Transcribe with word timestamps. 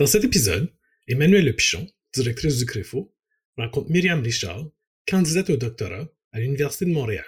Dans 0.00 0.06
cet 0.06 0.24
épisode, 0.24 0.70
Emmanuelle 1.08 1.44
Lepichon, 1.44 1.86
directrice 2.14 2.56
du 2.56 2.64
CREFO, 2.64 3.12
rencontre 3.58 3.90
Myriam 3.90 4.22
Richard, 4.22 4.64
candidate 5.06 5.50
au 5.50 5.58
doctorat 5.58 6.06
à 6.32 6.40
l'Université 6.40 6.86
de 6.86 6.92
Montréal. 6.92 7.26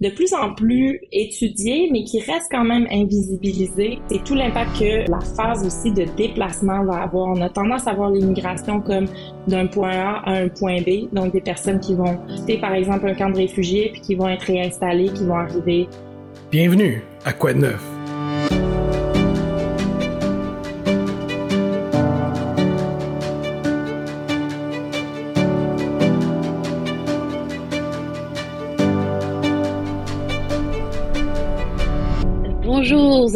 De 0.00 0.08
plus 0.08 0.32
en 0.32 0.54
plus 0.54 0.98
étudié, 1.12 1.90
mais 1.92 2.04
qui 2.04 2.22
reste 2.22 2.46
quand 2.50 2.64
même 2.64 2.86
invisibilisé, 2.90 3.98
c'est 4.10 4.24
tout 4.24 4.34
l'impact 4.34 4.78
que 4.78 5.10
la 5.10 5.20
phase 5.20 5.66
aussi 5.66 5.92
de 5.92 6.06
déplacement 6.16 6.86
va 6.86 7.02
avoir. 7.02 7.36
On 7.36 7.42
a 7.42 7.50
tendance 7.50 7.86
à 7.86 7.92
voir 7.92 8.10
l'immigration 8.10 8.80
comme 8.80 9.04
d'un 9.46 9.66
point 9.66 9.92
A 9.92 10.22
à 10.24 10.40
un 10.40 10.48
point 10.48 10.80
B, 10.80 11.12
donc 11.12 11.34
des 11.34 11.42
personnes 11.42 11.80
qui 11.80 11.94
vont 11.94 12.16
quitter 12.28 12.58
par 12.58 12.72
exemple 12.72 13.08
un 13.08 13.14
camp 13.14 13.28
de 13.28 13.36
réfugiés 13.36 13.90
puis 13.92 14.00
qui 14.00 14.14
vont 14.14 14.30
être 14.30 14.44
réinstallées, 14.44 15.12
qui 15.12 15.26
vont 15.26 15.36
arriver. 15.36 15.86
Bienvenue 16.50 17.02
à 17.26 17.34
Quoi 17.34 17.52
de 17.52 17.58
neuf? 17.58 17.95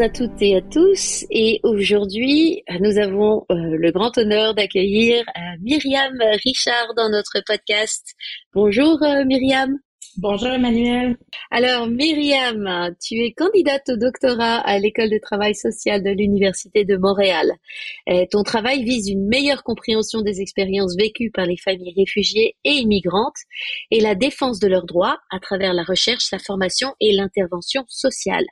À 0.00 0.08
toutes 0.08 0.40
et 0.40 0.56
à 0.56 0.62
tous. 0.62 1.26
Et 1.30 1.60
aujourd'hui, 1.62 2.62
nous 2.80 2.96
avons 2.96 3.44
euh, 3.50 3.76
le 3.76 3.90
grand 3.92 4.16
honneur 4.16 4.54
d'accueillir 4.54 5.24
euh, 5.36 5.40
Myriam 5.60 6.16
Richard 6.44 6.94
dans 6.96 7.10
notre 7.10 7.42
podcast. 7.46 8.14
Bonjour 8.54 9.02
euh, 9.02 9.24
Myriam. 9.26 9.76
Bonjour 10.16 10.48
Emmanuel. 10.48 11.16
Alors 11.50 11.86
Myriam, 11.86 12.94
tu 13.04 13.16
es 13.16 13.32
candidate 13.32 13.90
au 13.90 13.96
doctorat 13.96 14.56
à 14.60 14.78
l'école 14.78 15.10
de 15.10 15.18
travail 15.18 15.54
social 15.54 16.02
de 16.02 16.10
l'Université 16.10 16.84
de 16.84 16.96
Montréal. 16.96 17.52
ton 18.32 18.42
travail 18.42 18.82
vise 18.82 19.08
une 19.08 19.28
meilleure 19.28 19.62
compréhension 19.62 20.22
des 20.22 20.40
expériences 20.40 20.96
vécues 20.96 21.30
par 21.30 21.46
les 21.46 21.56
familles 21.56 21.94
réfugiées 21.96 22.56
et 22.64 22.72
immigrantes 22.72 23.38
et 23.92 24.00
la 24.00 24.16
défense 24.16 24.58
de 24.58 24.66
leurs 24.66 24.86
droits 24.86 25.18
à 25.30 25.38
travers 25.38 25.74
la 25.74 25.84
recherche, 25.84 26.32
la 26.32 26.40
formation 26.40 26.88
et 27.00 27.12
l'intervention 27.12 27.84
sociale. 27.86 28.46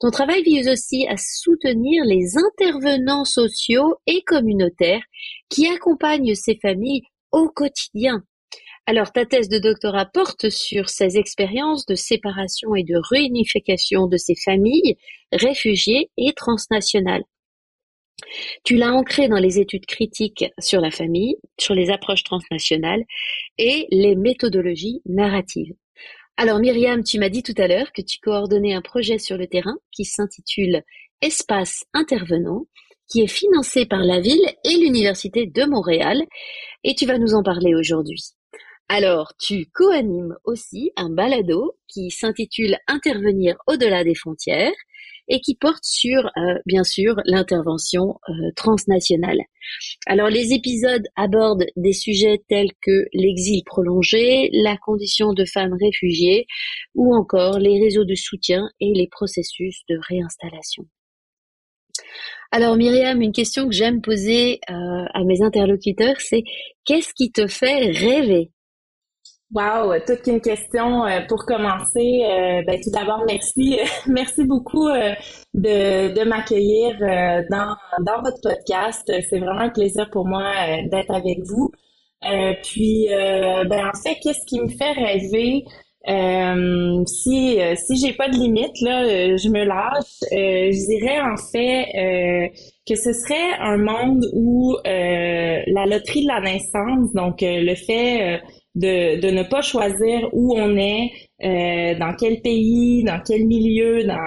Ton 0.00 0.10
travail 0.10 0.42
vise 0.42 0.68
aussi 0.68 1.06
à 1.08 1.16
soutenir 1.16 2.04
les 2.04 2.36
intervenants 2.36 3.24
sociaux 3.24 3.96
et 4.06 4.22
communautaires 4.22 5.02
qui 5.48 5.66
accompagnent 5.66 6.34
ces 6.34 6.56
familles 6.56 7.02
au 7.32 7.48
quotidien. 7.48 8.22
Alors, 8.86 9.12
ta 9.12 9.26
thèse 9.26 9.48
de 9.48 9.58
doctorat 9.58 10.06
porte 10.06 10.48
sur 10.50 10.88
ces 10.88 11.18
expériences 11.18 11.84
de 11.84 11.94
séparation 11.94 12.74
et 12.74 12.84
de 12.84 12.96
réunification 13.10 14.06
de 14.06 14.16
ces 14.16 14.36
familles 14.36 14.96
réfugiées 15.32 16.10
et 16.16 16.32
transnationales. 16.32 17.24
Tu 18.64 18.76
l'as 18.76 18.92
ancré 18.92 19.28
dans 19.28 19.38
les 19.38 19.58
études 19.58 19.86
critiques 19.86 20.46
sur 20.58 20.80
la 20.80 20.90
famille, 20.90 21.36
sur 21.58 21.74
les 21.74 21.90
approches 21.90 22.24
transnationales 22.24 23.04
et 23.58 23.86
les 23.90 24.16
méthodologies 24.16 25.02
narratives. 25.06 25.74
Alors 26.40 26.60
Myriam, 26.60 27.02
tu 27.02 27.18
m'as 27.18 27.30
dit 27.30 27.42
tout 27.42 27.54
à 27.56 27.66
l'heure 27.66 27.90
que 27.92 28.00
tu 28.00 28.20
coordonnais 28.20 28.72
un 28.72 28.80
projet 28.80 29.18
sur 29.18 29.36
le 29.36 29.48
terrain 29.48 29.76
qui 29.90 30.04
s'intitule 30.04 30.84
Espace 31.20 31.82
intervenant, 31.94 32.68
qui 33.10 33.22
est 33.22 33.26
financé 33.26 33.86
par 33.86 34.04
la 34.04 34.20
ville 34.20 34.46
et 34.62 34.76
l'Université 34.76 35.46
de 35.46 35.64
Montréal, 35.64 36.22
et 36.84 36.94
tu 36.94 37.06
vas 37.06 37.18
nous 37.18 37.34
en 37.34 37.42
parler 37.42 37.74
aujourd'hui. 37.74 38.22
Alors, 38.88 39.32
tu 39.36 39.66
co-animes 39.74 40.36
aussi 40.44 40.92
un 40.94 41.10
balado 41.10 41.76
qui 41.88 42.12
s'intitule 42.12 42.78
Intervenir 42.86 43.56
au-delà 43.66 44.04
des 44.04 44.14
frontières 44.14 44.70
et 45.28 45.40
qui 45.40 45.54
porte 45.54 45.84
sur, 45.84 46.26
euh, 46.36 46.58
bien 46.66 46.84
sûr, 46.84 47.16
l'intervention 47.24 48.18
euh, 48.28 48.32
transnationale. 48.56 49.40
Alors, 50.06 50.28
les 50.28 50.52
épisodes 50.52 51.06
abordent 51.16 51.66
des 51.76 51.92
sujets 51.92 52.42
tels 52.48 52.72
que 52.80 53.06
l'exil 53.12 53.62
prolongé, 53.64 54.50
la 54.52 54.76
condition 54.76 55.32
de 55.32 55.44
femmes 55.44 55.76
réfugiées 55.80 56.46
ou 56.94 57.14
encore 57.14 57.58
les 57.58 57.78
réseaux 57.80 58.04
de 58.04 58.14
soutien 58.14 58.68
et 58.80 58.92
les 58.94 59.08
processus 59.08 59.82
de 59.88 59.98
réinstallation. 60.08 60.86
Alors 62.50 62.76
Myriam, 62.76 63.20
une 63.20 63.32
question 63.32 63.68
que 63.68 63.74
j'aime 63.74 64.00
poser 64.00 64.60
euh, 64.70 65.04
à 65.12 65.24
mes 65.24 65.42
interlocuteurs, 65.42 66.18
c'est 66.20 66.44
qu'est-ce 66.84 67.12
qui 67.12 67.30
te 67.30 67.46
fait 67.46 67.90
rêver? 67.90 68.50
Wow, 69.54 69.94
toute 70.06 70.26
une 70.26 70.42
question 70.42 71.06
euh, 71.06 71.22
pour 71.26 71.46
commencer. 71.46 72.22
Euh, 72.22 72.62
ben, 72.66 72.78
tout 72.82 72.90
d'abord, 72.90 73.24
merci, 73.26 73.78
merci 74.06 74.44
beaucoup 74.44 74.86
euh, 74.88 75.14
de, 75.54 76.12
de 76.12 76.24
m'accueillir 76.28 76.98
dans, 77.50 77.74
dans 78.04 78.22
votre 78.22 78.40
podcast. 78.42 79.10
C'est 79.30 79.38
vraiment 79.38 79.60
un 79.60 79.70
plaisir 79.70 80.10
pour 80.10 80.26
moi 80.26 80.44
d'être 80.90 81.10
avec 81.14 81.38
vous. 81.46 81.70
puis, 82.62 83.06
ben, 83.08 83.88
en 83.88 83.98
fait, 84.02 84.16
qu'est-ce 84.22 84.44
qui 84.46 84.60
me 84.60 84.68
fait 84.68 84.92
rêver? 84.92 85.64
si 87.06 87.58
si 87.76 87.96
j'ai 87.96 88.12
pas 88.14 88.28
de 88.28 88.36
limite 88.36 88.80
là, 88.82 89.36
je 89.36 89.48
me 89.48 89.64
lâche. 89.64 90.20
je 90.30 90.86
dirais 90.86 91.20
en 91.20 91.36
fait 91.36 92.52
que 92.86 92.94
ce 92.94 93.12
serait 93.12 93.54
un 93.60 93.76
monde 93.78 94.24
où 94.32 94.76
la 94.84 95.86
loterie 95.86 96.22
de 96.22 96.28
la 96.28 96.40
naissance, 96.40 97.12
donc 97.14 97.38
le 97.40 97.74
fait 97.74 98.40
de, 98.78 99.20
de 99.20 99.30
ne 99.30 99.42
pas 99.42 99.60
choisir 99.60 100.28
où 100.32 100.56
on 100.56 100.76
est, 100.76 101.10
euh, 101.42 101.94
dans 101.98 102.14
quel 102.14 102.40
pays, 102.42 103.04
dans 103.04 103.20
quel 103.24 103.46
milieu, 103.46 104.04
dans, 104.04 104.18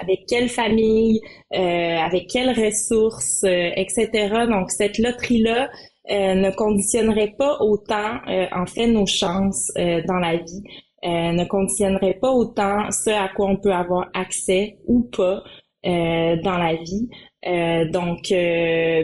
avec 0.00 0.26
quelle 0.28 0.48
famille, 0.48 1.20
euh, 1.54 1.58
avec 1.98 2.28
quelles 2.28 2.50
ressources, 2.50 3.44
euh, 3.44 3.70
etc. 3.76 4.46
Donc 4.50 4.70
cette 4.70 4.98
loterie-là 4.98 5.70
ne 6.08 6.50
conditionnerait 6.50 7.34
pas 7.38 7.58
autant, 7.60 8.18
en 8.26 8.66
fait, 8.66 8.88
nos 8.88 9.06
chances 9.06 9.70
dans 9.76 10.18
la 10.18 10.36
vie. 10.36 10.62
ne 11.04 11.44
conditionnerait 11.44 12.18
pas 12.20 12.32
autant 12.32 12.90
ce 12.90 13.10
à 13.10 13.28
quoi 13.28 13.46
on 13.46 13.56
peut 13.56 13.72
avoir 13.72 14.10
accès 14.12 14.78
ou 14.88 15.08
pas 15.16 15.44
dans 15.84 16.58
la 16.58 16.74
vie. 16.74 17.08
donc, 17.92 18.34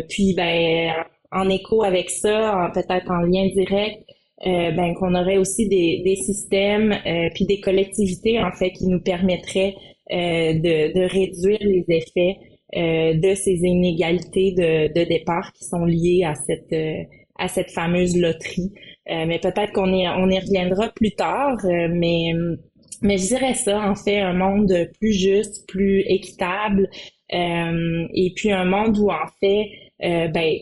puis 0.08 0.34
ben 0.36 0.92
en 1.30 1.48
écho 1.48 1.84
avec 1.84 2.10
ça, 2.10 2.70
peut-être 2.74 3.10
en 3.12 3.20
lien 3.20 3.46
direct, 3.54 4.02
euh, 4.46 4.70
ben, 4.70 4.94
qu'on 4.94 5.16
aurait 5.16 5.36
aussi 5.36 5.66
des, 5.66 6.00
des 6.04 6.14
systèmes 6.14 6.92
euh, 6.92 7.28
puis 7.34 7.44
des 7.44 7.58
collectivités 7.58 8.38
en 8.40 8.52
fait 8.52 8.70
qui 8.70 8.86
nous 8.86 9.00
permettraient 9.00 9.74
euh, 10.12 10.52
de, 10.54 10.94
de, 10.94 11.00
réduire 11.08 11.58
les 11.60 11.84
effets 11.88 12.36
de 12.72 13.34
ces 13.34 13.54
inégalités 13.64 14.52
de, 14.52 14.92
de, 14.92 15.08
départ 15.08 15.52
qui 15.54 15.64
sont 15.64 15.84
liées 15.84 16.22
à 16.24 16.34
cette 16.34 16.76
à 17.36 17.48
cette 17.48 17.70
fameuse 17.70 18.16
loterie. 18.16 18.70
mais 19.08 19.40
peut-être 19.40 19.72
qu'on 19.72 19.92
y, 19.92 20.06
on 20.06 20.28
y 20.28 20.38
reviendra 20.38 20.90
plus 20.90 21.12
tard, 21.12 21.56
mais 21.90 22.30
mais 23.00 23.16
je 23.16 23.28
dirais 23.28 23.54
ça 23.54 23.80
en 23.80 23.94
fait 23.94 24.18
un 24.18 24.34
monde 24.34 24.90
plus 25.00 25.14
juste, 25.14 25.66
plus 25.66 26.02
équitable, 26.06 26.90
et 27.30 28.32
puis 28.36 28.52
un 28.52 28.66
monde 28.66 28.98
où 28.98 29.10
en 29.10 29.26
fait 29.40 29.70
ben 30.00 30.58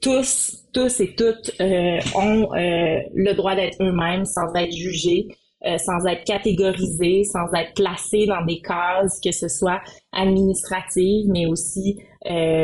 tous, 0.00 0.65
tous 0.76 1.00
et 1.00 1.14
toutes 1.14 1.52
euh, 1.58 1.98
ont 2.14 2.52
euh, 2.52 3.00
le 3.14 3.32
droit 3.32 3.56
d'être 3.56 3.82
eux-mêmes 3.82 4.26
sans 4.26 4.54
être 4.54 4.72
jugés, 4.72 5.26
euh, 5.64 5.78
sans 5.78 6.04
être 6.04 6.22
catégorisés, 6.24 7.24
sans 7.24 7.50
être 7.54 7.72
placés 7.74 8.26
dans 8.26 8.44
des 8.44 8.60
cases, 8.60 9.18
que 9.24 9.32
ce 9.32 9.48
soit 9.48 9.80
administratives, 10.12 11.28
mais 11.28 11.46
aussi 11.46 11.98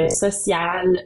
sociales. 0.08 1.04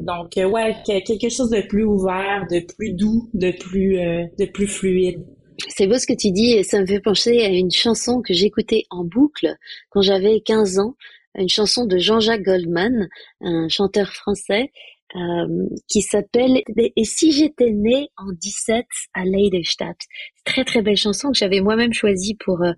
donc, 0.00 0.32
ouais, 0.36 0.76
quelque 0.84 1.30
chose 1.30 1.48
de 1.48 1.62
plus 1.62 1.84
ouvert, 1.84 2.46
de 2.50 2.60
plus 2.60 2.92
doux, 2.92 3.30
de 3.32 3.52
plus, 3.52 3.96
de 3.96 4.44
plus 4.44 4.66
fluide. 4.66 5.24
C'est 5.68 5.86
beau 5.86 5.98
ce 5.98 6.06
que 6.06 6.12
tu 6.12 6.30
dis 6.30 6.52
et 6.52 6.62
ça 6.62 6.78
me 6.78 6.86
fait 6.86 7.00
penser 7.00 7.40
à 7.40 7.48
une 7.48 7.70
chanson 7.70 8.20
que 8.20 8.34
j'écoutais 8.34 8.84
en 8.90 9.02
boucle 9.02 9.56
quand 9.88 10.02
j'avais 10.02 10.40
15 10.40 10.78
ans, 10.78 10.94
une 11.36 11.48
chanson 11.48 11.86
de 11.86 11.96
Jean-Jacques 11.96 12.42
Goldman, 12.42 13.08
un 13.40 13.68
chanteur 13.70 14.12
français, 14.12 14.70
euh, 15.16 15.46
qui 15.88 16.02
s'appelle 16.02 16.62
Et 16.76 17.04
si 17.04 17.32
j'étais 17.32 17.70
née 17.70 18.10
en 18.18 18.32
17 18.32 18.84
à 19.14 19.24
Leidenstadt. 19.24 19.96
Très 20.44 20.64
très 20.64 20.82
belle 20.82 20.96
chanson 20.96 21.30
que 21.32 21.38
j'avais 21.38 21.60
moi-même 21.60 21.94
choisie 21.94 22.36
pour 22.44 22.62
euh, 22.62 22.72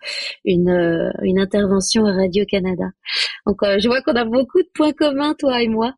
une, 0.45 0.69
euh, 0.69 1.11
une 1.23 1.41
intervention 1.41 2.07
à 2.07 2.13
Radio-Canada. 2.13 2.85
Donc 3.47 3.59
je 3.63 3.89
vois 3.89 4.03
qu'on 4.03 4.15
a 4.15 4.25
beaucoup 4.25 4.63
de 4.63 4.69
points 4.73 4.93
communs, 4.93 5.35
toi 5.37 5.61
et 5.63 5.69
moi. 5.69 5.95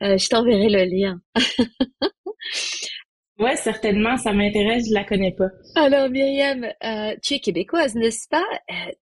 je 0.00 0.28
t'enverrai 0.28 0.68
le 0.68 0.84
lien. 0.84 1.20
Ouais, 3.40 3.54
certainement, 3.54 4.16
ça 4.16 4.32
m'intéresse, 4.32 4.88
je 4.88 4.94
la 4.94 5.04
connais 5.04 5.30
pas. 5.30 5.46
Alors 5.76 6.10
Myriam, 6.10 6.66
tu 7.22 7.34
es 7.34 7.38
québécoise, 7.38 7.94
n'est-ce 7.94 8.26
pas? 8.28 8.42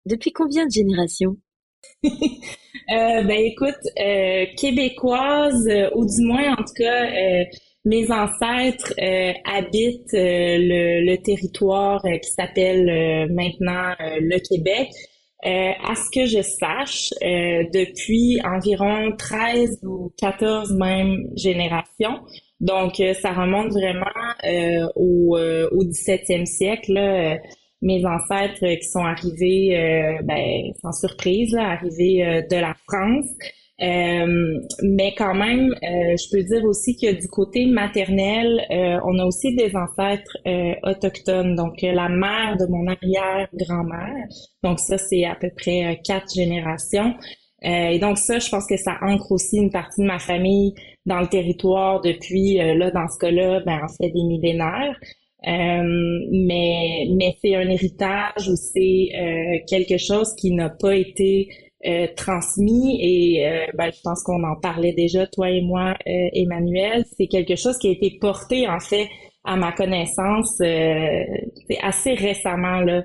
Depuis 0.04 0.30
combien 0.30 0.66
de 0.66 0.70
générations? 0.70 1.38
ben 2.88 3.30
écoute, 3.30 3.74
euh, 3.98 4.46
québécoise, 4.56 5.66
euh, 5.68 5.90
ou 5.94 6.04
du 6.04 6.24
moins 6.26 6.52
en 6.52 6.56
tout 6.56 6.74
cas, 6.76 7.06
mes 7.84 8.10
ancêtres 8.10 8.92
habitent 9.44 10.12
le, 10.12 11.16
territoire 11.16 12.02
qui 12.02 12.30
s'appelle 12.30 13.28
maintenant 13.32 13.94
le 14.00 14.38
Québec. 14.38 14.88
à 15.42 15.94
ce 15.94 16.10
que 16.12 16.26
je 16.26 16.42
sache, 16.42 17.10
depuis 17.72 18.40
environ 18.44 19.12
13 19.16 19.80
ou 19.84 20.12
14 20.18 20.72
même 20.74 21.28
générations. 21.36 22.20
Donc, 22.58 23.00
ça 23.20 23.32
remonte 23.32 23.70
vraiment 23.70 24.90
au, 24.96 25.38
au 25.38 25.84
17e 25.84 26.46
siècle. 26.46 27.38
Mes 27.86 28.04
ancêtres 28.04 28.66
qui 28.78 28.88
sont 28.88 29.04
arrivés, 29.04 30.18
ben, 30.24 30.72
sans 30.82 30.92
surprise, 30.92 31.52
là, 31.52 31.70
arrivés 31.70 32.44
de 32.50 32.56
la 32.56 32.74
France. 32.88 33.26
Euh, 33.82 34.58
mais 34.82 35.14
quand 35.18 35.34
même, 35.34 35.70
euh, 35.70 36.16
je 36.16 36.30
peux 36.30 36.42
dire 36.42 36.64
aussi 36.64 36.96
que 36.96 37.12
du 37.12 37.28
côté 37.28 37.66
maternel, 37.66 38.64
euh, 38.70 38.98
on 39.04 39.18
a 39.18 39.24
aussi 39.24 39.54
des 39.54 39.72
ancêtres 39.76 40.36
autochtones. 40.82 41.54
Donc, 41.56 41.82
la 41.82 42.08
mère 42.08 42.56
de 42.58 42.66
mon 42.66 42.86
arrière-grand-mère. 42.86 44.26
Donc, 44.62 44.80
ça, 44.80 44.96
c'est 44.98 45.24
à 45.24 45.34
peu 45.34 45.50
près 45.54 46.00
quatre 46.04 46.32
générations. 46.34 47.14
et 47.62 47.98
donc, 47.98 48.18
ça, 48.18 48.38
je 48.38 48.48
pense 48.50 48.66
que 48.66 48.76
ça 48.76 48.98
ancre 49.02 49.32
aussi 49.32 49.56
une 49.56 49.70
partie 49.70 50.02
de 50.02 50.06
ma 50.06 50.18
famille 50.18 50.74
dans 51.04 51.20
le 51.20 51.26
territoire 51.28 52.00
depuis, 52.00 52.56
là, 52.56 52.90
dans 52.90 53.08
ce 53.08 53.18
cas-là, 53.18 53.60
ben, 53.66 53.80
en 53.82 53.88
fait, 53.88 54.10
des 54.10 54.22
millénaires. 54.24 54.98
Mais 55.44 57.06
mais 57.16 57.36
c'est 57.40 57.54
un 57.54 57.68
héritage 57.68 58.48
ou 58.48 58.56
c'est 58.56 59.64
quelque 59.68 59.98
chose 59.98 60.34
qui 60.36 60.52
n'a 60.52 60.70
pas 60.70 60.94
été 60.96 61.48
euh, 61.86 62.08
transmis 62.16 62.98
et 63.00 63.46
euh, 63.46 63.66
ben, 63.74 63.92
je 63.92 64.00
pense 64.02 64.24
qu'on 64.24 64.42
en 64.42 64.56
parlait 64.56 64.92
déjà 64.92 65.26
toi 65.26 65.50
et 65.50 65.60
moi 65.60 65.94
euh, 66.06 66.28
Emmanuel. 66.32 67.04
C'est 67.16 67.28
quelque 67.28 67.54
chose 67.54 67.78
qui 67.78 67.88
a 67.88 67.90
été 67.92 68.18
porté 68.18 68.66
en 68.66 68.80
fait 68.80 69.08
à 69.44 69.56
ma 69.56 69.70
connaissance 69.70 70.56
c'est 70.56 71.78
assez 71.82 72.14
récemment 72.14 72.80
là. 72.80 73.04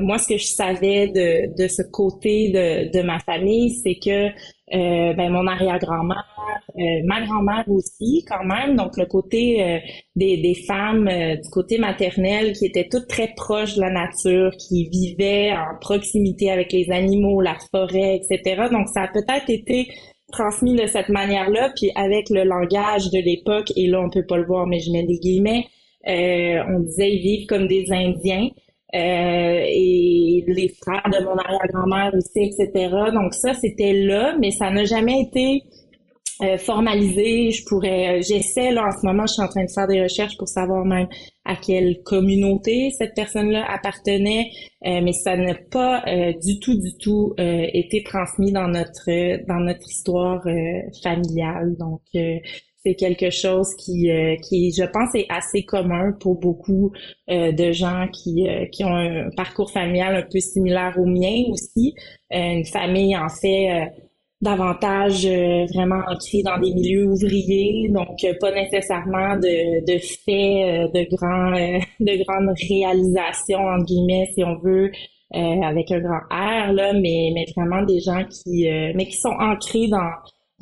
Moi 0.00 0.16
ce 0.16 0.28
que 0.28 0.38
je 0.38 0.46
savais 0.46 1.08
de, 1.08 1.54
de 1.62 1.68
ce 1.68 1.82
côté 1.82 2.48
de, 2.48 2.96
de 2.96 3.02
ma 3.02 3.18
famille 3.18 3.70
c'est 3.82 3.96
que 3.96 4.28
ben 4.74 5.30
mon 5.30 5.46
arrière-grand-mère 5.46 6.24
euh, 6.76 7.02
ma 7.04 7.24
grand-mère 7.24 7.64
aussi, 7.68 8.24
quand 8.28 8.44
même. 8.44 8.76
Donc, 8.76 8.96
le 8.96 9.06
côté 9.06 9.62
euh, 9.62 9.78
des, 10.16 10.38
des, 10.38 10.54
femmes 10.54 11.06
euh, 11.06 11.36
du 11.36 11.48
côté 11.50 11.78
maternel 11.78 12.52
qui 12.52 12.66
étaient 12.66 12.88
toutes 12.90 13.06
très 13.06 13.32
proches 13.36 13.76
de 13.76 13.80
la 13.80 13.90
nature, 13.90 14.50
qui 14.58 14.88
vivaient 14.88 15.52
en 15.52 15.78
proximité 15.80 16.50
avec 16.50 16.72
les 16.72 16.90
animaux, 16.90 17.40
la 17.40 17.56
forêt, 17.70 18.16
etc. 18.16 18.62
Donc, 18.72 18.88
ça 18.88 19.02
a 19.02 19.08
peut-être 19.08 19.48
été 19.48 19.88
transmis 20.32 20.74
de 20.74 20.86
cette 20.86 21.10
manière-là, 21.10 21.70
puis 21.76 21.92
avec 21.94 22.28
le 22.28 22.42
langage 22.42 23.08
de 23.10 23.18
l'époque, 23.24 23.70
et 23.76 23.86
là, 23.86 24.00
on 24.00 24.10
peut 24.10 24.26
pas 24.26 24.36
le 24.36 24.46
voir, 24.46 24.66
mais 24.66 24.80
je 24.80 24.90
mets 24.90 25.04
des 25.04 25.18
guillemets, 25.18 25.66
on 26.06 26.80
disait 26.80 27.12
ils 27.12 27.22
vivent 27.22 27.46
comme 27.46 27.68
des 27.68 27.86
Indiens. 27.92 28.48
Et 28.94 30.44
les 30.46 30.68
frères 30.80 31.02
de 31.06 31.24
mon 31.24 31.36
arrière-grand-mère 31.36 32.12
aussi, 32.14 32.50
etc. 32.50 32.90
Donc 33.12 33.34
ça, 33.34 33.54
c'était 33.54 33.92
là, 33.92 34.36
mais 34.38 34.50
ça 34.50 34.70
n'a 34.70 34.84
jamais 34.84 35.20
été 35.20 35.62
euh, 36.42 36.58
formalisé. 36.58 37.52
Je 37.52 37.64
pourrais, 37.64 38.18
euh, 38.18 38.22
j'essaie 38.22 38.72
là 38.72 38.86
en 38.86 38.90
ce 38.90 39.06
moment, 39.06 39.24
je 39.24 39.34
suis 39.34 39.42
en 39.42 39.46
train 39.46 39.64
de 39.64 39.70
faire 39.70 39.86
des 39.86 40.02
recherches 40.02 40.36
pour 40.36 40.48
savoir 40.48 40.84
même 40.84 41.06
à 41.44 41.54
quelle 41.54 42.02
communauté 42.02 42.90
cette 42.98 43.14
personne-là 43.14 43.64
appartenait, 43.70 44.50
euh, 44.84 45.00
mais 45.00 45.12
ça 45.12 45.36
n'a 45.36 45.54
pas 45.54 46.02
du 46.42 46.58
tout, 46.58 46.74
du 46.74 46.96
tout 46.98 47.34
été 47.38 48.02
transmis 48.02 48.50
dans 48.50 48.66
notre 48.66 49.46
dans 49.46 49.60
notre 49.60 49.88
histoire 49.88 50.42
familiale. 51.02 51.76
Donc 51.78 52.02
c'est 52.84 52.94
quelque 52.94 53.30
chose 53.30 53.74
qui, 53.76 54.10
qui, 54.42 54.72
je 54.72 54.84
pense, 54.84 55.14
est 55.14 55.26
assez 55.30 55.64
commun 55.64 56.12
pour 56.20 56.38
beaucoup 56.38 56.92
de 57.28 57.72
gens 57.72 58.08
qui, 58.12 58.46
qui 58.72 58.84
ont 58.84 58.94
un 58.94 59.30
parcours 59.36 59.70
familial 59.70 60.16
un 60.16 60.22
peu 60.22 60.38
similaire 60.38 60.94
au 60.98 61.06
mien 61.06 61.44
aussi. 61.50 61.94
une 62.30 62.64
famille, 62.66 63.16
en 63.16 63.28
fait, 63.28 63.90
davantage 64.44 65.26
euh, 65.26 65.64
vraiment 65.74 66.02
ancré 66.06 66.42
dans 66.42 66.58
des 66.58 66.72
milieux 66.72 67.06
ouvriers, 67.06 67.88
donc 67.88 68.22
euh, 68.24 68.34
pas 68.38 68.52
nécessairement 68.52 69.36
de, 69.36 69.80
de 69.84 69.98
faits, 69.98 70.28
euh, 70.28 70.88
de 70.94 71.16
grands, 71.16 71.52
de 72.00 72.24
grandes 72.24 72.54
réalisations 72.68 73.66
entre 73.66 73.86
guillemets, 73.86 74.30
si 74.34 74.44
on 74.44 74.56
veut, 74.58 74.92
avec 75.32 75.90
un 75.90 75.98
grand 75.98 76.20
R 76.30 76.72
là, 76.72 76.92
mais 76.92 77.32
mais 77.34 77.44
vraiment 77.56 77.82
des 77.82 77.98
gens 77.98 78.22
qui, 78.24 78.68
mais 78.94 79.06
qui 79.06 79.16
sont 79.16 79.34
ancrés 79.40 79.88
dans 79.88 80.12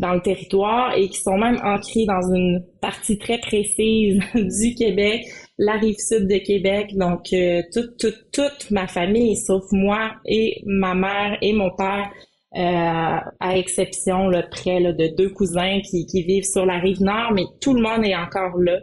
dans 0.02 0.12
le 0.12 0.20
territoire 0.20 0.94
et 0.94 1.08
qui 1.08 1.20
sont 1.20 1.38
même 1.38 1.58
ancrés 1.64 2.04
dans 2.04 2.34
une 2.34 2.62
partie 2.82 3.16
très 3.16 3.38
précise 3.38 4.20
du 4.34 4.74
Québec, 4.74 5.24
la 5.56 5.74
rive 5.74 5.96
sud 5.98 6.28
de 6.28 6.38
Québec. 6.38 6.90
Donc, 6.96 7.34
toute, 7.72 7.96
toute, 7.98 8.30
toute 8.32 8.70
ma 8.70 8.86
famille, 8.86 9.36
sauf 9.36 9.64
moi 9.70 10.12
et 10.26 10.60
ma 10.66 10.94
mère 10.94 11.38
et 11.40 11.52
mon 11.52 11.70
père, 11.70 12.10
euh, 12.54 13.18
à 13.40 13.56
exception 13.56 14.28
là, 14.28 14.42
près 14.42 14.78
là, 14.78 14.92
de 14.92 15.06
deux 15.16 15.30
cousins 15.30 15.80
qui, 15.80 16.04
qui, 16.04 16.22
vivent 16.22 16.44
sur 16.44 16.66
la 16.66 16.78
rive 16.80 17.00
nord, 17.00 17.32
mais 17.32 17.44
tout 17.62 17.72
le 17.72 17.80
monde 17.80 18.04
est 18.04 18.14
encore 18.14 18.58
là. 18.58 18.78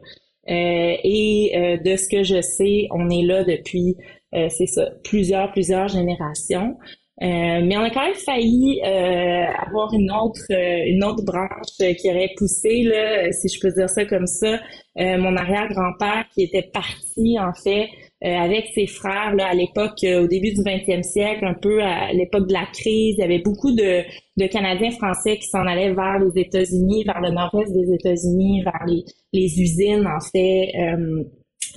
Euh, 0.50 0.96
et 1.04 1.52
euh, 1.56 1.78
de 1.78 1.96
ce 1.96 2.10
que 2.10 2.24
je 2.24 2.42
sais, 2.42 2.88
on 2.90 3.12
est 3.12 3.22
là 3.22 3.44
depuis, 3.44 3.96
c'est 4.32 4.68
ça, 4.68 4.90
plusieurs, 5.04 5.52
plusieurs 5.52 5.88
générations. 5.88 6.78
Mais 7.22 7.78
on 7.78 7.82
a 7.82 7.90
quand 7.90 8.06
même 8.06 8.14
failli 8.14 8.82
avoir 8.82 9.94
une 9.94 10.12
autre, 10.12 10.46
une 10.50 11.04
autre 11.04 11.24
branche 11.24 11.98
qui 11.98 12.10
aurait 12.10 12.32
poussé, 12.38 12.84
là, 12.84 13.32
si 13.32 13.50
je 13.50 13.60
peux 13.60 13.74
dire 13.74 13.90
ça 13.90 14.06
comme 14.06 14.28
ça. 14.28 14.60
mon 14.96 15.36
arrière-grand-père 15.36 16.26
qui 16.34 16.44
était 16.44 16.70
parti 16.74 17.38
en 17.40 17.54
fait 17.54 17.90
euh, 18.26 18.36
avec 18.36 18.68
ses 18.76 18.86
frères 18.86 19.34
là, 19.34 19.48
à 19.48 19.54
l'époque, 19.54 20.04
euh, 20.04 20.24
au 20.24 20.28
début 20.28 20.52
du 20.52 20.62
20e 20.62 21.04
siècle, 21.04 21.46
un 21.46 21.54
peu 21.54 21.82
à 21.82 22.12
l'époque 22.12 22.48
de 22.48 22.54
la 22.54 22.66
crise. 22.66 23.16
Il 23.18 23.22
y 23.22 23.24
avait 23.24 23.40
beaucoup 23.40 23.72
de, 23.72 24.04
de 24.36 24.48
Canadiens 24.48 24.92
français 24.92 25.38
qui 25.38 25.48
s'en 25.48 25.66
allaient 25.66 25.94
vers 25.94 26.20
les 26.20 26.42
États-Unis, 26.42 27.06
vers 27.06 27.22
le 27.22 27.32
nord-est 27.32 27.72
des 27.72 27.94
États-Unis, 27.94 28.64
vers 28.64 28.86
les, 28.88 29.06
les 29.32 29.62
usines, 29.62 30.06
en 30.06 30.20
fait, 30.20 30.70
euh, 30.78 31.24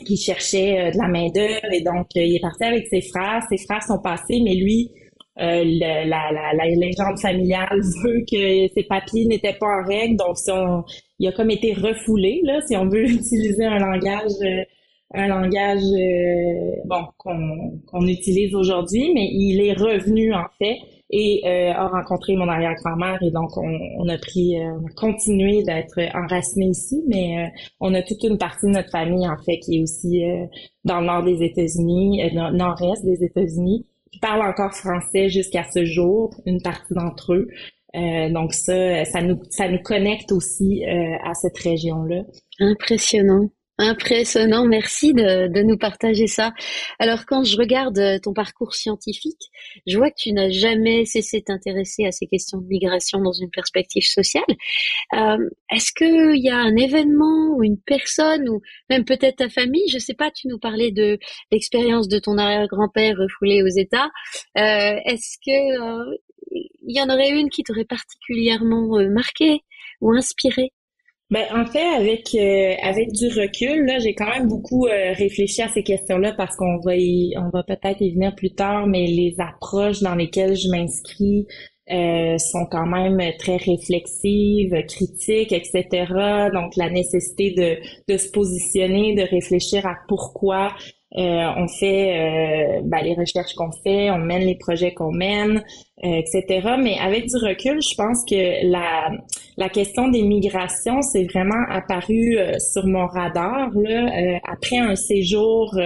qui 0.04 0.16
cherchaient 0.16 0.90
de 0.90 0.98
la 0.98 1.06
main-d'œuvre. 1.06 1.72
Et 1.72 1.82
donc, 1.82 2.08
il 2.16 2.34
est 2.34 2.40
parti 2.40 2.64
avec 2.64 2.88
ses 2.88 3.02
frères. 3.02 3.44
Ses 3.48 3.58
frères 3.58 3.84
sont 3.84 4.00
passés, 4.02 4.40
mais 4.44 4.54
lui, 4.54 4.90
la, 5.36 6.04
la, 6.04 6.32
la, 6.32 6.66
légende 6.66 7.18
familiale 7.18 7.80
veut 8.04 8.24
que 8.30 8.68
ses 8.74 8.84
papiers 8.88 9.26
n'étaient 9.26 9.56
pas 9.58 9.82
en 9.82 9.86
règle, 9.86 10.16
donc 10.16 10.36
il 11.18 11.28
a 11.28 11.32
comme 11.32 11.50
été 11.50 11.72
refoulé, 11.72 12.40
là, 12.44 12.60
si 12.66 12.76
on 12.76 12.88
veut 12.88 13.04
utiliser 13.08 13.64
un 13.64 13.78
langage 13.78 14.32
un 15.14 15.28
langage 15.28 15.82
euh, 15.82 16.76
bon 16.86 17.04
qu'on 17.18 18.06
utilise 18.06 18.54
aujourd'hui, 18.54 19.12
mais 19.14 19.28
il 19.30 19.60
est 19.60 19.74
revenu 19.74 20.34
en 20.34 20.46
fait 20.58 20.78
et 21.14 21.42
euh, 21.44 21.72
a 21.74 21.88
rencontré 21.88 22.34
mon 22.36 22.48
arrière-grand-mère. 22.48 23.22
Et 23.22 23.30
donc 23.30 23.50
on, 23.56 24.08
a 24.08 24.16
pris, 24.16 24.58
euh, 24.58 24.72
on 24.80 24.86
a 24.86 24.92
continué 24.96 25.62
d'être 25.62 25.98
enraciné 26.14 26.66
ici, 26.66 27.02
mais 27.06 27.52
on 27.80 27.92
a 27.94 28.02
toute 28.02 28.22
une 28.22 28.38
partie 28.38 28.66
de 28.66 28.72
notre 28.72 28.90
famille 28.90 29.28
en 29.28 29.36
fait 29.44 29.58
qui 29.58 29.78
est 29.78 29.82
aussi 29.82 30.22
dans 30.84 31.00
le 31.00 31.06
nord 31.06 31.22
des 31.24 31.42
États-Unis, 31.42 32.22
nord-est 32.32 33.04
des 33.04 33.22
États-Unis, 33.22 33.86
qui 34.12 34.18
parle 34.20 34.42
encore 34.42 34.74
français 34.74 35.28
jusqu'à 35.28 35.64
ce 35.72 35.84
jour, 35.84 36.34
une 36.46 36.62
partie 36.62 36.94
d'entre 36.94 37.34
eux. 37.34 37.48
donc 37.94 38.52
ça, 38.52 39.04
ça 39.04 39.22
nous, 39.22 39.40
ça 39.50 39.68
nous 39.68 39.82
connecte 39.82 40.32
aussi 40.32 40.84
à 40.84 41.34
cette 41.34 41.58
région-là. 41.58 42.22
Impressionnant. 42.60 43.48
Impressionnant, 43.84 44.64
merci 44.64 45.12
de, 45.12 45.48
de, 45.48 45.62
nous 45.62 45.76
partager 45.76 46.28
ça. 46.28 46.52
Alors 47.00 47.26
quand 47.26 47.42
je 47.42 47.56
regarde 47.56 47.98
euh, 47.98 48.20
ton 48.22 48.32
parcours 48.32 48.74
scientifique, 48.76 49.50
je 49.88 49.98
vois 49.98 50.10
que 50.10 50.18
tu 50.18 50.32
n'as 50.32 50.50
jamais 50.50 51.04
cessé 51.04 51.40
de 51.40 51.44
t'intéresser 51.46 52.06
à 52.06 52.12
ces 52.12 52.28
questions 52.28 52.58
de 52.58 52.66
migration 52.68 53.20
dans 53.20 53.32
une 53.32 53.50
perspective 53.50 54.04
sociale. 54.04 54.44
Euh, 55.14 55.36
Est-ce 55.72 55.90
qu'il 55.92 56.40
y 56.40 56.48
a 56.48 56.58
un 56.58 56.76
événement 56.76 57.56
ou 57.56 57.64
une 57.64 57.76
personne 57.76 58.48
ou 58.48 58.60
même 58.88 59.04
peut-être 59.04 59.38
ta 59.38 59.48
famille, 59.48 59.88
je 59.88 59.98
sais 59.98 60.14
pas, 60.14 60.30
tu 60.30 60.46
nous 60.46 60.60
parlais 60.60 60.92
de 60.92 61.18
l'expérience 61.50 62.06
de 62.06 62.20
ton 62.20 62.38
arrière-grand-père 62.38 63.16
refoulé 63.18 63.64
aux 63.64 63.76
États. 63.76 64.10
Euh, 64.58 64.94
Est-ce 65.06 65.38
que 65.44 66.02
euh, 66.10 66.16
il 66.52 66.96
y 66.96 67.02
en 67.02 67.12
aurait 67.12 67.30
une 67.30 67.50
qui 67.50 67.64
t'aurait 67.64 67.84
particulièrement 67.84 68.96
euh, 68.98 69.08
marqué 69.08 69.62
ou 70.00 70.12
inspiré? 70.12 70.72
Ben, 71.32 71.46
en 71.54 71.64
fait, 71.64 71.80
avec 71.96 72.34
euh, 72.34 72.74
avec 72.82 73.10
du 73.12 73.26
recul, 73.28 73.86
là, 73.86 73.98
j'ai 74.00 74.14
quand 74.14 74.28
même 74.28 74.48
beaucoup 74.48 74.86
euh, 74.86 75.14
réfléchi 75.14 75.62
à 75.62 75.68
ces 75.68 75.82
questions-là 75.82 76.34
parce 76.36 76.54
qu'on 76.56 76.78
va 76.84 76.94
y, 76.94 77.32
on 77.38 77.48
va 77.48 77.62
peut-être 77.62 78.02
y 78.02 78.12
venir 78.12 78.34
plus 78.34 78.50
tard, 78.54 78.86
mais 78.86 79.06
les 79.06 79.34
approches 79.38 80.02
dans 80.02 80.14
lesquelles 80.14 80.54
je 80.56 80.68
m'inscris 80.68 81.46
euh, 81.90 82.36
sont 82.36 82.66
quand 82.70 82.84
même 82.84 83.18
très 83.38 83.56
réflexives, 83.56 84.74
critiques, 84.86 85.52
etc. 85.52 86.50
Donc, 86.52 86.76
la 86.76 86.90
nécessité 86.90 87.52
de, 87.52 88.12
de 88.12 88.18
se 88.18 88.28
positionner, 88.30 89.14
de 89.14 89.22
réfléchir 89.22 89.86
à 89.86 89.94
pourquoi 90.08 90.74
on 91.16 91.68
fait 91.68 92.78
euh, 92.78 92.80
ben, 92.84 93.02
les 93.02 93.14
recherches 93.14 93.54
qu'on 93.54 93.70
fait, 93.84 94.10
on 94.10 94.18
mène 94.18 94.42
les 94.42 94.56
projets 94.56 94.92
qu'on 94.94 95.12
mène, 95.12 95.62
euh, 96.04 96.20
etc. 96.20 96.76
Mais 96.78 96.96
avec 96.98 97.26
du 97.26 97.36
recul, 97.36 97.80
je 97.82 97.94
pense 97.96 98.24
que 98.24 98.70
la, 98.70 99.10
la 99.56 99.68
question 99.68 100.08
des 100.08 100.22
migrations, 100.22 101.02
c'est 101.02 101.24
vraiment 101.24 101.64
apparu 101.70 102.38
sur 102.72 102.86
mon 102.86 103.06
radar 103.06 103.70
là, 103.74 104.38
après 104.44 104.78
un 104.78 104.96
séjour 104.96 105.78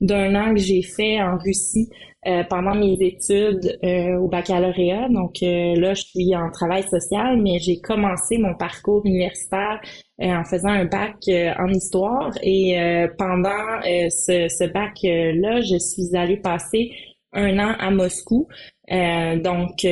d'un 0.00 0.34
an 0.34 0.54
que 0.54 0.60
j'ai 0.60 0.82
fait 0.82 1.20
en 1.20 1.38
Russie 1.38 1.88
euh, 2.26 2.44
pendant 2.44 2.74
mes 2.74 2.96
études 3.00 3.78
euh, 3.82 4.16
au 4.18 4.28
baccalauréat. 4.28 5.08
Donc 5.08 5.38
là, 5.40 5.94
je 5.94 6.02
suis 6.02 6.34
en 6.36 6.50
travail 6.50 6.82
social, 6.84 7.40
mais 7.40 7.58
j'ai 7.58 7.80
commencé 7.80 8.38
mon 8.38 8.54
parcours 8.54 9.04
universitaire 9.04 9.80
en 10.20 10.44
faisant 10.44 10.68
un 10.68 10.84
bac 10.84 11.16
en 11.58 11.68
histoire. 11.68 12.30
Et 12.42 12.76
pendant 13.18 13.80
ce, 13.82 14.46
ce 14.48 14.72
bac-là, 14.72 15.60
je 15.62 15.78
suis 15.78 16.16
allée 16.16 16.36
passer 16.36 16.92
un 17.32 17.58
an 17.58 17.74
à 17.78 17.90
Moscou. 17.90 18.46
donc 18.88 19.84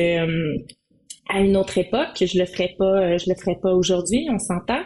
à 1.29 1.39
une 1.39 1.57
autre 1.57 1.77
époque, 1.77 2.17
je 2.21 2.37
le 2.39 2.45
ferai 2.45 2.75
pas, 2.77 3.17
je 3.17 3.29
le 3.29 3.35
ferai 3.35 3.57
pas 3.61 3.73
aujourd'hui, 3.73 4.27
on 4.31 4.39
s'entend. 4.39 4.81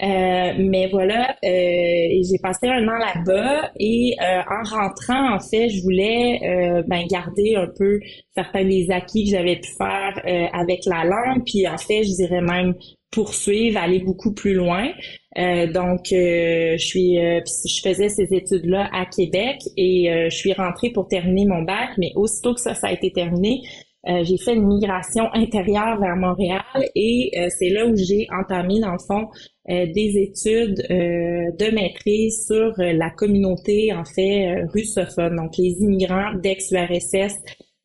Euh, 0.00 0.52
mais 0.58 0.88
voilà, 0.92 1.36
euh, 1.44 2.22
j'ai 2.22 2.38
passé 2.40 2.68
un 2.68 2.86
an 2.86 2.98
là-bas 2.98 3.72
et 3.80 4.14
euh, 4.20 4.42
en 4.48 4.62
rentrant, 4.62 5.34
en 5.34 5.40
fait, 5.40 5.68
je 5.70 5.82
voulais 5.82 6.84
ben, 6.86 7.04
garder 7.10 7.56
un 7.56 7.66
peu 7.76 7.98
certains 8.34 8.64
des 8.64 8.90
acquis 8.90 9.24
que 9.24 9.30
j'avais 9.30 9.56
pu 9.56 9.70
faire 9.76 10.22
avec 10.52 10.84
la 10.86 11.04
langue, 11.04 11.42
puis 11.44 11.66
en 11.66 11.78
fait, 11.78 12.04
je 12.04 12.14
dirais 12.14 12.40
même 12.40 12.74
poursuivre, 13.10 13.78
aller 13.78 14.00
beaucoup 14.00 14.32
plus 14.34 14.54
loin. 14.54 14.88
donc, 15.36 16.06
je 16.10 16.76
suis, 16.78 17.16
je 17.16 17.80
faisais 17.82 18.08
ces 18.08 18.32
études-là 18.32 18.88
à 18.92 19.06
Québec 19.06 19.56
et 19.76 20.28
je 20.30 20.36
suis 20.36 20.52
rentrée 20.52 20.90
pour 20.90 21.08
terminer 21.08 21.46
mon 21.46 21.62
bac, 21.62 21.90
mais 21.98 22.12
aussitôt 22.14 22.54
que 22.54 22.60
ça, 22.60 22.74
ça 22.74 22.88
a 22.88 22.92
été 22.92 23.10
terminé, 23.10 23.62
j'ai 24.22 24.38
fait 24.38 24.54
une 24.54 24.66
migration 24.66 25.24
intérieure 25.34 26.00
vers 26.00 26.16
Montréal 26.16 26.62
et 26.94 27.30
c'est 27.50 27.68
là 27.68 27.86
où 27.86 27.94
j'ai 27.94 28.26
entamé, 28.30 28.80
dans 28.80 28.92
le 28.92 28.98
fond, 28.98 29.28
euh, 29.70 29.84
des 29.92 30.16
études 30.16 30.80
euh, 30.90 31.52
de 31.58 31.74
maîtrise 31.74 32.46
sur 32.46 32.72
euh, 32.80 32.94
la 32.94 33.10
communauté 33.10 33.92
en 33.92 34.04
fait 34.04 34.62
russophone, 34.72 35.36
donc 35.36 35.58
les 35.58 35.76
immigrants 35.82 36.32
d'ex-URSS 36.42 37.34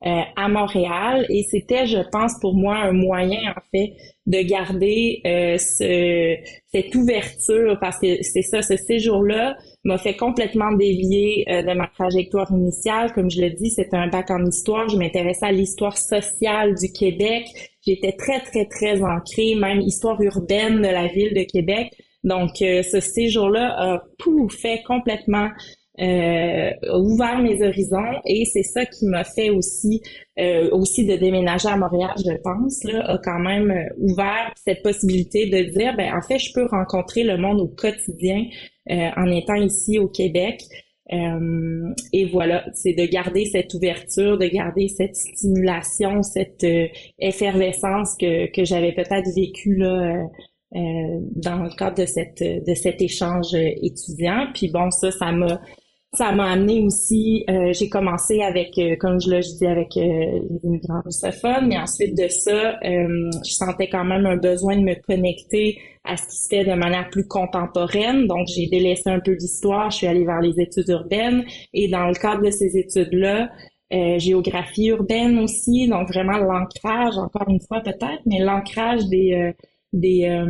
à 0.02 0.48
Montréal. 0.48 1.26
Et 1.30 1.44
c'était, 1.44 1.86
je 1.86 2.00
pense, 2.10 2.34
pour 2.40 2.56
moi 2.56 2.76
un 2.76 2.94
moyen 2.94 3.52
en 3.52 3.62
fait 3.72 3.94
de 4.26 4.42
garder 4.42 5.22
ce, 5.58 6.36
cette 6.74 6.94
ouverture 6.96 7.78
parce 7.80 8.00
que 8.00 8.22
c'est 8.22 8.42
ça, 8.42 8.62
ce 8.62 8.76
séjour-là 8.76 9.56
m'a 9.84 9.98
fait 9.98 10.16
complètement 10.16 10.72
dévier 10.72 11.46
de 11.48 11.74
ma 11.74 11.88
trajectoire 11.88 12.50
initiale. 12.52 13.12
Comme 13.14 13.30
je 13.30 13.42
le 13.42 13.50
dis, 13.50 13.70
c'était 13.70 13.98
un 13.98 14.08
bac 14.08 14.32
en 14.32 14.46
histoire. 14.46 14.88
Je 14.88 14.98
m'intéressais 14.98 15.46
à 15.46 15.52
l'histoire 15.52 15.98
sociale 15.98 16.76
du 16.76 16.92
Québec 16.92 17.46
J'étais 17.86 18.14
très, 18.14 18.40
très, 18.40 18.66
très 18.66 19.02
ancrée, 19.02 19.56
même 19.56 19.82
histoire 19.82 20.22
urbaine 20.22 20.78
de 20.78 20.88
la 20.88 21.08
ville 21.08 21.34
de 21.34 21.44
Québec. 21.44 21.94
Donc, 22.24 22.62
euh, 22.62 22.82
ce 22.82 23.02
séjour-là 23.02 23.76
a 23.78 24.04
tout 24.18 24.48
fait 24.48 24.82
complètement 24.88 25.50
euh, 26.00 26.72
ouvert 26.92 27.40
mes 27.40 27.62
horizons 27.62 28.20
et 28.26 28.46
c'est 28.46 28.64
ça 28.64 28.84
qui 28.86 29.06
m'a 29.06 29.24
fait 29.24 29.52
aussi 29.52 30.02
euh, 30.40 30.68
aussi 30.72 31.06
de 31.06 31.16
déménager 31.16 31.68
à 31.68 31.78
Montréal, 31.78 32.16
je 32.18 32.36
pense, 32.42 32.84
là, 32.86 33.06
a 33.08 33.20
quand 33.20 33.38
même 33.38 33.70
euh, 33.70 33.84
ouvert 34.00 34.52
cette 34.56 34.82
possibilité 34.82 35.46
de 35.46 35.70
dire, 35.70 35.96
ben 35.96 36.12
en 36.16 36.22
fait, 36.24 36.40
je 36.40 36.52
peux 36.54 36.66
rencontrer 36.66 37.24
le 37.24 37.38
monde 37.38 37.62
au 37.62 37.68
quotidien 37.68 38.44
en 38.90 39.32
étant 39.32 39.56
ici 39.56 40.00
au 40.00 40.08
Québec. 40.08 40.62
Euh, 41.12 41.94
et 42.14 42.26
voilà, 42.26 42.66
c'est 42.74 42.94
de 42.94 43.06
garder 43.06 43.46
cette 43.46 43.74
ouverture, 43.74 44.38
de 44.38 44.48
garder 44.48 44.88
cette 44.88 45.16
stimulation, 45.16 46.24
cette 46.24 46.64
euh, 46.64 46.88
effervescence 47.20 48.16
que, 48.16 48.50
que 48.52 48.64
j'avais 48.64 48.94
peut-être 48.94 49.30
vécue 49.36 49.76
là, 49.76 50.26
euh, 50.76 51.20
dans 51.36 51.64
le 51.64 51.76
cadre 51.76 51.98
de 51.98 52.06
cette 52.06 52.42
de 52.42 52.74
cet 52.74 53.02
échange 53.02 53.54
étudiant. 53.54 54.48
Puis 54.54 54.70
bon, 54.70 54.90
ça, 54.92 55.12
ça 55.12 55.32
m'a 55.34 55.60
ça 56.14 56.32
m'a 56.32 56.52
amené 56.52 56.82
aussi, 56.82 57.44
euh, 57.50 57.74
j'ai 57.74 57.90
commencé 57.90 58.42
avec, 58.42 58.78
euh, 58.78 58.96
comme 59.00 59.20
je 59.20 59.32
le 59.32 59.40
dis, 59.40 59.66
avec 59.66 59.98
euh, 59.98 60.42
les 60.48 60.60
immigrants 60.64 61.02
russophones, 61.04 61.68
mais 61.68 61.78
ensuite 61.78 62.16
de 62.16 62.28
ça, 62.28 62.76
je 62.84 63.52
sentais 63.52 63.90
quand 63.90 64.06
même 64.06 64.26
un 64.26 64.38
besoin 64.38 64.78
de 64.78 64.84
me 64.84 64.94
connecter 65.02 65.80
à 66.04 66.16
ce 66.16 66.28
qui 66.28 66.36
se 66.36 66.48
fait 66.50 66.66
de 66.66 66.74
manière 66.78 67.10
plus 67.10 67.28
contemporaine. 67.28 68.28
Donc, 68.28 68.48
j'ai 68.48 68.68
délaissé 68.68 69.10
un 69.10 69.22
peu 69.22 69.32
l'histoire, 69.32 69.90
je 69.90 69.98
suis 69.98 70.08
allée 70.08 70.26
vers 70.26 70.42
les 70.42 70.60
études 70.62 70.90
urbaines, 70.90 71.46
et 71.74 71.88
dans 71.88 72.08
le 72.08 72.14
cadre 72.14 72.44
de 72.44 72.52
ces 72.52 72.78
études-là, 72.78 73.50
géographie 74.18 74.88
urbaine 74.88 75.38
aussi, 75.40 75.88
donc 75.88 76.08
vraiment 76.08 76.38
l'ancrage, 76.38 77.16
encore 77.18 77.48
une 77.48 77.62
fois 77.62 77.80
peut-être, 77.82 78.22
mais 78.26 78.40
l'ancrage 78.40 79.06
des 79.08 79.54
des, 79.94 80.44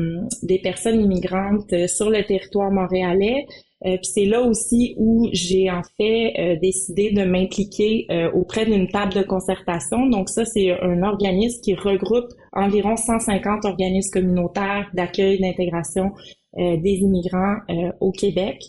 des 0.44 0.60
personnes 0.60 1.02
immigrantes 1.02 1.88
sur 1.88 2.10
le 2.10 2.24
territoire 2.24 2.72
montréalais, 2.72 3.46
euh, 3.86 3.98
puis 3.98 4.06
c'est 4.14 4.26
là 4.26 4.42
aussi 4.42 4.96
où 4.98 5.28
j'ai 5.34 5.70
en 5.70 5.82
fait 5.98 6.34
euh, 6.40 6.56
décidé 6.62 7.12
de 7.12 7.24
m'impliquer 7.24 8.06
euh, 8.12 8.32
auprès 8.32 8.66
d'une 8.66 8.88
table 8.88 9.14
de 9.14 9.24
concertation. 9.24 10.08
Donc 10.08 10.30
ça, 10.30 10.46
c'est 10.46 10.72
un 10.72 11.04
organisme 11.04 11.62
qui 11.62 11.76
regroupe 11.76 12.30
environ 12.54 12.96
150 12.96 13.66
organismes 13.66 14.12
communautaires 14.12 14.90
d'accueil, 14.94 15.40
d'intégration 15.40 16.12
des 16.56 17.00
immigrants 17.02 17.56
au 18.00 18.12
Québec. 18.12 18.62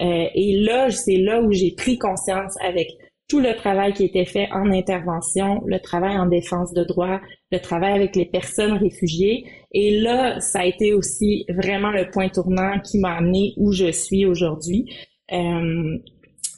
et 0.00 0.60
là, 0.60 0.90
c'est 0.90 1.18
là 1.18 1.40
où 1.40 1.52
j'ai 1.52 1.70
pris 1.70 1.96
conscience 1.96 2.54
avec 2.60 2.88
tout 3.28 3.38
le 3.38 3.54
travail 3.54 3.92
qui 3.92 4.04
était 4.04 4.24
fait 4.24 4.48
en 4.50 4.72
intervention, 4.72 5.62
le 5.64 5.78
travail 5.78 6.18
en 6.18 6.26
défense 6.26 6.72
de 6.72 6.82
droits, 6.82 7.20
le 7.50 7.58
travail 7.60 7.92
avec 7.92 8.16
les 8.16 8.26
personnes 8.26 8.72
réfugiées. 8.72 9.44
Et 9.72 10.00
là, 10.00 10.40
ça 10.40 10.60
a 10.60 10.66
été 10.66 10.92
aussi 10.92 11.44
vraiment 11.48 11.90
le 11.90 12.10
point 12.10 12.28
tournant 12.28 12.78
qui 12.80 12.98
m'a 12.98 13.16
amené 13.16 13.54
où 13.56 13.72
je 13.72 13.90
suis 13.90 14.26
aujourd'hui. 14.26 14.86
Euh, 15.32 15.98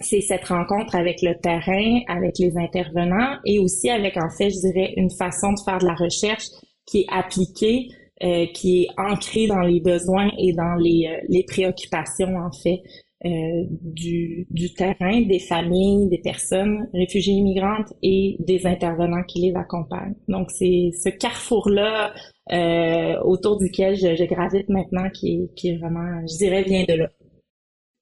c'est 0.00 0.20
cette 0.20 0.46
rencontre 0.46 0.94
avec 0.94 1.20
le 1.22 1.34
terrain, 1.40 2.00
avec 2.08 2.38
les 2.38 2.56
intervenants 2.56 3.36
et 3.44 3.58
aussi 3.58 3.90
avec, 3.90 4.16
en 4.16 4.30
fait, 4.30 4.50
je 4.50 4.60
dirais, 4.60 4.94
une 4.96 5.10
façon 5.10 5.52
de 5.52 5.60
faire 5.64 5.78
de 5.78 5.86
la 5.86 5.94
recherche 5.94 6.46
qui 6.86 7.02
est 7.02 7.06
appliquée, 7.10 7.88
euh, 8.22 8.46
qui 8.54 8.82
est 8.82 8.88
ancrée 8.96 9.46
dans 9.46 9.60
les 9.60 9.80
besoins 9.80 10.30
et 10.38 10.52
dans 10.52 10.74
les, 10.74 11.06
euh, 11.06 11.20
les 11.28 11.44
préoccupations, 11.44 12.36
en 12.36 12.50
fait, 12.50 12.80
euh, 13.26 13.64
du, 13.68 14.46
du, 14.48 14.72
terrain, 14.72 15.20
des 15.20 15.38
familles, 15.38 16.08
des 16.08 16.22
personnes 16.22 16.88
réfugiées 16.94 17.34
immigrantes 17.34 17.92
et 18.02 18.36
des 18.38 18.66
intervenants 18.66 19.24
qui 19.24 19.40
les 19.40 19.54
accompagnent. 19.54 20.14
Donc 20.28 20.50
c'est 20.50 20.90
ce 20.92 21.10
carrefour-là 21.10 22.14
euh, 22.50 23.20
autour 23.22 23.58
duquel 23.58 23.94
je, 23.94 24.16
je, 24.16 24.24
gravite 24.24 24.70
maintenant 24.70 25.10
qui, 25.10 25.50
qui 25.54 25.68
est 25.68 25.76
vraiment, 25.76 26.26
je 26.26 26.38
dirais, 26.38 26.62
vient 26.62 26.84
de 26.84 26.94
là. 26.94 27.10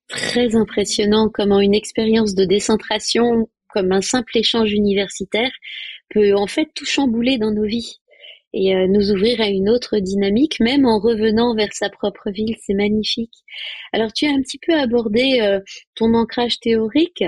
Très 0.09 0.55
impressionnant 0.55 1.29
comment 1.35 1.59
une 1.59 1.75
expérience 1.75 2.37
de 2.37 2.45
décentration, 2.45 3.49
comme 3.71 3.91
un 3.91 4.03
simple 4.03 4.39
échange 4.39 4.73
universitaire, 4.73 5.51
peut 6.11 6.37
en 6.37 6.47
fait 6.47 6.69
tout 6.75 6.87
chambouler 6.87 7.39
dans 7.39 7.51
nos 7.51 7.67
vies 7.67 7.99
et 8.53 8.75
euh, 8.75 8.87
nous 8.89 9.11
ouvrir 9.11 9.41
à 9.41 9.49
une 9.49 9.69
autre 9.69 9.99
dynamique, 9.99 10.61
même 10.61 10.87
en 10.87 10.99
revenant 10.99 11.55
vers 11.55 11.73
sa 11.73 11.91
propre 11.91 12.31
ville, 12.31 12.57
c'est 12.61 12.75
magnifique. 12.75 13.35
Alors 13.93 14.13
tu 14.13 14.27
as 14.27 14.31
un 14.31 14.41
petit 14.41 14.59
peu 14.59 14.75
abordé 14.75 15.41
euh, 15.41 15.61
ton 15.95 16.15
ancrage 16.15 16.59
théorique, 16.61 17.23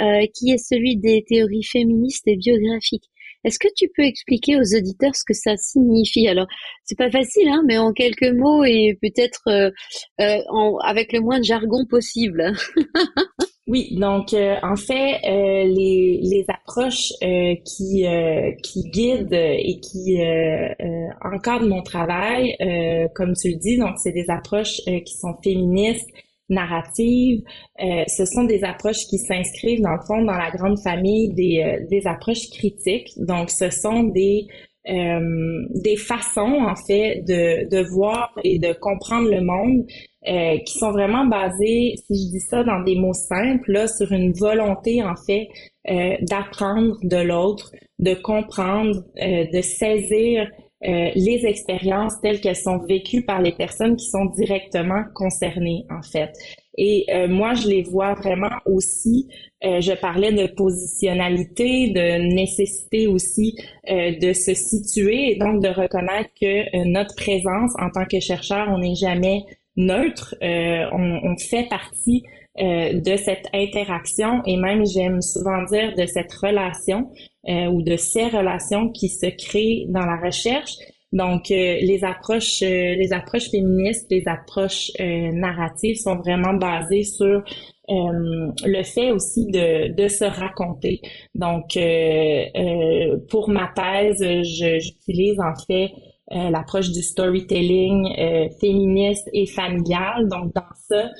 euh, 0.00 0.26
qui 0.34 0.50
est 0.50 0.58
celui 0.58 0.96
des 0.96 1.24
théories 1.28 1.64
féministes 1.64 2.26
et 2.26 2.36
biographiques. 2.36 3.08
Est-ce 3.44 3.58
que 3.58 3.68
tu 3.76 3.88
peux 3.94 4.04
expliquer 4.04 4.56
aux 4.56 4.76
auditeurs 4.76 5.16
ce 5.16 5.24
que 5.26 5.34
ça 5.34 5.56
signifie? 5.56 6.28
Alors, 6.28 6.46
c'est 6.84 6.96
pas 6.96 7.10
facile, 7.10 7.48
hein, 7.48 7.62
mais 7.66 7.76
en 7.76 7.92
quelques 7.92 8.32
mots 8.32 8.62
et 8.62 8.96
peut-être 9.02 9.72
avec 10.18 11.12
le 11.12 11.20
moins 11.20 11.40
de 11.40 11.44
jargon 11.44 11.84
possible. 11.84 12.52
Oui, 13.68 13.94
donc 13.96 14.34
euh, 14.34 14.56
en 14.64 14.74
fait, 14.74 15.20
euh, 15.24 15.64
les, 15.64 16.18
les 16.20 16.44
approches 16.48 17.12
euh, 17.22 17.54
qui, 17.64 18.04
qui 18.62 18.90
guident 18.90 19.32
et 19.32 19.78
qui 19.80 20.18
encadrent 21.22 21.68
mon 21.68 21.82
travail, 21.82 22.56
comme 23.14 23.34
tu 23.34 23.50
le 23.50 23.56
dis, 23.56 23.78
donc 23.78 23.98
c'est 23.98 24.12
des 24.12 24.28
approches 24.30 24.80
qui 24.84 25.14
sont 25.14 25.34
féministes, 25.44 26.08
narratives. 26.48 27.42
ce 27.78 28.24
sont 28.26 28.44
des 28.44 28.64
approches 28.64 29.06
qui 29.08 29.18
s'inscrivent 29.18 29.80
dans 29.80 29.92
le 29.94 30.02
fond 30.06 30.22
dans 30.22 30.36
la 30.36 30.50
grande 30.50 30.78
famille 30.80 31.32
des, 31.32 31.86
des 31.88 32.06
approches 32.06 32.50
critiques. 32.50 33.10
Donc, 33.16 33.48
ce 33.50 33.70
sont 33.70 34.02
des 34.02 34.48
des 34.84 35.96
façons 35.96 36.58
en 36.66 36.74
fait 36.74 37.22
de, 37.26 37.68
de 37.68 37.88
voir 37.88 38.32
et 38.42 38.58
de 38.58 38.72
comprendre 38.72 39.30
le 39.30 39.40
monde 39.40 39.86
euh, 40.28 40.56
qui 40.58 40.78
sont 40.78 40.92
vraiment 40.92 41.26
basés, 41.26 41.96
si 42.06 42.14
je 42.14 42.30
dis 42.30 42.40
ça 42.40 42.62
dans 42.62 42.80
des 42.84 42.94
mots 42.94 43.12
simples, 43.12 43.72
là, 43.72 43.88
sur 43.88 44.12
une 44.12 44.32
volonté 44.32 45.02
en 45.02 45.16
fait 45.16 45.48
euh, 45.90 46.14
d'apprendre 46.20 46.96
de 47.02 47.16
l'autre, 47.16 47.72
de 47.98 48.14
comprendre, 48.14 49.02
euh, 49.20 49.46
de 49.52 49.60
saisir 49.60 50.48
les 50.84 51.46
expériences 51.46 52.20
telles 52.20 52.40
qu'elles 52.40 52.56
sont 52.56 52.78
vécues 52.78 53.24
par 53.24 53.40
les 53.40 53.52
personnes 53.52 53.94
qui 53.94 54.06
sont 54.06 54.24
directement 54.36 55.04
concernées 55.14 55.84
en 55.88 56.02
fait. 56.02 56.32
Et 56.78 57.06
moi, 57.28 57.54
je 57.54 57.68
les 57.68 57.82
vois 57.82 58.14
vraiment 58.14 58.56
aussi. 58.64 59.28
je 59.62 59.92
parlais 60.00 60.32
de 60.32 60.46
positionnalité, 60.46 61.90
de 61.90 62.34
nécessité 62.34 63.06
aussi 63.06 63.56
de 63.88 64.32
se 64.32 64.54
situer 64.54 65.32
et 65.32 65.36
donc 65.36 65.62
de 65.62 65.68
reconnaître 65.68 66.30
que 66.40 66.84
notre 66.86 67.14
présence 67.14 67.72
en 67.78 67.90
tant 67.90 68.06
que 68.06 68.20
chercheur, 68.20 68.68
on 68.70 68.78
n'est 68.78 68.94
jamais 68.94 69.44
neutre. 69.76 70.34
On, 70.40 71.20
on, 71.22 71.36
fait 71.36 71.68
partie 71.68 72.22
de 72.58 73.16
cette 73.16 73.48
interaction 73.52 74.42
et 74.46 74.56
même, 74.56 74.86
j'aime 74.86 75.20
souvent 75.20 75.62
dire, 75.64 75.94
de 75.94 76.06
cette 76.06 76.32
relation 76.32 77.10
ou 77.46 77.82
de 77.82 77.96
ces 77.96 78.28
relations 78.28 78.88
qui 78.90 79.08
se 79.08 79.26
créent 79.26 79.86
dans 79.88 80.06
la 80.06 80.16
recherche. 80.16 80.72
Donc, 81.12 81.48
les 81.48 82.00
approches, 82.04 82.60
les 82.60 83.12
approches 83.12 83.50
féministes, 83.50 84.06
les 84.10 84.26
approches 84.26 84.90
narratives 84.98 85.96
sont 85.96 86.16
vraiment 86.16 86.54
basées 86.54 87.04
sur 87.04 87.42
euh, 87.90 88.52
le 88.64 88.82
fait 88.84 89.10
aussi 89.10 89.46
de, 89.46 89.92
de 89.92 90.08
se 90.08 90.24
raconter. 90.24 91.00
Donc, 91.34 91.76
euh, 91.76 92.44
euh, 92.56 93.18
pour 93.28 93.48
ma 93.48 93.72
thèse, 93.74 94.24
j'utilise 94.44 95.40
en 95.40 95.54
fait 95.66 95.90
l'approche 96.30 96.90
du 96.90 97.02
storytelling 97.02 98.08
féministe 98.58 99.28
et 99.34 99.46
familial. 99.46 100.28
Donc, 100.28 100.54
dans 100.54 100.62
ça, 100.88 101.10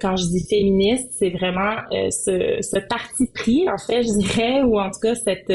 quand 0.00 0.16
je 0.16 0.26
dis 0.26 0.46
féministe, 0.48 1.10
c'est 1.18 1.30
vraiment 1.30 1.74
ce, 1.90 2.58
ce, 2.60 2.78
parti 2.78 3.26
pris, 3.34 3.68
en 3.68 3.78
fait, 3.78 4.04
je 4.04 4.18
dirais, 4.20 4.62
ou 4.62 4.78
en 4.78 4.88
tout 4.90 5.00
cas 5.02 5.16
cette 5.16 5.50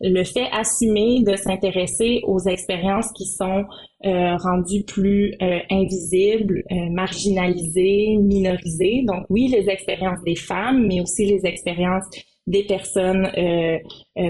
le 0.00 0.24
fait 0.24 0.48
assumé 0.52 1.22
de 1.22 1.36
s'intéresser 1.36 2.20
aux 2.24 2.40
expériences 2.40 3.10
qui 3.12 3.26
sont 3.26 3.64
euh, 4.04 4.36
rendues 4.36 4.84
plus 4.84 5.34
euh, 5.40 5.58
invisibles, 5.70 6.62
euh, 6.70 6.90
marginalisées, 6.90 8.16
minorisées. 8.16 9.04
Donc 9.06 9.24
oui, 9.30 9.48
les 9.48 9.70
expériences 9.70 10.22
des 10.24 10.36
femmes, 10.36 10.86
mais 10.86 11.00
aussi 11.00 11.24
les 11.24 11.46
expériences 11.46 12.04
des 12.46 12.62
personnes, 12.62 13.28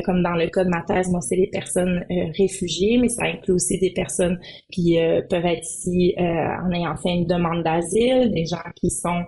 comme 0.07 0.23
dans 0.23 0.33
le 0.33 0.49
cas 0.49 0.65
de 0.65 0.71
ma 0.71 0.81
thèse, 0.81 1.11
moi, 1.11 1.21
c'est 1.21 1.37
les 1.37 1.49
personnes 1.49 2.03
réfugiées, 2.39 2.97
mais 2.97 3.11
ça 3.11 3.27
inclut 3.27 3.53
aussi 3.53 3.79
des 3.79 3.91
personnes 3.91 4.41
qui 4.73 4.97
peuvent 5.29 5.45
être 5.45 5.67
ici 5.67 6.15
en 6.17 6.73
ayant 6.73 6.97
fait 6.97 7.11
une 7.11 7.27
demande 7.27 7.63
d'asile, 7.63 8.33
des 8.33 8.47
gens 8.47 8.57
qui 8.75 8.89
sont 8.89 9.23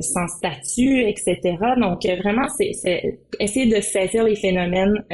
sans 0.00 0.26
statut, 0.28 1.02
etc. 1.06 1.38
Donc, 1.78 2.04
vraiment, 2.22 2.48
c'est 2.48 3.20
essayer 3.38 3.66
de 3.66 3.80
saisir 3.80 4.24
les 4.24 4.36
phénomènes 4.36 5.04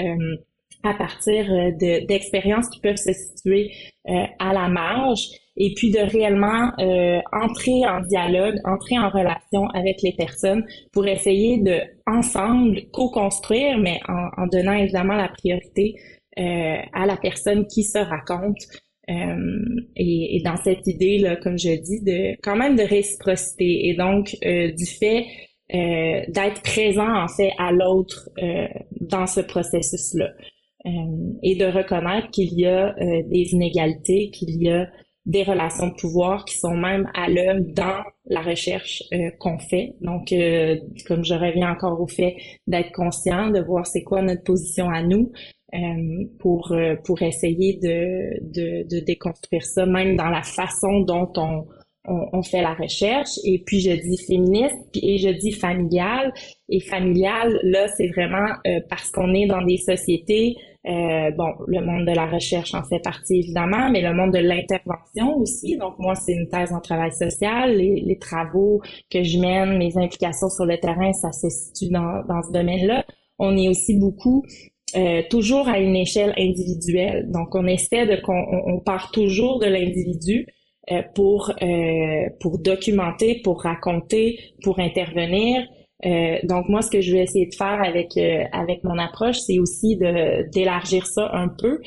à 0.84 0.94
partir 0.94 1.46
d'expériences 1.78 2.68
qui 2.70 2.80
peuvent 2.80 2.96
se 2.96 3.12
situer 3.12 3.72
à 4.06 4.52
la 4.52 4.68
marge 4.68 5.28
et 5.56 5.72
puis 5.74 5.90
de 5.90 5.98
réellement 5.98 6.70
euh, 6.78 7.20
entrer 7.32 7.86
en 7.86 8.00
dialogue, 8.00 8.56
entrer 8.64 8.98
en 8.98 9.08
relation 9.08 9.66
avec 9.74 9.96
les 10.02 10.12
personnes 10.12 10.64
pour 10.92 11.06
essayer 11.06 11.58
de 11.58 11.80
ensemble 12.06 12.82
co-construire, 12.92 13.78
mais 13.78 14.00
en, 14.08 14.46
donnant 14.46 14.74
évidemment 14.74 15.14
la 15.14 15.28
priorité 15.28 15.94
euh, 16.38 16.76
à 16.92 17.06
la 17.06 17.16
personne 17.16 17.66
qui 17.66 17.84
se 17.84 17.98
raconte. 17.98 18.58
Euh, 19.08 19.84
et, 19.94 20.36
et, 20.36 20.42
dans 20.42 20.56
cette 20.56 20.86
idée 20.86 21.18
là, 21.18 21.36
comme 21.36 21.58
je 21.58 21.80
dis, 21.80 22.02
de 22.02 22.36
quand 22.42 22.56
même 22.56 22.76
de 22.76 22.82
réciprocité 22.82 23.88
et 23.88 23.94
donc 23.94 24.36
du 24.42 24.86
fait 24.86 25.26
d'être 25.68 26.62
présent 26.62 27.22
en 27.22 27.28
fait 27.28 27.52
à 27.58 27.70
l'autre 27.70 28.28
dans 29.00 29.26
ce 29.26 29.40
processus-là. 29.40 30.30
et 31.42 31.54
de 31.54 31.66
reconnaître 31.66 32.30
qu'il 32.30 32.58
y 32.58 32.66
a 32.66 32.94
des 32.98 33.52
inégalités, 33.52 34.30
qu'il 34.30 34.60
y 34.60 34.70
a 34.70 34.88
des 35.26 35.42
relations 35.42 35.88
de 35.88 35.94
pouvoir 35.94 36.44
qui 36.44 36.56
sont 36.56 36.76
même 36.76 37.10
à 37.14 37.28
l'œuvre 37.28 37.64
dans 37.74 38.02
la 38.26 38.42
recherche 38.42 39.02
euh, 39.12 39.30
qu'on 39.40 39.58
fait. 39.58 39.94
Donc, 40.00 40.32
euh, 40.32 40.76
comme 41.06 41.24
je 41.24 41.34
reviens 41.34 41.72
encore 41.72 42.00
au 42.00 42.06
fait 42.06 42.36
d'être 42.66 42.92
conscient, 42.92 43.50
de 43.50 43.60
voir 43.60 43.86
c'est 43.86 44.04
quoi 44.04 44.22
notre 44.22 44.44
position 44.44 44.88
à 44.88 45.02
nous 45.02 45.32
euh, 45.32 45.55
pour 46.38 46.74
pour 47.04 47.22
essayer 47.22 47.78
de, 47.82 48.40
de, 48.42 48.88
de 48.88 49.04
déconstruire 49.04 49.64
ça, 49.64 49.84
même 49.86 50.16
dans 50.16 50.28
la 50.28 50.42
façon 50.42 51.00
dont 51.00 51.32
on, 51.36 51.66
on, 52.04 52.42
fait 52.42 52.62
la 52.62 52.74
recherche. 52.74 53.30
Et 53.44 53.62
puis 53.66 53.80
je 53.80 53.90
dis 53.90 54.16
féministe 54.16 54.76
et 54.94 55.18
je 55.18 55.28
dis 55.28 55.52
familial. 55.52 56.32
Et 56.68 56.80
familial, 56.80 57.58
là, 57.62 57.88
c'est 57.96 58.08
vraiment 58.08 58.46
parce 58.88 59.10
qu'on 59.10 59.34
est 59.34 59.46
dans 59.46 59.62
des 59.62 59.78
sociétés 59.78 60.56
euh, 60.86 61.32
bon, 61.32 61.52
le 61.66 61.84
monde 61.84 62.06
de 62.06 62.12
la 62.12 62.26
recherche 62.26 62.72
en 62.72 62.84
fait 62.84 63.00
partie 63.00 63.40
évidemment, 63.40 63.90
mais 63.90 64.02
le 64.02 64.14
monde 64.14 64.32
de 64.32 64.38
l'intervention 64.38 65.36
aussi. 65.36 65.76
Donc 65.76 65.98
moi, 65.98 66.14
c'est 66.14 66.32
une 66.32 66.48
thèse 66.48 66.72
en 66.72 66.80
travail 66.80 67.10
social. 67.10 67.76
Les, 67.76 68.00
les, 68.00 68.18
travaux 68.18 68.80
que 69.10 69.24
je 69.24 69.38
mène, 69.38 69.78
mes 69.78 69.96
implications 69.98 70.48
sur 70.48 70.64
le 70.64 70.78
terrain, 70.78 71.12
ça 71.12 71.32
se 71.32 71.48
situe 71.48 71.90
dans, 71.90 72.22
dans 72.28 72.40
ce 72.42 72.52
domaine-là. 72.52 73.04
On 73.40 73.56
est 73.56 73.68
aussi 73.68 73.98
beaucoup 73.98 74.44
euh, 74.96 75.22
toujours 75.28 75.68
à 75.68 75.78
une 75.78 75.96
échelle 75.96 76.32
individuelle. 76.38 77.26
Donc 77.30 77.54
on 77.54 77.66
essaie 77.66 78.06
de 78.06 78.16
qu'on 78.16 78.44
on 78.66 78.80
part 78.80 79.10
toujours 79.10 79.58
de 79.58 79.66
l'individu 79.66 80.46
euh, 80.92 81.02
pour 81.14 81.52
euh, 81.62 82.28
pour 82.40 82.58
documenter, 82.58 83.40
pour 83.42 83.62
raconter, 83.62 84.38
pour 84.62 84.78
intervenir. 84.78 85.66
Euh, 86.04 86.36
donc 86.44 86.68
moi, 86.68 86.80
ce 86.82 86.90
que 86.90 87.00
je 87.00 87.12
vais 87.12 87.22
essayer 87.24 87.46
de 87.46 87.54
faire 87.54 87.82
avec 87.82 88.16
euh, 88.16 88.44
avec 88.52 88.84
mon 88.84 88.96
approche, 88.96 89.38
c'est 89.38 89.58
aussi 89.58 89.96
de 89.96 90.48
d'élargir 90.50 91.06
ça 91.06 91.30
un 91.32 91.48
peu, 91.48 91.80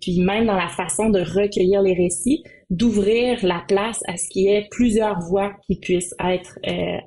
puis 0.00 0.20
même 0.20 0.46
dans 0.46 0.56
la 0.56 0.68
façon 0.68 1.10
de 1.10 1.20
recueillir 1.20 1.82
les 1.82 1.92
récits, 1.92 2.42
d'ouvrir 2.70 3.44
la 3.44 3.62
place 3.68 4.00
à 4.08 4.16
ce 4.16 4.28
qu'il 4.30 4.44
y 4.44 4.48
ait 4.48 4.66
plusieurs 4.70 5.20
voix 5.20 5.52
qui 5.66 5.76
puissent 5.76 6.14
être 6.24 6.58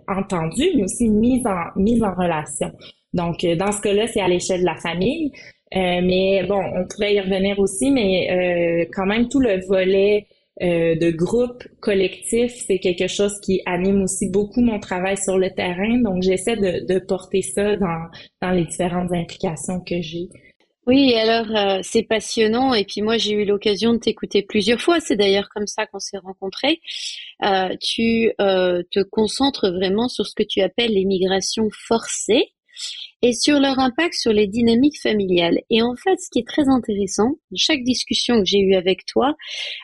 entendues, 0.08 0.72
mais 0.76 0.84
aussi 0.84 1.10
mises 1.10 1.48
en 1.48 1.80
mises 1.82 2.04
en 2.04 2.14
relation. 2.14 2.72
Donc 3.16 3.46
dans 3.46 3.72
ce 3.72 3.82
cas-là, 3.82 4.08
c'est 4.08 4.22
à 4.22 4.28
l'échelle 4.28 4.62
de 4.62 4.66
la 4.66 4.76
famille, 4.76 5.32
mais 5.74 6.44
bon, 6.48 6.62
on 6.62 6.88
pourrait 6.88 7.16
y 7.16 7.20
revenir 7.20 7.58
aussi, 7.60 7.90
mais 7.90 8.88
quand 8.94 9.08
même 9.08 9.28
tout 9.30 9.40
le 9.40 9.66
volet 9.68 10.28
euh, 10.62 10.96
de 10.96 11.12
groupe 11.12 11.64
collectif, 11.82 12.54
c'est 12.66 12.80
quelque 12.80 13.08
chose 13.08 13.42
qui 13.42 13.62
anime 13.66 14.04
aussi 14.04 14.30
beaucoup 14.30 14.62
mon 14.62 14.80
travail 14.80 15.18
sur 15.18 15.38
le 15.38 15.50
terrain. 15.50 16.00
Donc, 16.02 16.24
j'essaie 16.24 16.56
de, 16.56 16.86
de, 16.86 16.98
porter 17.00 17.42
ça 17.42 17.76
dans, 17.76 18.06
dans 18.42 18.52
les 18.52 18.64
différentes 18.64 19.12
implications 19.12 19.82
que 19.82 20.02
j'ai. 20.02 20.30
Oui, 20.88 21.14
alors 21.16 21.48
euh, 21.58 21.80
c'est 21.84 22.04
passionnant. 22.04 22.74
Et 22.74 22.86
puis 22.86 23.02
moi, 23.02 23.18
j'ai 23.18 23.34
eu 23.34 23.44
l'occasion 23.44 23.94
de 23.94 23.98
t'écouter 23.98 24.44
plusieurs 24.44 24.80
fois. 24.80 25.02
C'est 25.02 25.18
d'ailleurs 25.18 25.50
comme 25.50 25.68
ça 25.68 25.88
qu'on 25.88 26.00
s'est 26.00 26.20
rencontrés. 26.20 26.80
Euh, 27.44 27.76
tu 27.82 28.32
euh, 28.40 28.82
te 28.92 29.02
concentres 29.04 29.70
vraiment 29.72 30.08
sur 30.08 30.26
ce 30.26 30.36
que 30.36 30.44
tu 30.44 30.62
appelles 30.62 30.94
l'immigration 30.94 31.68
forcée 31.72 32.54
et 33.22 33.34
sur 33.34 33.60
leur 33.60 33.80
impact 33.80 34.14
sur 34.14 34.34
les 34.34 34.48
dynamiques 34.48 35.02
familiales. 35.02 35.60
Et 35.70 35.82
en 35.82 35.96
fait, 35.96 36.18
ce 36.20 36.30
qui 36.32 36.40
est 36.40 36.48
très 36.48 36.68
intéressant, 36.68 37.36
chaque 37.56 37.84
discussion 37.84 38.40
que 38.40 38.46
j'ai 38.46 38.60
eue 38.60 38.76
avec 38.76 39.06
toi, 39.06 39.36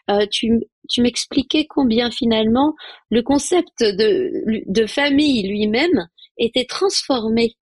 euh, 0.10 0.26
tu, 0.30 0.60
tu 0.90 1.02
m'expliquais 1.02 1.66
combien 1.68 2.12
finalement 2.12 2.76
le 3.10 3.22
concept 3.22 3.82
de, 3.82 4.32
de 4.68 4.86
famille 4.86 5.48
lui-même 5.48 6.08
était 6.38 6.66
transformé 6.66 7.56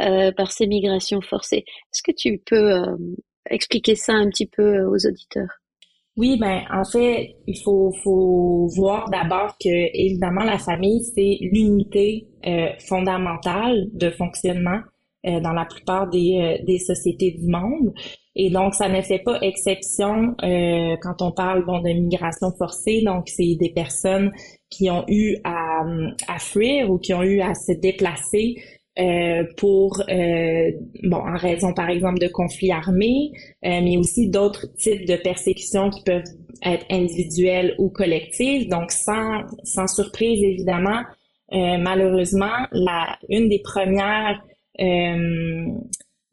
euh, 0.00 0.32
par 0.32 0.52
ces 0.52 0.66
migrations 0.66 1.20
forcées. 1.20 1.64
Est-ce 1.92 2.02
que 2.02 2.12
tu 2.16 2.42
peux 2.44 2.72
euh, 2.72 2.96
expliquer 3.48 3.94
ça 3.94 4.12
un 4.12 4.28
petit 4.28 4.46
peu 4.46 4.84
aux 4.84 5.06
auditeurs? 5.06 5.60
Oui, 6.16 6.38
ben 6.38 6.62
en 6.72 6.84
fait, 6.84 7.36
il 7.46 7.58
faut, 7.62 7.92
faut 8.02 8.68
voir 8.74 9.10
d'abord 9.10 9.56
que 9.58 9.68
évidemment 9.68 10.44
la 10.44 10.58
famille 10.58 11.04
c'est 11.14 11.38
l'unité 11.40 12.26
euh, 12.46 12.68
fondamentale 12.78 13.88
de 13.92 14.10
fonctionnement 14.10 14.80
euh, 15.26 15.40
dans 15.40 15.52
la 15.52 15.64
plupart 15.64 16.08
des, 16.08 16.38
euh, 16.60 16.64
des 16.64 16.78
sociétés 16.78 17.32
du 17.32 17.48
monde. 17.48 17.92
Et 18.36 18.48
donc, 18.50 18.74
ça 18.74 18.88
ne 18.88 19.00
fait 19.02 19.18
pas 19.18 19.38
exception 19.40 20.36
euh, 20.44 20.94
quand 21.02 21.20
on 21.20 21.32
parle 21.32 21.64
bon, 21.64 21.80
de 21.80 21.88
migration 21.88 22.52
forcée. 22.56 23.02
Donc, 23.02 23.28
c'est 23.28 23.56
des 23.58 23.70
personnes 23.70 24.30
qui 24.70 24.88
ont 24.88 25.04
eu 25.08 25.36
à, 25.42 25.82
à 26.28 26.38
fuir 26.38 26.90
ou 26.90 26.98
qui 26.98 27.12
ont 27.12 27.22
eu 27.22 27.40
à 27.40 27.54
se 27.54 27.72
déplacer 27.72 28.54
euh, 28.98 29.44
pour 29.56 30.02
euh, 30.08 30.72
bon 31.02 31.16
en 31.16 31.36
raison 31.36 31.74
par 31.74 31.90
exemple 31.90 32.18
de 32.18 32.28
conflits 32.28 32.72
armés, 32.72 33.32
euh, 33.64 33.80
mais 33.82 33.96
aussi 33.96 34.28
d'autres 34.28 34.66
types 34.76 35.06
de 35.06 35.16
persécutions 35.16 35.90
qui 35.90 36.02
peuvent 36.02 36.24
être 36.64 36.86
individuelles 36.90 37.74
ou 37.78 37.90
collectives. 37.90 38.68
Donc 38.68 38.90
sans 38.90 39.42
sans 39.64 39.86
surprise 39.86 40.42
évidemment, 40.42 41.02
malheureusement 41.52 42.66
la 42.72 43.18
une 43.28 43.48
des 43.48 43.60
premières 43.60 44.40
euh, 44.80 45.66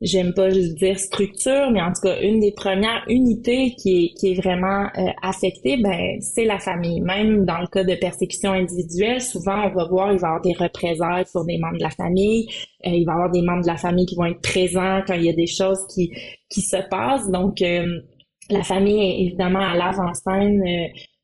j'aime 0.04 0.34
pas 0.34 0.50
juste 0.50 0.76
dire 0.76 1.00
structure, 1.00 1.72
mais 1.72 1.82
en 1.82 1.94
tout 1.94 2.02
cas 2.02 2.20
une 2.22 2.42
des 2.42 2.52
premières 2.52 3.04
unités 3.08 3.74
qui 3.76 4.06
est, 4.06 4.14
qui 4.14 4.32
est 4.32 4.36
vraiment 4.36 4.88
euh, 4.98 5.08
affectée, 5.22 5.78
ben 5.78 6.20
c'est 6.20 6.44
la 6.44 6.60
famille. 6.60 7.00
Même 7.00 7.46
dans 7.46 7.60
le 7.60 7.68
cas 7.68 7.84
de 7.86 7.96
persécution 7.96 8.52
individuelle, 8.52 9.22
souvent 9.22 9.66
on 9.66 9.74
va 9.74 9.86
voir 9.88 10.12
il 10.12 10.20
va 10.20 10.28
y 10.28 10.32
avoir 10.32 10.42
des 10.42 10.54
représailles 10.54 11.26
sur 11.26 11.46
des 11.46 11.58
membres 11.58 11.78
de 11.78 11.84
la 11.84 11.90
famille, 11.90 12.48
euh, 12.86 12.90
il 12.90 13.06
va 13.06 13.14
y 13.14 13.16
avoir 13.16 13.32
des 13.32 13.42
membres 13.42 13.64
de 13.64 13.68
la 13.68 13.78
famille 13.78 14.06
qui 14.06 14.16
vont 14.16 14.26
être 14.26 14.42
présents 14.42 15.02
quand 15.08 15.14
il 15.14 15.24
y 15.24 15.30
a 15.30 15.34
des 15.34 15.48
choses 15.48 15.80
qui 15.94 16.12
qui 16.50 16.62
se 16.62 16.78
passent. 16.90 17.30
Donc 17.32 17.64
la 18.50 18.64
famille 18.64 19.02
est 19.02 19.22
évidemment 19.22 19.60
à 19.60 19.76
l'avant-scène 19.76 20.62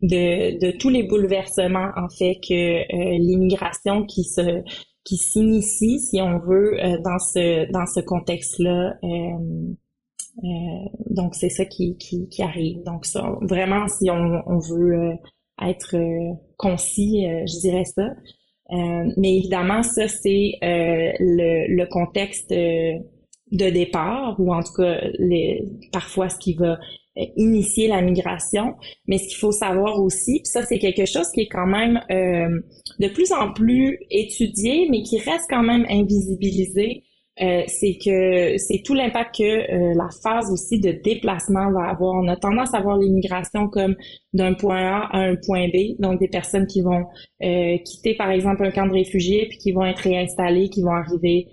de, 0.02 0.58
de 0.58 0.78
tous 0.78 0.90
les 0.90 1.04
bouleversements 1.04 1.90
en 1.98 2.08
fait 2.10 2.36
que 2.36 3.18
l'immigration 3.18 4.06
qui 4.06 4.24
se 4.24 4.64
qui 5.10 5.18
s'initie, 5.18 6.00
si 6.00 6.22
on 6.22 6.38
veut, 6.38 6.80
euh, 6.80 7.00
dans 7.00 7.18
ce 7.18 7.72
dans 7.72 7.88
ce 7.88 8.00
contexte-là. 8.00 8.96
Euh, 9.04 9.74
euh, 10.44 10.90
donc 11.10 11.34
c'est 11.34 11.50
ça 11.50 11.66
qui, 11.66 11.98
qui, 11.98 12.30
qui, 12.30 12.44
arrive. 12.44 12.84
Donc 12.84 13.08
ça, 13.08 13.36
vraiment, 13.42 13.88
si 13.88 14.12
on, 14.12 14.44
on 14.46 14.60
veut 14.60 15.16
être 15.62 15.98
concis, 16.58 17.26
je 17.26 17.60
dirais 17.60 17.86
ça. 17.86 18.14
mais 18.70 19.38
évidemment, 19.38 19.82
ça, 19.82 20.08
c'est 20.08 20.60
le, 20.62 21.76
le, 21.76 21.86
contexte 21.88 22.52
de 22.52 23.70
départ, 23.70 24.40
ou 24.40 24.54
en 24.54 24.62
tout 24.62 24.74
cas 24.78 25.02
les, 25.18 25.68
parfois 25.92 26.30
ce 26.30 26.38
qui 26.38 26.54
va 26.54 26.78
initier 27.16 27.88
la 27.88 28.02
migration. 28.02 28.76
Mais 29.08 29.18
ce 29.18 29.28
qu'il 29.28 29.38
faut 29.38 29.52
savoir 29.52 30.02
aussi, 30.02 30.42
puis 30.44 30.46
ça 30.46 30.64
c'est 30.64 30.80
quelque 30.80 31.06
chose 31.06 31.30
qui 31.34 31.42
est 31.42 31.48
quand 31.48 31.68
même 31.68 32.02
euh, 32.12 32.62
de 33.00 33.08
plus 33.08 33.32
en 33.32 33.52
plus 33.54 34.00
étudié, 34.10 34.88
mais 34.90 35.02
qui 35.02 35.20
reste 35.20 35.46
quand 35.50 35.64
même 35.64 35.86
invisibilisé, 35.90 37.04
euh, 37.42 37.64
c'est 37.68 37.98
que 38.04 38.58
c'est 38.58 38.82
tout 38.84 38.94
l'impact 38.94 39.38
que 39.38 39.44
euh, 39.44 39.94
la 39.96 40.10
phase 40.22 40.52
aussi 40.52 40.80
de 40.80 40.92
déplacement 40.92 41.72
va 41.72 41.90
avoir. 41.90 42.16
On 42.22 42.28
a 42.28 42.36
tendance 42.36 42.74
à 42.74 42.82
voir 42.82 42.98
l'immigration 42.98 43.70
comme 43.70 43.96
d'un 44.34 44.54
point 44.54 44.82
A 44.82 45.10
à 45.12 45.20
un 45.20 45.36
point 45.36 45.68
B, 45.70 46.00
donc 46.00 46.20
des 46.20 46.28
personnes 46.28 46.68
qui 46.68 46.82
vont 46.82 47.06
quitter 47.40 48.16
par 48.16 48.30
exemple 48.30 48.66
un 48.66 48.72
camp 48.72 48.88
de 48.88 48.94
réfugiés 48.94 49.48
puis 49.48 49.58
qui 49.58 49.72
vont 49.72 49.86
être 49.86 50.00
réinstallées, 50.00 50.70
qui 50.70 50.82
vont 50.82 50.92
arriver 50.92 51.48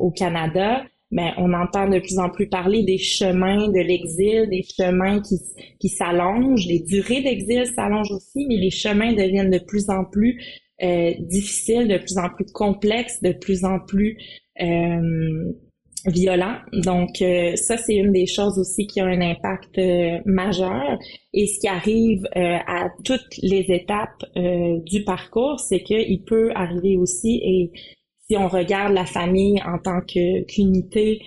au 0.00 0.10
Canada 0.10 0.82
mais 1.10 1.30
on 1.38 1.52
entend 1.52 1.88
de 1.88 1.98
plus 1.98 2.18
en 2.18 2.30
plus 2.30 2.48
parler 2.48 2.82
des 2.82 2.98
chemins 2.98 3.68
de 3.68 3.80
l'exil, 3.80 4.48
des 4.50 4.62
chemins 4.62 5.20
qui, 5.20 5.36
qui 5.78 5.88
s'allongent, 5.88 6.66
les 6.66 6.80
durées 6.80 7.22
d'exil 7.22 7.66
s'allongent 7.66 8.12
aussi, 8.12 8.46
mais 8.48 8.56
les 8.56 8.70
chemins 8.70 9.12
deviennent 9.12 9.50
de 9.50 9.58
plus 9.64 9.88
en 9.88 10.04
plus 10.04 10.42
euh, 10.82 11.12
difficiles, 11.20 11.88
de 11.88 11.98
plus 11.98 12.18
en 12.18 12.28
plus 12.28 12.46
complexes, 12.52 13.22
de 13.22 13.32
plus 13.32 13.64
en 13.64 13.78
plus 13.80 14.18
euh, 14.60 15.52
violents. 16.06 16.58
Donc 16.72 17.22
euh, 17.22 17.56
ça, 17.56 17.76
c'est 17.76 17.94
une 17.94 18.12
des 18.12 18.26
choses 18.26 18.58
aussi 18.58 18.86
qui 18.86 19.00
a 19.00 19.06
un 19.06 19.20
impact 19.20 19.78
euh, 19.78 20.18
majeur. 20.24 20.98
Et 21.32 21.46
ce 21.46 21.60
qui 21.60 21.68
arrive 21.68 22.24
euh, 22.36 22.58
à 22.66 22.88
toutes 23.04 23.36
les 23.42 23.66
étapes 23.68 24.24
du 24.86 25.04
parcours, 25.04 25.60
c'est 25.60 25.82
qu'il 25.82 26.22
peut 26.22 26.50
arriver 26.54 26.96
aussi, 26.96 27.40
et 27.44 27.70
si 28.28 28.36
on 28.36 28.48
regarde 28.48 28.92
la 28.92 29.06
famille 29.06 29.60
en 29.62 29.78
tant 29.78 30.00
qu'unité 30.00 31.20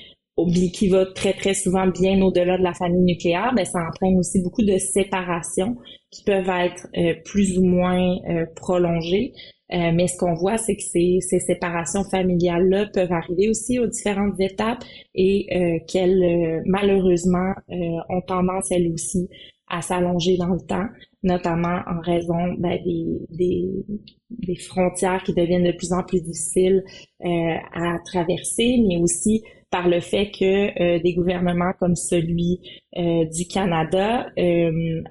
qui 0.74 0.88
va 0.88 1.06
très 1.06 1.34
très 1.34 1.54
souvent 1.54 1.88
bien 1.88 2.22
au-delà 2.22 2.58
de 2.58 2.64
la 2.64 2.74
famille 2.74 3.02
nucléaire, 3.02 3.52
ben 3.56 3.66
ça 3.66 3.80
entraîne 3.80 4.18
aussi 4.18 4.42
beaucoup 4.42 4.64
de 4.64 4.78
séparations 4.78 5.76
qui 6.12 6.24
peuvent 6.24 6.50
être 6.50 6.88
euh, 6.98 7.14
plus 7.26 7.58
ou 7.58 7.64
moins 7.64 8.18
euh, 8.30 8.46
prolongées. 8.56 9.34
Euh, 9.72 9.92
mais 9.94 10.08
ce 10.08 10.18
qu'on 10.18 10.34
voit, 10.34 10.58
c'est 10.58 10.76
que 10.76 10.82
ces, 10.82 11.20
ces 11.22 11.40
séparations 11.40 12.04
familiales-là 12.04 12.88
peuvent 12.92 13.12
arriver 13.12 13.50
aussi 13.50 13.78
aux 13.80 13.86
différentes 13.86 14.40
étapes 14.40 14.84
et 15.14 15.46
qu'elles, 15.88 16.64
malheureusement, 16.66 17.54
ont 17.68 18.22
tendance, 18.22 18.72
elles 18.72 18.92
aussi, 18.92 19.30
à 19.68 19.84
s'allonger 19.84 20.38
dans 20.38 20.48
le 20.56 20.62
temps 20.62 20.88
notamment 21.24 21.82
en 21.88 22.00
raison 22.02 22.54
ben, 22.58 22.80
des, 22.84 23.06
des, 23.30 23.86
des, 24.30 24.56
frontières 24.56 25.22
qui 25.24 25.34
deviennent 25.34 25.66
de 25.66 25.76
plus 25.76 25.92
en 25.92 26.04
plus 26.04 26.22
difficiles 26.22 26.84
euh, 27.26 27.56
à 27.74 27.98
traverser, 28.06 28.82
mais 28.88 28.98
aussi 28.98 29.44
par 29.70 29.88
le 29.88 30.00
fait 30.00 30.32
que 30.32 30.82
euh, 30.82 31.00
des 31.00 31.14
gouvernements 31.14 31.74
comme 31.80 31.96
celui 31.96 32.60
euh, 32.98 33.26
du 33.26 33.46
Canada 33.48 34.28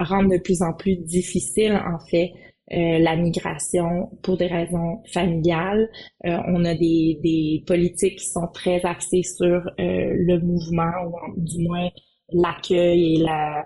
rendent 0.00 0.32
de 0.32 0.42
plus 0.42 0.62
en 0.62 0.72
plus 0.72 0.96
difficile, 0.96 1.72
en 1.72 1.98
fait, 2.10 2.32
la 2.70 3.16
migration 3.16 4.10
pour 4.22 4.36
des 4.36 4.46
raisons 4.46 5.02
familiales. 5.10 5.88
on 6.22 6.66
a 6.66 6.74
des, 6.74 7.18
des 7.22 7.62
politiques 7.66 8.16
qui 8.16 8.26
sont 8.26 8.46
très 8.52 8.84
axées 8.84 9.22
sur 9.22 9.70
le 9.78 10.38
mouvement, 10.40 10.92
ou 11.06 11.40
du 11.40 11.66
moins 11.66 11.88
l'accueil 12.30 13.14
et 13.14 13.18
la 13.22 13.64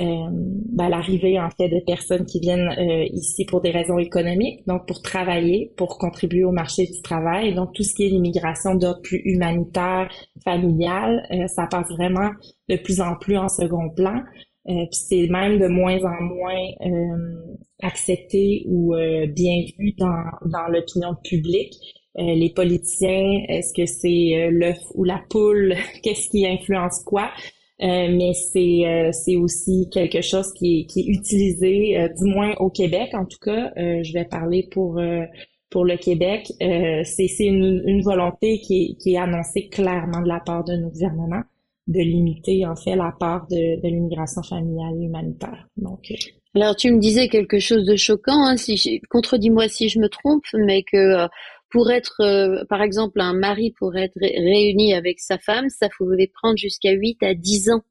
euh, 0.00 0.28
ben, 0.30 0.88
l'arrivée 0.88 1.38
en 1.38 1.50
fait 1.50 1.68
de 1.68 1.80
personnes 1.86 2.26
qui 2.26 2.40
viennent 2.40 2.68
euh, 2.78 3.04
ici 3.12 3.44
pour 3.44 3.60
des 3.60 3.70
raisons 3.70 3.98
économiques, 3.98 4.66
donc 4.66 4.88
pour 4.88 5.02
travailler, 5.02 5.72
pour 5.76 5.98
contribuer 5.98 6.42
au 6.44 6.50
marché 6.50 6.86
du 6.86 7.00
travail. 7.00 7.54
Donc 7.54 7.74
tout 7.74 7.84
ce 7.84 7.94
qui 7.94 8.06
est 8.06 8.08
l'immigration 8.08 8.74
d'ordre 8.74 9.02
plus 9.02 9.22
humanitaire, 9.24 10.10
familial, 10.44 11.24
euh, 11.30 11.46
ça 11.46 11.68
passe 11.70 11.88
vraiment 11.90 12.30
de 12.68 12.76
plus 12.76 13.00
en 13.00 13.14
plus 13.16 13.36
en 13.36 13.48
second 13.48 13.88
plan. 13.90 14.20
puis 14.66 14.88
c'est 14.90 15.28
même 15.28 15.58
de 15.60 15.68
moins 15.68 15.98
en 16.02 16.22
moins 16.22 16.64
accepté 17.82 18.64
ou 18.66 18.94
bien 19.28 19.62
vu 19.78 19.92
dans, 19.98 20.24
dans 20.46 20.66
l'opinion 20.68 21.14
publique. 21.22 21.74
les 22.16 22.50
politiciens, 22.50 23.42
est-ce 23.48 23.72
que 23.74 23.86
c'est 23.86 24.48
l'œuf 24.50 24.78
ou 24.94 25.04
la 25.04 25.20
poule? 25.28 25.74
Qu'est-ce 26.02 26.30
qui 26.30 26.46
influence 26.46 27.00
quoi? 27.04 27.30
Euh, 27.82 28.08
mais 28.08 28.32
c'est 28.34 28.86
euh, 28.86 29.10
c'est 29.12 29.34
aussi 29.34 29.88
quelque 29.90 30.20
chose 30.20 30.52
qui 30.52 30.80
est, 30.80 30.84
qui 30.86 31.00
est 31.00 31.06
utilisé, 31.08 31.98
euh, 31.98 32.08
du 32.08 32.24
moins 32.24 32.54
au 32.60 32.70
Québec 32.70 33.10
en 33.14 33.24
tout 33.24 33.38
cas. 33.40 33.72
je 33.76 34.12
vais 34.12 34.24
parler 34.24 34.68
pour 34.70 35.00
pour 35.70 35.84
le 35.84 35.96
Québec. 35.96 36.52
c'est 36.60 37.04
c'est 37.28 37.46
une, 37.46 37.82
une, 37.84 38.02
volonté 38.02 38.60
qui 38.60 38.84
est, 38.84 39.02
qui 39.02 39.14
est 39.14 39.18
annoncée 39.18 39.68
clairement 39.68 40.22
de 40.22 40.28
la 40.28 40.38
part 40.38 40.62
de 40.64 40.74
nos 40.74 40.88
gouvernements 40.90 41.42
de 41.88 42.00
limiter 42.00 42.64
en 42.64 42.76
fait 42.76 42.94
la 42.94 43.12
part 43.18 43.46
de, 43.48 43.80
de 43.82 43.88
l'immigration 43.88 44.42
familiale 44.42 44.94
et 45.00 45.04
humanitaire. 45.04 45.68
Donc 45.76 46.12
alors 46.54 46.76
tu 46.76 46.92
me 46.92 47.00
disais 47.00 47.28
quelque 47.28 47.58
chose 47.58 47.84
de 47.84 47.96
choquant, 47.96 48.46
hein, 48.46 48.56
si 48.56 49.00
contredis-moi 49.10 49.66
si 49.68 49.88
je 49.88 49.98
me 49.98 50.08
trompe, 50.08 50.44
mais 50.54 50.84
que 50.84 51.26
pour 51.74 51.90
être, 51.90 52.20
euh, 52.20 52.64
par 52.68 52.82
exemple, 52.82 53.20
un 53.20 53.32
mari 53.32 53.74
pour 53.76 53.96
être 53.96 54.14
réuni 54.20 54.94
avec 54.94 55.18
sa 55.18 55.38
femme, 55.38 55.68
ça 55.68 55.88
pouvait 55.88 56.30
prendre 56.32 56.56
jusqu'à 56.56 56.92
8 56.92 57.20
à 57.24 57.34
10 57.34 57.70
ans. 57.70 57.82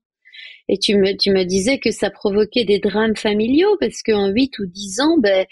Et 0.69 0.79
tu 0.79 0.95
me, 0.95 1.17
tu 1.17 1.31
me 1.31 1.43
disais 1.43 1.79
que 1.79 1.91
ça 1.91 2.09
provoquait 2.09 2.63
des 2.63 2.79
drames 2.79 3.17
familiaux 3.17 3.75
parce 3.81 4.01
qu'en 4.01 4.29
8 4.29 4.57
ou 4.59 4.67
10 4.67 5.01
ans, 5.01 5.17
ben, 5.19 5.45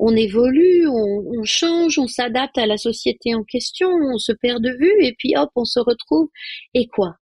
on 0.00 0.16
évolue, 0.16 0.88
on, 0.88 1.44
change, 1.44 2.00
on 2.00 2.08
s'adapte 2.08 2.58
à 2.58 2.66
la 2.66 2.78
société 2.78 3.36
en 3.36 3.44
question, 3.44 3.88
on 3.88 4.18
se 4.18 4.32
perd 4.32 4.60
de 4.60 4.70
vue 4.70 5.06
et 5.06 5.14
puis 5.16 5.36
hop, 5.36 5.50
on 5.54 5.64
se 5.64 5.78
retrouve. 5.78 6.30
Et 6.74 6.88
quoi? 6.88 7.14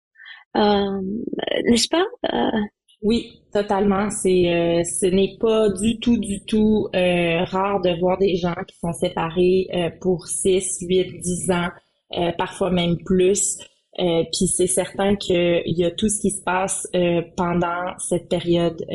Euh, 0.55 1.01
N'est-ce 1.65 1.89
pas? 1.89 2.05
Euh, 2.33 2.61
oui, 3.01 3.41
totalement. 3.53 4.09
C'est, 4.09 4.53
euh, 4.53 4.83
ce 4.83 5.05
n'est 5.05 5.37
pas 5.39 5.69
du 5.69 5.99
tout, 5.99 6.17
du 6.17 6.43
tout 6.45 6.87
euh, 6.95 7.43
rare 7.45 7.81
de 7.81 7.97
voir 7.99 8.17
des 8.17 8.35
gens 8.35 8.55
qui 8.67 8.77
sont 8.77 8.93
séparés 8.93 9.67
euh, 9.73 9.89
pour 10.01 10.27
6, 10.27 10.79
8, 10.81 11.21
10 11.21 11.51
ans, 11.51 11.69
parfois 12.37 12.71
même 12.71 12.97
plus. 13.03 13.57
Puis 13.97 14.47
c'est 14.47 14.67
certain 14.67 15.15
qu'il 15.15 15.63
y 15.65 15.85
a 15.85 15.91
tout 15.91 16.09
ce 16.09 16.19
qui 16.21 16.31
se 16.31 16.41
passe 16.43 16.87
pendant 17.35 17.97
cette 17.97 18.29
période 18.29 18.85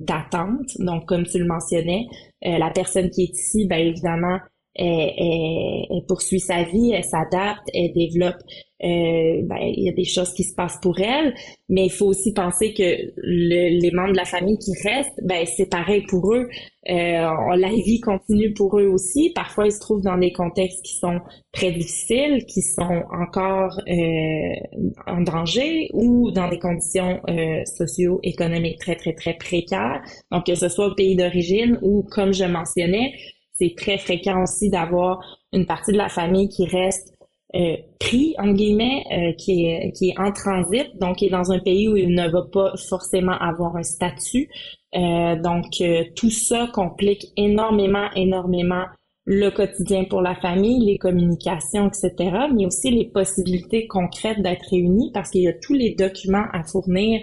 d'attente. 0.00 0.76
Donc, 0.78 1.06
comme 1.06 1.24
tu 1.24 1.38
le 1.38 1.46
mentionnais, 1.46 2.06
la 2.42 2.70
personne 2.70 3.10
qui 3.10 3.22
est 3.22 3.30
ici, 3.30 3.66
bien 3.66 3.78
évidemment, 3.78 4.38
elle, 4.78 6.04
poursuit 6.06 6.40
sa 6.40 6.62
vie, 6.64 6.92
elle 6.92 7.04
s'adapte, 7.04 7.68
elle 7.74 7.92
développe. 7.92 8.36
Euh, 8.84 9.42
ben, 9.42 9.56
il 9.60 9.86
y 9.86 9.88
a 9.88 9.92
des 9.92 10.04
choses 10.04 10.32
qui 10.34 10.44
se 10.44 10.54
passent 10.54 10.78
pour 10.80 11.00
elle, 11.00 11.34
mais 11.68 11.86
il 11.86 11.90
faut 11.90 12.06
aussi 12.06 12.32
penser 12.32 12.72
que 12.72 13.12
les 13.16 13.90
membres 13.92 14.12
de 14.12 14.16
la 14.16 14.24
famille 14.24 14.56
qui 14.58 14.72
restent, 14.86 15.18
ben 15.24 15.44
c'est 15.46 15.68
pareil 15.68 16.02
pour 16.08 16.32
eux. 16.32 16.48
Euh, 16.90 17.56
la 17.56 17.68
vie 17.68 18.00
continue 18.00 18.54
pour 18.54 18.78
eux 18.78 18.86
aussi. 18.86 19.30
Parfois, 19.34 19.66
ils 19.66 19.72
se 19.72 19.80
trouvent 19.80 20.02
dans 20.02 20.16
des 20.16 20.32
contextes 20.32 20.82
qui 20.82 20.96
sont 20.96 21.20
très 21.52 21.72
difficiles, 21.72 22.46
qui 22.46 22.62
sont 22.62 23.02
encore 23.12 23.78
euh, 23.88 24.80
en 25.06 25.20
danger 25.20 25.90
ou 25.92 26.30
dans 26.30 26.48
des 26.48 26.58
conditions 26.58 27.20
euh, 27.28 27.62
socio-économiques 27.76 28.78
très 28.78 28.96
très 28.96 29.12
très 29.12 29.34
précaires. 29.34 30.00
Donc 30.30 30.46
que 30.46 30.54
ce 30.54 30.68
soit 30.68 30.86
au 30.86 30.94
pays 30.94 31.16
d'origine 31.16 31.78
ou, 31.82 32.04
comme 32.10 32.32
je 32.32 32.44
mentionnais, 32.44 33.12
c'est 33.58 33.74
très 33.76 33.98
fréquent 33.98 34.42
aussi 34.42 34.70
d'avoir 34.70 35.20
une 35.52 35.66
partie 35.66 35.92
de 35.92 35.98
la 35.98 36.08
famille 36.08 36.48
qui 36.48 36.66
reste 36.66 37.14
euh, 37.54 37.76
pris, 37.98 38.34
en 38.38 38.52
guillemets, 38.52 39.04
euh, 39.10 39.32
qui, 39.32 39.64
est, 39.64 39.92
qui 39.92 40.10
est 40.10 40.18
en 40.18 40.32
transit, 40.32 40.88
donc 41.00 41.16
qui 41.16 41.26
est 41.26 41.30
dans 41.30 41.50
un 41.50 41.58
pays 41.58 41.88
où 41.88 41.96
il 41.96 42.14
ne 42.14 42.28
va 42.28 42.42
pas 42.42 42.74
forcément 42.76 43.32
avoir 43.32 43.76
un 43.76 43.82
statut. 43.82 44.50
Euh, 44.94 45.36
donc, 45.36 45.80
euh, 45.80 46.04
tout 46.14 46.30
ça 46.30 46.68
complique 46.72 47.26
énormément, 47.36 48.10
énormément 48.14 48.84
le 49.24 49.50
quotidien 49.50 50.04
pour 50.04 50.22
la 50.22 50.34
famille, 50.34 50.84
les 50.84 50.96
communications, 50.96 51.88
etc., 51.88 52.14
mais 52.54 52.64
aussi 52.64 52.90
les 52.90 53.04
possibilités 53.06 53.86
concrètes 53.86 54.40
d'être 54.40 54.66
réunis 54.70 55.10
parce 55.12 55.30
qu'il 55.30 55.42
y 55.42 55.48
a 55.48 55.52
tous 55.52 55.74
les 55.74 55.94
documents 55.94 56.46
à 56.52 56.62
fournir. 56.64 57.20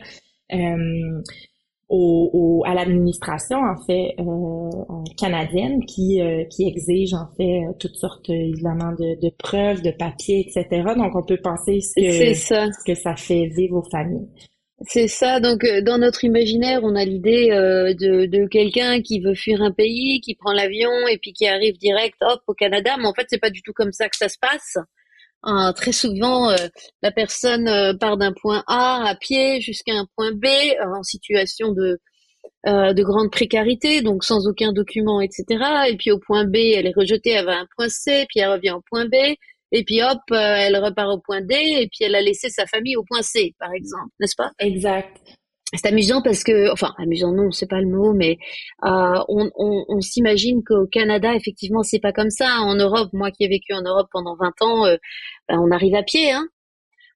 Euh, 0.54 1.22
au, 1.90 2.64
à 2.66 2.74
l'administration 2.74 3.58
en 3.58 3.78
fait 3.86 4.16
euh, 4.20 5.04
canadienne 5.18 5.86
qui 5.86 6.20
euh, 6.20 6.44
qui 6.46 6.68
exige 6.68 7.14
en 7.14 7.28
fait 7.38 7.62
toutes 7.80 7.96
sortes 7.96 8.30
évidemment 8.30 8.92
de, 8.94 9.20
de 9.22 9.32
preuves 9.38 9.82
de 9.82 9.92
papiers 9.92 10.48
etc 10.48 10.84
donc 10.98 11.16
on 11.16 11.24
peut 11.24 11.40
penser 11.42 11.82
ce 11.82 11.94
que 11.96 12.34
ça. 12.34 12.68
Ce 12.72 12.84
que 12.84 12.96
ça 12.96 13.16
fait 13.16 13.48
vivre 13.48 13.78
aux 13.78 13.90
familles. 13.90 14.28
C'est 14.82 15.08
ça. 15.08 15.40
Donc 15.40 15.64
euh, 15.64 15.82
dans 15.82 16.00
notre 16.00 16.24
imaginaire 16.24 16.82
on 16.84 16.96
a 16.96 17.06
l'idée 17.06 17.50
de, 17.50 18.26
de 18.26 18.48
quelqu'un 18.48 19.02
qui 19.02 19.20
veut 19.20 19.36
fuir 19.36 19.62
un 19.62 19.72
pays 19.72 20.22
qui 20.22 20.36
prend 20.36 20.54
l'avion 20.54 21.08
et 21.10 21.18
puis 21.18 21.34
qui 21.34 21.48
arrive 21.48 21.78
direct 21.78 22.18
hop 22.22 22.42
au 22.48 22.54
Canada. 22.54 22.96
Mais 22.98 23.08
en 23.08 23.14
fait 23.14 23.28
c'est 23.30 23.40
pas 23.40 23.52
du 23.52 23.62
tout 23.62 23.74
comme 23.74 23.92
ça 23.92 24.10
que 24.10 24.18
ça 24.18 24.28
se 24.28 24.38
passe 24.40 24.78
très 25.76 25.92
souvent, 25.92 26.50
euh, 26.50 26.56
la 27.02 27.12
personne 27.12 27.68
euh, 27.68 27.94
part 27.94 28.18
d'un 28.18 28.34
point 28.34 28.64
A 28.68 29.08
à 29.08 29.16
pied 29.16 29.62
jusqu'à 29.62 29.94
un 29.94 30.08
point 30.16 30.32
B 30.32 30.46
euh, 30.46 30.96
en 30.96 31.04
situation 31.04 31.72
de 31.72 32.00
de 32.68 33.04
grande 33.04 33.32
précarité, 33.32 34.02
donc 34.02 34.24
sans 34.24 34.48
aucun 34.48 34.74
document, 34.74 35.22
etc. 35.22 35.46
Et 35.88 35.98
puis 35.98 36.12
au 36.12 36.18
point 36.18 36.46
B, 36.46 36.56
elle 36.56 36.88
est 36.88 36.96
rejetée, 36.98 37.30
elle 37.30 37.46
va 37.46 37.58
à 37.58 37.62
un 37.62 37.68
point 37.76 37.90
C, 37.90 38.26
puis 38.28 38.40
elle 38.40 38.50
revient 38.50 38.72
au 38.72 38.82
point 38.90 39.06
B, 39.06 39.14
et 39.72 39.84
puis 39.84 40.02
hop, 40.02 40.18
elle 40.32 40.76
repart 40.78 41.10
au 41.10 41.20
point 41.20 41.42
D, 41.42 41.54
et 41.54 41.88
puis 41.88 42.06
elle 42.06 42.16
a 42.16 42.22
laissé 42.22 42.50
sa 42.50 42.66
famille 42.66 42.96
au 42.96 43.04
point 43.04 43.22
C, 43.22 43.54
par 43.60 43.72
exemple, 43.72 44.10
n'est-ce 44.20 44.34
pas? 44.36 44.50
Exact 44.58 45.16
c'est 45.76 45.88
amusant 45.88 46.22
parce 46.22 46.44
que, 46.44 46.72
enfin, 46.72 46.94
amusant 46.98 47.32
non, 47.32 47.52
c'est 47.52 47.70
pas 47.70 47.82
le 47.82 47.88
mot, 47.88 48.14
mais 48.14 48.38
euh, 48.84 49.20
on, 49.28 49.52
on, 49.58 50.02
s'imagine 50.02 50.64
qu'au 50.64 50.86
Canada, 50.88 51.34
effectivement, 51.36 51.84
c'est 51.84 52.00
pas 52.00 52.12
comme 52.14 52.30
ça. 52.30 52.60
En 52.62 52.76
Europe, 52.76 53.10
moi 53.14 53.32
qui 53.32 53.44
ai 53.44 53.48
vécu 53.48 53.74
en 53.74 53.82
Europe 53.82 54.08
pendant 54.12 54.36
20 54.36 54.62
ans, 54.62 54.86
euh, 54.86 54.98
ben, 55.50 55.60
on 55.60 55.72
arrive 55.72 55.96
à 55.96 56.04
pied, 56.04 56.32
hein 56.32 56.48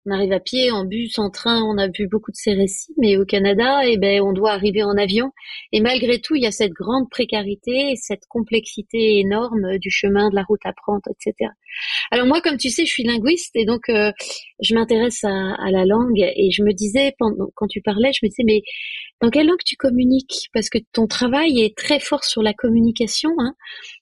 on 0.09 0.13
arrive 0.13 0.31
à 0.31 0.39
pied, 0.39 0.71
en 0.71 0.85
bus, 0.85 1.19
en 1.19 1.29
train, 1.29 1.61
on 1.61 1.77
a 1.77 1.87
vu 1.87 2.07
beaucoup 2.07 2.31
de 2.31 2.35
ces 2.35 2.53
récits, 2.53 2.93
mais 2.97 3.17
au 3.17 3.25
Canada, 3.25 3.81
eh 3.85 3.97
ben, 3.97 4.21
on 4.21 4.33
doit 4.33 4.51
arriver 4.51 4.81
en 4.81 4.97
avion. 4.97 5.31
Et 5.71 5.81
malgré 5.81 6.19
tout, 6.19 6.35
il 6.35 6.43
y 6.43 6.47
a 6.47 6.51
cette 6.51 6.71
grande 6.71 7.09
précarité, 7.09 7.93
cette 7.95 8.25
complexité 8.27 9.19
énorme 9.19 9.77
du 9.77 9.91
chemin, 9.91 10.29
de 10.29 10.35
la 10.35 10.43
route 10.43 10.61
à 10.65 10.73
prendre, 10.73 11.03
etc. 11.09 11.51
Alors 12.11 12.25
moi, 12.25 12.41
comme 12.41 12.57
tu 12.57 12.69
sais, 12.69 12.85
je 12.85 12.91
suis 12.91 13.03
linguiste 13.03 13.55
et 13.55 13.65
donc 13.65 13.89
euh, 13.89 14.11
je 14.61 14.73
m'intéresse 14.73 15.23
à, 15.23 15.29
à, 15.29 15.71
la 15.71 15.85
langue 15.85 16.19
et 16.19 16.49
je 16.51 16.63
me 16.63 16.73
disais, 16.73 17.13
quand 17.19 17.67
tu 17.67 17.81
parlais, 17.81 18.11
je 18.11 18.19
me 18.23 18.29
disais, 18.29 18.43
mais 18.45 18.61
dans 19.21 19.29
quelle 19.29 19.47
langue 19.47 19.63
tu 19.65 19.75
communiques? 19.75 20.49
Parce 20.53 20.69
que 20.69 20.79
ton 20.93 21.05
travail 21.05 21.61
est 21.61 21.77
très 21.77 21.99
fort 21.99 22.23
sur 22.23 22.41
la 22.41 22.53
communication, 22.53 23.31
hein 23.37 23.53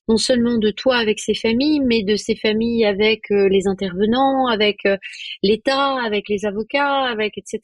non 0.08 0.17
seulement 0.17 0.58
de 0.58 0.72
toi 0.72 0.98
avec 0.98 1.20
ces 1.20 1.34
familles, 1.34 1.82
mais 1.82 2.04
de 2.04 2.15
ces 2.15 2.36
familles 2.36 2.86
avec 2.86 3.32
euh, 3.32 3.50
les 3.50 3.67
intervenants, 3.67 4.48
avec 4.48 4.86
euh, 4.86 4.98
l'État, 5.43 5.98
avec 6.04 6.30
les 6.30 6.46
avocats, 6.46 7.04
avec 7.06 7.38
etc. 7.38 7.60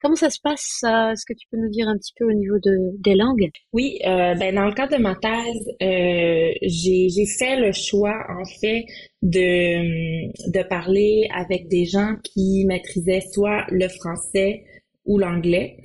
Comment 0.00 0.14
ça 0.14 0.30
se 0.30 0.38
passe 0.40 0.84
Est-ce 0.84 1.24
que 1.26 1.32
tu 1.32 1.48
peux 1.50 1.56
nous 1.56 1.70
dire 1.70 1.88
un 1.88 1.96
petit 1.96 2.12
peu 2.16 2.24
au 2.24 2.32
niveau 2.32 2.58
de, 2.62 2.96
des 3.02 3.16
langues? 3.16 3.50
Oui, 3.72 3.98
euh, 4.06 4.34
ben 4.34 4.54
dans 4.54 4.66
le 4.66 4.72
cadre 4.72 4.96
de 4.96 5.02
ma 5.02 5.16
thèse, 5.16 5.68
euh, 5.82 6.52
j'ai 6.62 7.26
fait 7.26 7.56
le 7.56 7.72
choix 7.72 8.16
en 8.28 8.44
fait 8.44 8.84
de 9.22 10.28
de 10.52 10.62
parler 10.68 11.28
avec 11.34 11.66
des 11.68 11.84
gens 11.84 12.14
qui 12.22 12.64
maîtrisaient 12.66 13.24
soit 13.32 13.66
le 13.70 13.88
français 13.88 14.64
ou 15.04 15.18
l'anglais. 15.18 15.78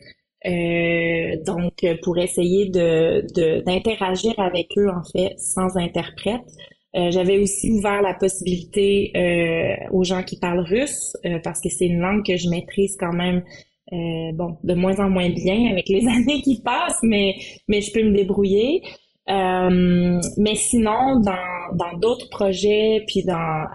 Euh, 0.46 1.38
donc, 1.46 1.86
pour 2.04 2.18
essayer 2.18 2.70
de 2.70 3.26
d'interagir 3.66 4.34
avec 4.38 4.68
eux, 4.78 4.90
en 4.90 5.04
fait, 5.04 5.36
sans 5.38 5.78
interprète. 5.78 6.42
Euh, 6.96 7.10
J'avais 7.12 7.40
aussi 7.40 7.72
ouvert 7.72 8.02
la 8.02 8.14
possibilité 8.14 9.12
euh, 9.16 9.88
aux 9.92 10.04
gens 10.04 10.22
qui 10.24 10.38
parlent 10.38 10.60
russe, 10.60 11.16
euh, 11.26 11.40
parce 11.44 11.60
que 11.60 11.70
c'est 11.70 11.88
une 11.88 12.00
langue 12.00 12.24
que 12.26 12.38
je 12.38 12.50
maîtrise 12.50 12.96
quand 13.00 13.14
même, 13.14 13.44
euh, 13.92 14.32
bon, 14.34 14.58
de 14.64 14.74
moins 14.76 15.00
en 15.00 15.10
moins 15.10 15.30
bien 15.30 15.72
avec 15.72 15.90
les 15.90 16.08
années 16.08 16.42
qui 16.42 16.62
passent, 16.62 17.00
mais, 17.02 17.36
mais 17.68 17.82
je 17.82 17.92
peux 17.92 18.04
me 18.04 18.16
débrouiller. 18.16 18.84
mais 19.28 20.56
sinon, 20.56 21.20
dans 21.22 21.76
dans 21.76 21.98
d'autres 21.98 22.30
projets, 22.30 23.04
puis 23.08 23.24
dans 23.24 23.66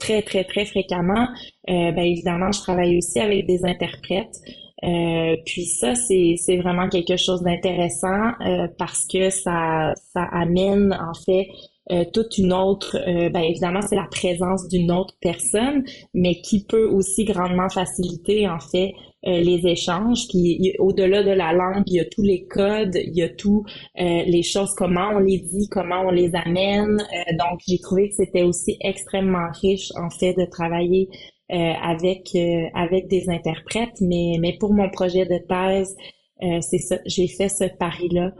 très 0.00 0.22
très 0.22 0.44
très 0.44 0.64
fréquemment, 0.66 1.28
ben 1.66 1.98
évidemment, 1.98 2.50
je 2.52 2.60
travaille 2.60 2.98
aussi 2.98 3.20
avec 3.20 3.46
des 3.46 3.64
interprètes. 3.64 4.40
Euh, 4.84 5.36
puis 5.44 5.64
ça, 5.64 5.94
c'est, 5.94 6.36
vraiment 6.56 6.88
quelque 6.88 7.16
chose 7.16 7.42
d'intéressant 7.42 8.32
euh, 8.40 8.68
parce 8.78 9.06
que 9.06 9.30
ça, 9.30 9.92
ça 10.12 10.22
amène 10.32 10.92
en 10.92 11.14
fait 11.14 11.48
euh, 11.90 12.04
toute 12.12 12.36
une 12.36 12.52
autre, 12.52 12.98
ben 13.06 13.40
évidemment 13.40 13.80
c'est 13.80 13.96
la 13.96 14.06
présence 14.10 14.68
d'une 14.68 14.92
autre 14.92 15.14
personne, 15.22 15.84
mais 16.12 16.40
qui 16.42 16.64
peut 16.64 16.86
aussi 16.86 17.24
grandement 17.24 17.70
faciliter 17.70 18.46
en 18.46 18.60
fait 18.60 18.92
les 19.24 19.66
échanges. 19.66 20.28
Qui 20.28 20.74
au-delà 20.78 21.22
de 21.22 21.30
la 21.30 21.54
langue, 21.54 21.84
il 21.86 21.94
y 21.94 22.00
a 22.00 22.04
tous 22.04 22.22
les 22.22 22.44
codes, 22.44 22.94
il 22.94 23.16
y 23.16 23.22
a 23.22 23.30
tous 23.30 23.64
les 23.96 24.42
choses, 24.42 24.74
comment 24.76 25.12
on 25.14 25.18
les 25.18 25.38
dit, 25.38 25.66
comment 25.70 26.02
on 26.02 26.10
les 26.10 26.30
amène. 26.34 26.98
donc 27.38 27.60
j'ai 27.66 27.78
trouvé 27.78 28.10
que 28.10 28.16
c'était 28.16 28.42
aussi 28.42 28.76
extrêmement 28.82 29.48
riche 29.62 29.90
en 29.96 30.10
fait 30.10 30.34
de 30.34 30.44
travailler 30.44 31.08
euh, 31.10 31.37
avec 31.50 32.34
euh, 32.34 32.66
avec 32.74 33.08
des 33.08 33.28
interprètes, 33.28 34.00
mais 34.00 34.36
mais 34.40 34.56
pour 34.58 34.72
mon 34.72 34.90
projet 34.90 35.24
de 35.24 35.38
thèse, 35.48 35.96
euh, 36.42 36.60
c'est 36.60 36.78
ça, 36.78 36.98
j'ai 37.06 37.26
fait 37.26 37.48
ce 37.48 37.64
pari 37.64 38.08
là. 38.10 38.32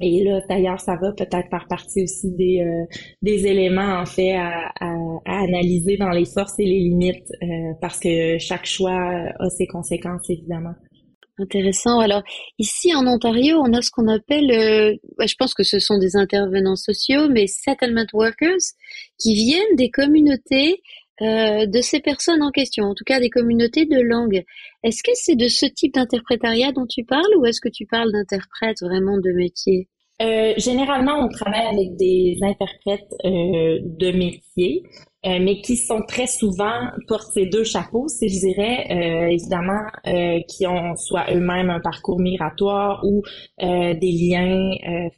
et 0.00 0.24
là, 0.24 0.40
d'ailleurs, 0.48 0.80
ça 0.80 0.96
va 0.96 1.12
peut-être 1.12 1.48
faire 1.50 1.66
partie 1.68 2.02
aussi 2.02 2.30
des, 2.32 2.64
des 3.22 3.46
éléments, 3.46 4.00
en 4.00 4.06
fait, 4.06 4.34
à, 4.34 4.70
à, 4.80 4.94
analyser 5.24 5.96
dans 5.96 6.10
les 6.10 6.24
forces 6.26 6.58
et 6.58 6.64
les 6.64 6.80
limites, 6.80 7.30
parce 7.80 7.98
que 7.98 8.38
chaque 8.38 8.66
choix 8.66 8.98
a 9.38 9.50
ses 9.50 9.66
conséquences, 9.66 10.28
évidemment. 10.30 10.74
Intéressant. 11.38 12.00
Alors, 12.00 12.22
ici 12.58 12.94
en 12.94 13.06
Ontario, 13.06 13.56
on 13.62 13.72
a 13.74 13.82
ce 13.82 13.90
qu'on 13.90 14.08
appelle, 14.08 14.50
je 14.50 15.34
pense 15.38 15.54
que 15.54 15.64
ce 15.64 15.78
sont 15.78 15.98
des 15.98 16.16
intervenants 16.16 16.76
sociaux, 16.76 17.28
mais 17.28 17.46
settlement 17.46 18.06
workers, 18.14 18.64
qui 19.18 19.34
viennent 19.34 19.76
des 19.76 19.90
communautés 19.90 20.72
euh, 20.74 21.05
de 21.20 21.80
ces 21.80 22.00
personnes 22.00 22.42
en 22.42 22.50
question, 22.50 22.84
en 22.84 22.94
tout 22.94 23.04
cas 23.04 23.20
des 23.20 23.30
communautés 23.30 23.86
de 23.86 24.00
langue. 24.00 24.44
Est-ce 24.82 25.02
que 25.02 25.12
c'est 25.14 25.36
de 25.36 25.48
ce 25.48 25.66
type 25.66 25.94
d'interprétariat 25.94 26.72
dont 26.72 26.86
tu 26.86 27.04
parles 27.04 27.34
ou 27.38 27.46
est-ce 27.46 27.60
que 27.60 27.68
tu 27.68 27.86
parles 27.86 28.12
d'interprètes 28.12 28.82
vraiment 28.82 29.18
de 29.18 29.30
métier? 29.32 29.88
Euh, 30.22 30.54
Généralement, 30.56 31.18
on 31.18 31.28
travaille 31.28 31.66
avec 31.66 31.96
des 31.96 32.38
interprètes 32.42 33.12
euh, 33.24 33.78
de 33.82 34.12
métier, 34.12 34.82
euh, 35.26 35.38
mais 35.40 35.60
qui 35.60 35.76
sont 35.76 36.00
très 36.08 36.26
souvent 36.26 36.88
portent 37.06 37.32
ces 37.32 37.46
deux 37.46 37.64
chapeaux, 37.64 38.08
si 38.08 38.28
je 38.28 38.38
dirais, 38.38 38.86
euh, 38.90 39.26
évidemment, 39.28 39.82
qui 40.48 40.66
ont 40.66 40.96
soit 40.96 41.26
eux-mêmes 41.34 41.68
un 41.68 41.80
parcours 41.80 42.18
migratoire 42.18 43.04
ou 43.04 43.22
des 43.60 43.98
liens 44.02 44.70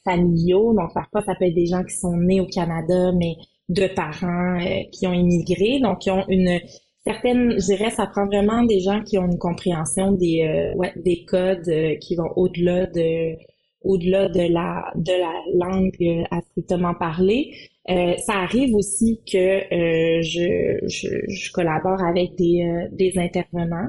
familiaux. 0.05 0.75
Donc 0.75 0.93
parfois, 0.95 1.23
ça 1.23 1.35
peut 1.39 1.45
être 1.45 1.55
des 1.55 1.67
gens 1.67 1.85
qui 1.85 1.95
sont 1.95 2.17
nés 2.17 2.41
au 2.41 2.47
Canada, 2.47 3.13
mais 3.17 3.37
de 3.69 3.87
parents 3.87 4.59
euh, 4.61 4.83
qui 4.93 5.07
ont 5.07 5.13
immigré, 5.13 5.81
donc 5.81 6.01
qui 6.01 6.11
ont 6.11 6.25
une 6.29 6.61
certaine, 7.05 7.53
je 7.53 7.67
dirais, 7.67 7.91
ça 7.91 8.07
prend 8.07 8.27
vraiment 8.27 8.63
des 8.65 8.81
gens 8.81 9.03
qui 9.03 9.19
ont 9.19 9.27
une 9.27 9.39
compréhension 9.39 10.13
des 10.13 10.43
euh, 10.43 10.89
des 10.97 11.25
codes 11.25 11.69
euh, 11.69 11.97
qui 11.97 12.17
vont 12.17 12.31
au-delà 12.37 12.87
de 12.87 13.37
au-delà 13.83 14.29
de 14.29 14.53
la 14.53 14.93
de 14.97 15.13
la 15.13 15.67
langue 15.67 16.27
à 16.31 16.41
strictement 16.41 16.95
parler. 16.95 17.53
ça 17.87 18.35
arrive 18.35 18.75
aussi 18.75 19.21
que 19.25 19.63
je, 19.71 20.79
je, 20.87 21.09
je, 21.29 21.53
collabore 21.53 22.03
avec 22.03 22.35
des, 22.35 22.89
des 22.93 23.13
intervenants. 23.17 23.89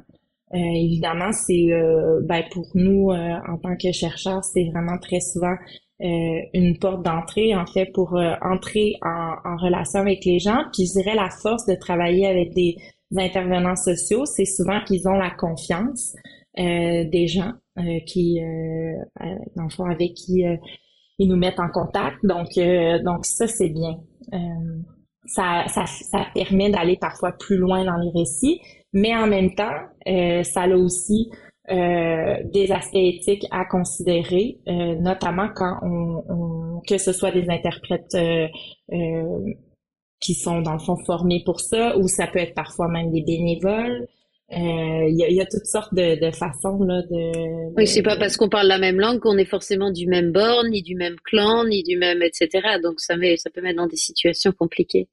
évidemment, 0.54 1.32
c'est 1.34 1.68
ben 2.24 2.44
pour 2.52 2.68
nous 2.76 3.10
en 3.12 3.58
tant 3.58 3.76
que 3.76 3.92
chercheurs, 3.92 4.44
c'est 4.44 4.66
vraiment 4.66 4.98
très 5.00 5.20
souvent 5.20 5.56
une 6.00 6.78
porte 6.80 7.04
d'entrée 7.04 7.56
en 7.56 7.66
fait 7.66 7.88
pour 7.94 8.16
euh, 8.16 8.34
entrer 8.42 8.96
en, 9.02 9.36
en, 9.44 9.58
relation 9.58 10.00
avec 10.00 10.24
les 10.26 10.40
gens. 10.40 10.64
Puis 10.74 10.86
je 10.86 10.94
dirais 10.94 11.16
la 11.16 11.30
force 11.30 11.66
de 11.66 11.76
travailler 11.76 12.28
avec 12.28 12.54
des, 12.54 12.76
intervenants 13.18 13.76
sociaux, 13.76 14.26
c'est 14.26 14.46
souvent 14.46 14.84
qu'ils 14.86 15.08
ont 15.08 15.18
la 15.18 15.32
confiance 15.32 16.16
euh, 16.60 17.04
des 17.10 17.26
gens 17.26 17.54
qui, 18.06 18.40
dans 19.56 19.64
le 19.64 19.70
fond, 19.70 19.86
avec 19.86 20.14
qui 20.14 20.44
ils 21.18 21.28
nous 21.28 21.36
mettent 21.36 21.60
en 21.60 21.70
contact. 21.70 22.18
Donc, 22.24 22.50
donc 23.04 23.26
ça 23.26 23.48
c'est 23.48 23.70
bien. 23.70 23.98
ça, 25.26 25.64
ça, 25.70 25.88
ça 25.88 26.28
permet 26.36 26.70
d'aller 26.70 26.98
parfois 26.98 27.32
plus 27.32 27.58
loin 27.58 27.84
dans 27.84 27.98
les 27.98 28.12
récits, 28.12 28.62
mais 28.94 29.16
en 29.16 29.26
même 29.26 29.56
temps, 29.56 29.74
ça 30.44 30.62
a 30.62 30.76
aussi 30.76 31.32
euh, 31.72 32.38
des 32.46 32.72
aspects 32.72 32.96
éthiques 32.96 33.46
à 33.52 33.66
considérer, 33.66 34.58
euh, 34.68 34.96
notamment 34.96 35.50
quand 35.54 35.80
on, 35.84 36.24
on, 36.28 36.82
que 36.88 36.98
ce 36.98 37.12
soit 37.14 37.32
des 37.32 37.50
interprètes 37.50 38.16
euh, 38.16 38.48
euh, 38.92 39.54
qui 40.20 40.34
sont 40.34 40.62
dans 40.62 40.74
le 40.74 40.80
fond 40.80 40.98
formés 41.06 41.44
pour 41.46 41.60
ça, 41.60 41.98
ou 41.98 42.08
ça 42.08 42.28
peut 42.28 42.40
être 42.40 42.56
parfois 42.56 42.88
même 42.88 43.12
des 43.12 43.22
bénévoles. 43.22 44.08
Il 44.52 45.16
y, 45.16 45.24
a, 45.24 45.30
y, 45.30 45.40
a, 45.40 45.46
toutes 45.46 45.68
sortes 45.68 45.94
de, 45.94 46.20
de 46.26 46.32
façons 46.32 46.82
là 46.82 47.04
de. 47.04 47.72
Oui, 47.78 47.86
c'est 47.86 48.02
pas 48.02 48.18
parce 48.18 48.36
qu'on 48.36 48.50
parle 48.50 48.68
la 48.68 48.80
même 48.80 49.00
langue 49.00 49.20
qu'on 49.20 49.38
est 49.38 49.46
forcément 49.46 49.92
du 49.92 50.08
même 50.08 50.32
bord, 50.32 50.64
ni 50.64 50.82
du 50.82 50.96
même 50.96 51.18
clan, 51.24 51.66
ni 51.66 51.84
du 51.84 51.98
même 51.98 52.24
etc. 52.24 52.50
Donc 52.82 53.00
ça 53.00 53.16
met, 53.16 53.38
ça 53.38 53.52
peut 53.52 53.62
mettre 53.62 53.78
dans 53.78 53.86
des 53.86 53.96
situations 53.96 54.52
compliquées. 54.52 55.08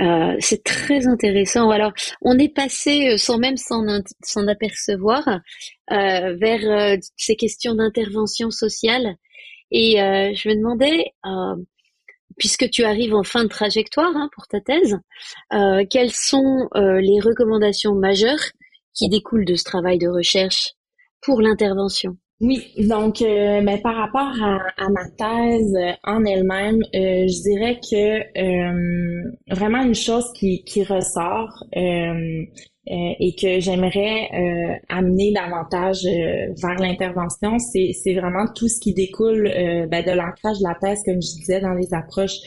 Euh, 0.00 0.36
c'est 0.38 0.62
très 0.62 1.08
intéressant. 1.08 1.70
Alors, 1.70 1.92
on 2.22 2.38
est 2.38 2.54
passé 2.54 3.08
euh, 3.08 3.16
sans 3.16 3.38
même 3.38 3.56
s'en 3.56 4.46
apercevoir 4.46 5.26
euh, 5.90 6.36
vers 6.36 6.98
ces 7.16 7.36
questions 7.36 7.74
d'intervention 7.74 8.50
sociale. 8.50 9.16
Et 9.70 9.96
je 9.98 10.48
me 10.48 10.54
demandais, 10.54 11.12
puisque 12.38 12.70
tu 12.70 12.84
arrives 12.84 13.14
en 13.14 13.22
fin 13.22 13.42
de 13.42 13.48
trajectoire 13.48 14.16
hein, 14.16 14.30
pour 14.34 14.46
ta 14.46 14.62
thèse, 14.62 14.98
quelles 15.90 16.12
sont 16.12 16.70
les 16.74 17.20
recommandations 17.20 17.94
majeures 17.94 18.40
qui 18.94 19.10
découlent 19.10 19.44
de 19.44 19.56
ce 19.56 19.64
travail 19.64 19.98
de 19.98 20.08
recherche 20.08 20.72
pour 21.20 21.42
l'intervention? 21.42 22.16
Oui, 22.40 22.72
donc 22.78 23.20
euh, 23.20 23.60
mais 23.64 23.78
par 23.78 23.96
rapport 23.96 24.32
à, 24.40 24.88
ma 24.90 25.08
thèse 25.18 25.74
euh, 25.74 25.92
en 26.04 26.24
elle-même, 26.24 26.80
euh, 26.94 27.26
je 27.26 27.42
dirais 27.42 27.80
que 27.80 29.52
vraiment 29.52 29.82
une 29.82 29.96
chose 29.96 30.30
qui, 30.34 30.62
qui 30.62 30.84
ressort, 30.84 31.64
et 32.90 33.34
que 33.34 33.60
j'aimerais 33.60 34.80
amener 34.88 35.32
davantage 35.32 36.04
vers 36.04 36.76
l'intervention, 36.78 37.58
c'est 37.58 38.14
vraiment 38.14 38.46
tout 38.54 38.68
ce 38.68 38.80
qui 38.80 38.94
découle 38.94 39.50
ben, 39.90 40.04
de 40.04 40.12
l'ancrage 40.12 40.58
de 40.58 40.64
la 40.64 40.74
thèse, 40.80 41.02
comme 41.04 41.20
je 41.20 41.38
disais, 41.40 41.60
dans 41.60 41.74
les 41.74 41.92
approches 41.92 42.38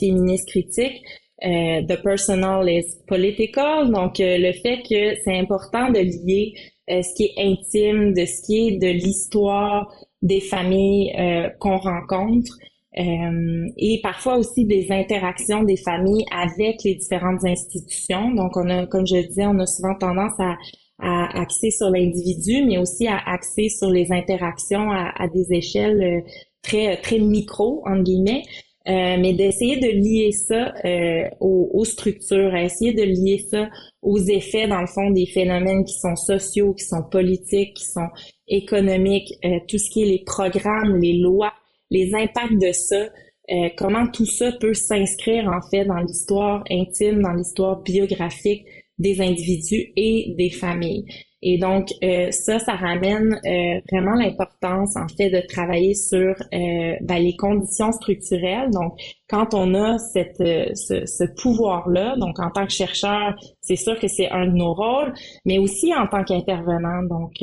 féministes 0.00 0.48
critiques. 0.48 1.02
the 1.40 1.96
personal 2.02 2.68
is 2.68 2.96
political, 3.06 3.92
donc 3.92 4.14
le 4.18 4.52
fait 4.52 4.82
que 4.82 5.20
c'est 5.22 5.38
important 5.38 5.90
de 5.90 6.00
lier 6.00 6.54
ce 6.88 7.14
qui 7.14 7.24
est 7.24 7.34
intime, 7.38 8.12
de 8.14 8.24
ce 8.24 8.42
qui 8.46 8.68
est 8.68 8.78
de 8.78 8.88
l'histoire 8.88 9.92
des 10.22 10.40
familles 10.40 11.12
qu'on 11.60 11.76
rencontre 11.76 12.52
euh, 12.98 13.68
et 13.76 14.00
parfois 14.02 14.38
aussi 14.38 14.64
des 14.64 14.90
interactions 14.90 15.62
des 15.62 15.76
familles 15.76 16.24
avec 16.32 16.82
les 16.84 16.94
différentes 16.96 17.44
institutions. 17.44 18.32
Donc, 18.34 18.56
on 18.56 18.68
a, 18.70 18.86
comme 18.86 19.06
je 19.06 19.26
disais, 19.26 19.46
on 19.46 19.58
a 19.60 19.66
souvent 19.66 19.94
tendance 19.94 20.38
à, 20.38 20.56
à 20.98 21.40
axer 21.40 21.70
sur 21.70 21.90
l'individu, 21.90 22.64
mais 22.66 22.78
aussi 22.78 23.06
à 23.06 23.18
axer 23.26 23.68
sur 23.68 23.90
les 23.90 24.10
interactions 24.10 24.90
à, 24.90 25.12
à 25.16 25.28
des 25.28 25.52
échelles 25.52 26.02
euh, 26.02 26.30
très 26.62 26.96
très 26.96 27.18
micro, 27.18 27.82
en 27.86 28.02
guillemets. 28.02 28.42
Euh, 28.88 29.16
mais 29.20 29.34
d'essayer 29.34 29.76
de 29.76 29.88
lier 29.88 30.32
ça 30.32 30.72
euh, 30.84 31.28
aux, 31.40 31.70
aux, 31.74 31.84
structures, 31.84 32.54
à 32.54 32.62
essayer 32.62 32.94
de 32.94 33.02
lier 33.02 33.44
ça 33.50 33.68
aux 34.00 34.18
effets, 34.18 34.66
dans 34.66 34.80
le 34.80 34.86
fond, 34.86 35.10
des 35.10 35.26
phénomènes 35.26 35.84
qui 35.84 35.98
sont 35.98 36.16
sociaux, 36.16 36.72
qui 36.72 36.84
sont 36.84 37.02
politiques, 37.02 37.74
qui 37.74 37.84
sont 37.84 38.08
économiques, 38.46 39.34
euh, 39.44 39.58
tout 39.68 39.76
ce 39.76 39.90
qui 39.90 40.02
est 40.02 40.06
les 40.06 40.24
programmes, 40.24 40.96
les 41.00 41.18
lois 41.18 41.52
les 41.90 42.14
impacts 42.14 42.60
de 42.60 42.72
ça, 42.72 43.08
euh, 43.50 43.68
comment 43.76 44.06
tout 44.08 44.26
ça 44.26 44.52
peut 44.52 44.74
s'inscrire 44.74 45.48
en 45.48 45.60
fait 45.70 45.84
dans 45.84 46.00
l'histoire 46.00 46.62
intime, 46.70 47.22
dans 47.22 47.32
l'histoire 47.32 47.82
biographique 47.82 48.66
des 48.98 49.20
individus 49.20 49.92
et 49.96 50.34
des 50.36 50.50
familles. 50.50 51.04
Et 51.42 51.58
donc 51.58 51.88
euh, 52.02 52.30
ça, 52.30 52.58
ça 52.58 52.74
ramène 52.74 53.38
euh, 53.46 53.80
vraiment 53.92 54.14
l'importance 54.14 54.96
en 54.96 55.06
fait 55.08 55.30
de 55.30 55.40
travailler 55.46 55.94
sur 55.94 56.34
ben, 56.50 57.22
les 57.22 57.36
conditions 57.36 57.92
structurelles. 57.92 58.70
Donc 58.70 58.98
quand 59.28 59.54
on 59.54 59.74
a 59.74 59.98
cette, 59.98 60.38
ce, 60.38 61.06
ce 61.06 61.24
pouvoir-là, 61.40 62.16
donc 62.16 62.40
en 62.40 62.50
tant 62.50 62.66
que 62.66 62.72
chercheur, 62.72 63.36
c'est 63.60 63.76
sûr 63.76 63.98
que 63.98 64.08
c'est 64.08 64.30
un 64.30 64.46
de 64.46 64.56
nos 64.56 64.74
rôles, 64.74 65.12
mais 65.44 65.58
aussi 65.58 65.94
en 65.94 66.06
tant 66.06 66.24
qu'intervenant. 66.24 67.02
Donc 67.04 67.34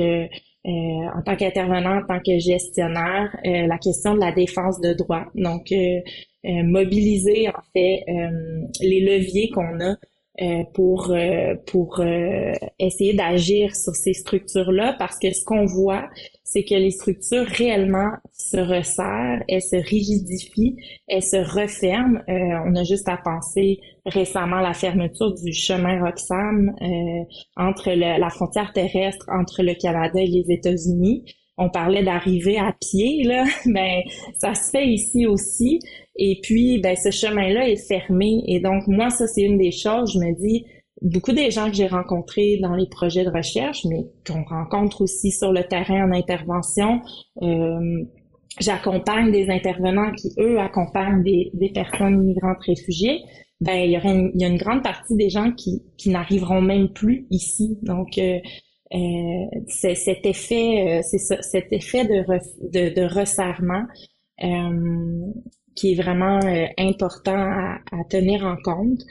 euh, 0.67 0.69
en 1.15 1.21
tant 1.21 1.36
qu'intervenant, 1.36 1.99
en 1.99 2.05
tant 2.08 2.19
que 2.19 2.39
gestionnaire, 2.39 3.29
euh, 3.45 3.67
la 3.67 3.77
question 3.77 4.15
de 4.15 4.19
la 4.19 4.31
défense 4.31 4.81
de 4.81 4.93
droit. 4.93 5.25
Donc, 5.36 5.71
euh, 5.71 5.99
mobiliser 6.43 7.49
en 7.49 7.62
fait 7.73 8.03
les 8.79 8.99
leviers 8.99 9.49
qu'on 9.49 9.79
a 9.79 9.95
pour 10.74 11.15
pour 11.67 12.04
essayer 12.80 13.13
d'agir 13.13 13.76
sur 13.76 13.95
ces 13.95 14.13
structures-là, 14.13 14.95
parce 15.00 15.17
que 15.17 15.32
ce 15.32 15.43
qu'on 15.45 15.65
voit, 15.65 16.10
c'est 16.45 16.63
que 16.63 16.76
les 16.76 16.91
structures 16.91 17.45
réellement 17.45 18.12
se 18.32 18.58
resserrent, 18.58 19.43
elles 19.50 19.62
se 19.62 19.76
rigidifient, 19.76 20.78
elles 21.08 21.24
se 21.24 21.38
referment. 21.38 22.19
Euh, 22.30 22.63
on 22.67 22.76
a 22.76 22.84
juste 22.84 23.10
à 23.10 23.17
penser 23.17 23.80
récemment 24.06 24.58
à 24.58 24.62
la 24.62 24.74
fermeture 24.74 25.34
du 25.34 25.52
chemin 25.52 26.00
Roxham 26.00 26.74
euh, 26.82 27.24
entre 27.58 27.91
la 27.91 28.30
frontière 28.30 28.71
terrestre 28.74 29.26
entre 29.28 29.63
le 29.63 29.74
Canada 29.74 30.19
et 30.21 30.28
les 30.28 30.52
États-Unis. 30.52 31.26
On 31.58 31.69
parlait 31.69 32.04
d'arriver 32.04 32.58
à 32.58 32.74
pied, 32.80 33.24
là, 33.24 33.45
ben 33.65 34.02
ça 34.38 34.54
se 34.54 34.71
fait 34.71 34.88
ici 34.88 35.26
aussi. 35.26 35.80
Et 36.17 36.39
puis, 36.41 36.80
ben 36.80 36.95
ce 36.95 37.12
chemin-là 37.12 37.67
est 37.69 37.88
fermé. 37.88 38.43
Et 38.47 38.60
donc, 38.60 38.88
moi, 38.88 39.10
ça, 39.10 39.28
c'est 39.28 39.41
une 39.43 39.58
des 39.58 39.71
choses, 39.71 40.13
je 40.13 40.19
me 40.19 40.34
dis, 40.39 40.65
beaucoup 41.01 41.34
des 41.34 41.51
gens 41.51 41.69
que 41.69 41.75
j'ai 41.75 41.88
rencontrés 41.88 42.58
dans 42.62 42.75
les 42.75 42.88
projets 42.88 43.25
de 43.25 43.30
recherche, 43.30 43.86
mais 43.86 44.06
qu'on 44.25 44.43
rencontre 44.43 45.01
aussi 45.01 45.32
sur 45.32 45.51
le 45.51 45.63
terrain 45.63 46.08
en 46.08 46.12
intervention. 46.13 47.01
Euh, 47.41 48.06
J'accompagne 48.60 49.34
des 49.34 49.49
intervenants 49.49 50.13
qui, 50.13 50.30
eux, 50.39 50.60
accompagnent 50.60 51.23
des, 51.23 51.51
des 51.54 51.71
personnes 51.71 52.23
migrantes 52.23 52.62
réfugiées. 52.62 53.19
Ben, 53.60 53.75
il 53.75 53.91
y, 53.91 53.97
aurait 53.97 54.13
une, 54.15 54.32
il 54.34 54.41
y 54.41 54.45
a 54.45 54.47
une 54.47 54.58
grande 54.58 54.82
partie 54.82 55.15
des 55.15 55.30
gens 55.30 55.51
qui, 55.51 55.84
qui 55.97 56.10
n'arriveront 56.10 56.62
même 56.62 56.88
plus 56.89 57.28
ici. 57.32 57.78
Donc, 57.82 58.17
euh, 58.17 58.39
euh, 58.93 59.45
c'est 59.67 59.95
cet 59.95 60.25
effet, 60.25 60.99
euh, 60.99 61.01
c'est 61.04 61.17
cet 61.17 61.73
effet 61.73 62.06
de, 62.06 62.23
de, 62.71 62.93
de 62.95 63.13
resserrement 63.13 63.84
euh, 64.43 65.32
qui 65.76 65.94
est 65.94 66.02
vraiment 66.02 66.40
euh, 66.44 66.66
important 66.78 67.36
à, 67.36 67.80
à, 67.92 68.04
tenir 68.10 68.46
en 68.46 68.56
compte. 68.64 69.02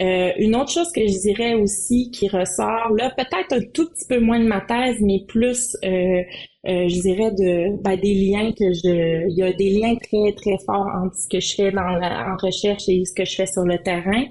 Euh, 0.00 0.30
une 0.38 0.56
autre 0.56 0.70
chose 0.70 0.90
que 0.90 1.06
je 1.06 1.20
dirais 1.20 1.54
aussi 1.54 2.10
qui 2.10 2.26
ressort, 2.28 2.90
là, 2.96 3.12
peut-être 3.14 3.52
un 3.52 3.60
tout 3.74 3.90
petit 3.90 4.06
peu 4.08 4.20
moins 4.20 4.40
de 4.40 4.46
ma 4.46 4.62
thèse, 4.62 4.96
mais 5.00 5.24
plus, 5.28 5.76
euh, 5.84 6.22
euh, 6.66 6.88
je 6.88 7.00
dirais, 7.02 7.30
de 7.30 7.76
ben, 7.82 7.96
des 8.00 8.14
liens 8.14 8.52
que 8.52 8.72
je... 8.72 9.28
Il 9.28 9.36
y 9.36 9.42
a 9.42 9.52
des 9.52 9.70
liens 9.70 9.94
très, 9.96 10.32
très 10.34 10.56
forts 10.64 10.88
entre 11.04 11.14
ce 11.16 11.28
que 11.28 11.40
je 11.40 11.54
fais 11.54 11.70
dans 11.72 11.90
la, 11.98 12.32
en 12.32 12.36
recherche 12.36 12.88
et 12.88 13.04
ce 13.04 13.12
que 13.12 13.26
je 13.26 13.34
fais 13.34 13.46
sur 13.46 13.64
le 13.64 13.78
terrain. 13.82 14.24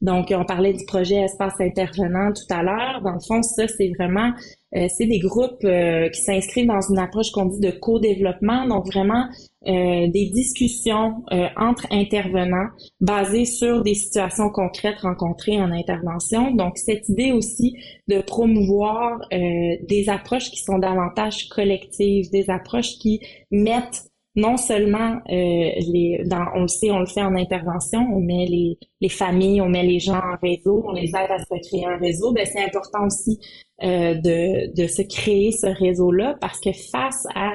Donc, 0.00 0.28
on 0.30 0.44
parlait 0.44 0.72
du 0.72 0.84
projet 0.84 1.16
Espace 1.16 1.60
Intervenant 1.60 2.32
tout 2.32 2.54
à 2.54 2.62
l'heure. 2.62 3.00
Dans 3.02 3.14
le 3.14 3.20
fond, 3.26 3.42
ça, 3.42 3.66
c'est 3.66 3.90
vraiment, 3.98 4.30
c'est 4.72 5.06
des 5.06 5.18
groupes 5.18 5.64
euh, 5.64 6.08
qui 6.10 6.20
s'inscrivent 6.20 6.66
dans 6.66 6.80
une 6.80 6.98
approche 6.98 7.30
qu'on 7.30 7.46
dit 7.46 7.60
de 7.60 7.70
co-développement. 7.70 8.66
Donc, 8.66 8.86
vraiment, 8.86 9.26
euh, 9.66 10.06
des 10.08 10.30
discussions 10.32 11.22
entre 11.56 11.86
intervenants 11.90 12.68
basées 13.00 13.44
sur 13.44 13.82
des 13.82 13.94
situations 13.94 14.50
concrètes 14.50 15.00
rencontrées 15.00 15.60
en 15.60 15.72
intervention. 15.72 16.52
Donc, 16.52 16.78
cette 16.78 17.08
idée 17.08 17.32
aussi 17.32 17.76
de 18.06 18.20
promouvoir 18.20 19.18
des 19.30 20.04
approches 20.08 20.50
qui 20.50 20.62
sont 20.62 20.78
davantage 20.78 21.48
collectives, 21.48 22.30
des 22.30 22.50
approches 22.50 22.98
qui 22.98 23.20
mettent 23.50 24.04
non 24.38 24.56
seulement 24.56 25.16
euh, 25.28 25.70
les, 25.92 26.22
dans, 26.24 26.46
on 26.54 26.62
le 26.62 26.68
sait, 26.68 26.92
on 26.92 27.00
le 27.00 27.06
fait 27.06 27.22
en 27.22 27.34
intervention, 27.34 27.98
on 28.12 28.20
met 28.20 28.46
les, 28.46 28.78
les 29.00 29.08
familles, 29.08 29.60
on 29.60 29.68
met 29.68 29.82
les 29.82 29.98
gens 29.98 30.14
en 30.14 30.36
réseau, 30.40 30.84
on 30.86 30.92
les 30.92 31.08
aide 31.08 31.30
à 31.30 31.38
se 31.40 31.68
créer 31.68 31.84
un 31.86 31.96
réseau, 31.96 32.32
ben 32.32 32.46
c'est 32.46 32.62
important 32.62 33.04
aussi 33.06 33.40
euh, 33.82 34.14
de, 34.14 34.86
se 34.86 35.02
créer 35.02 35.50
ce 35.50 35.66
réseau-là 35.66 36.36
parce 36.40 36.60
que 36.60 36.70
face 36.72 37.26
à 37.34 37.50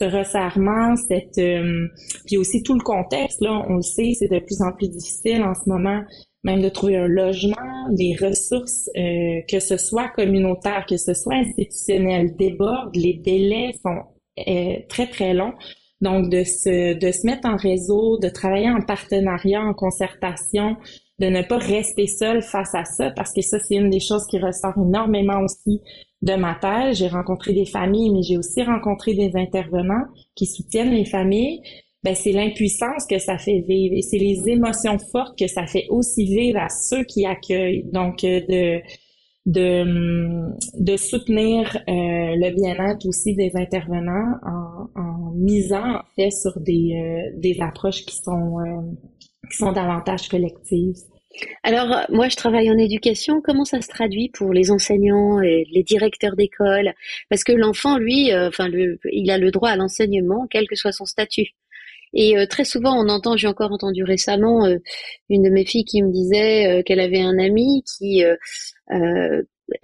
ce 0.00 0.04
resserrement, 0.04 0.96
cette 0.96 1.38
euh, 1.38 1.86
puis 2.26 2.38
aussi 2.38 2.64
tout 2.64 2.74
le 2.74 2.82
contexte, 2.82 3.40
là, 3.40 3.64
on 3.68 3.76
le 3.76 3.82
sait, 3.82 4.12
c'est 4.18 4.28
de 4.28 4.40
plus 4.40 4.60
en 4.62 4.72
plus 4.72 4.88
difficile 4.88 5.44
en 5.44 5.54
ce 5.54 5.68
moment 5.68 6.02
même 6.42 6.62
de 6.62 6.70
trouver 6.70 6.96
un 6.96 7.06
logement, 7.06 7.90
des 7.90 8.16
ressources, 8.18 8.88
que 8.94 9.60
ce 9.60 9.76
soit 9.76 10.08
communautaire, 10.08 10.86
que 10.88 10.96
ce 10.96 11.12
soit 11.12 11.34
institutionnel, 11.34 12.34
débordent, 12.34 12.96
les 12.96 13.12
délais 13.12 13.72
sont 13.84 14.04
très 14.88 15.06
très 15.08 15.34
longs. 15.34 15.52
Donc, 16.00 16.30
de 16.30 16.44
se, 16.44 16.94
de 16.94 17.12
se 17.12 17.26
mettre 17.26 17.46
en 17.46 17.56
réseau, 17.56 18.18
de 18.18 18.28
travailler 18.28 18.70
en 18.70 18.80
partenariat, 18.80 19.62
en 19.62 19.74
concertation, 19.74 20.76
de 21.18 21.26
ne 21.26 21.42
pas 21.42 21.58
rester 21.58 22.06
seul 22.06 22.42
face 22.42 22.74
à 22.74 22.84
ça, 22.84 23.10
parce 23.10 23.32
que 23.32 23.42
ça, 23.42 23.58
c'est 23.58 23.74
une 23.74 23.90
des 23.90 24.00
choses 24.00 24.26
qui 24.26 24.38
ressort 24.38 24.74
énormément 24.78 25.40
aussi 25.42 25.80
de 26.22 26.34
ma 26.34 26.54
thèse. 26.54 26.98
J'ai 26.98 27.08
rencontré 27.08 27.52
des 27.52 27.66
familles, 27.66 28.10
mais 28.10 28.22
j'ai 28.22 28.38
aussi 28.38 28.62
rencontré 28.62 29.14
des 29.14 29.32
intervenants 29.34 30.06
qui 30.34 30.46
soutiennent 30.46 30.92
les 30.92 31.04
familles. 31.04 31.60
Ben, 32.02 32.14
c'est 32.14 32.32
l'impuissance 32.32 33.06
que 33.06 33.18
ça 33.18 33.36
fait 33.36 33.60
vivre 33.60 33.94
et 33.94 34.00
c'est 34.00 34.16
les 34.16 34.48
émotions 34.48 34.98
fortes 35.12 35.38
que 35.38 35.46
ça 35.46 35.66
fait 35.66 35.86
aussi 35.90 36.24
vivre 36.24 36.58
à 36.58 36.70
ceux 36.70 37.04
qui 37.04 37.26
accueillent. 37.26 37.84
Donc, 37.92 38.24
euh, 38.24 38.40
de, 38.48 38.80
de, 39.46 40.50
de 40.78 40.96
soutenir 40.96 41.76
euh, 41.76 41.82
le 41.88 42.54
bien-être 42.54 43.06
aussi 43.06 43.34
des 43.34 43.50
intervenants 43.54 44.36
en, 44.44 45.00
en, 45.00 45.32
misant 45.34 45.96
en 45.96 46.02
fait 46.14 46.30
sur 46.30 46.60
des, 46.60 46.92
euh, 46.94 47.38
des 47.38 47.58
approches 47.60 48.04
qui 48.04 48.16
sont 48.16 48.60
euh, 48.60 48.82
qui 49.50 49.56
sont 49.56 49.72
davantage 49.72 50.28
collectives. 50.28 50.96
Alors 51.62 52.06
moi 52.10 52.28
je 52.28 52.36
travaille 52.36 52.70
en 52.70 52.76
éducation, 52.78 53.40
comment 53.42 53.64
ça 53.64 53.80
se 53.80 53.88
traduit 53.88 54.28
pour 54.28 54.52
les 54.52 54.70
enseignants 54.70 55.40
et 55.40 55.64
les 55.72 55.82
directeurs 55.82 56.36
d'école? 56.36 56.92
Parce 57.28 57.44
que 57.44 57.52
l'enfant 57.52 57.98
lui, 57.98 58.34
enfin 58.34 58.68
le, 58.68 58.98
il 59.10 59.30
a 59.30 59.38
le 59.38 59.50
droit 59.50 59.70
à 59.70 59.76
l'enseignement 59.76 60.46
quel 60.50 60.66
que 60.66 60.74
soit 60.74 60.92
son 60.92 61.06
statut. 61.06 61.54
Et 62.12 62.34
très 62.48 62.64
souvent, 62.64 62.94
on 62.96 63.08
entend, 63.08 63.36
j'ai 63.36 63.46
encore 63.46 63.70
entendu 63.70 64.02
récemment 64.02 64.66
une 65.28 65.42
de 65.44 65.50
mes 65.50 65.64
filles 65.64 65.84
qui 65.84 66.02
me 66.02 66.10
disait 66.10 66.82
qu'elle 66.84 66.98
avait 66.98 67.22
un 67.22 67.38
ami 67.38 67.84
qui 67.84 68.24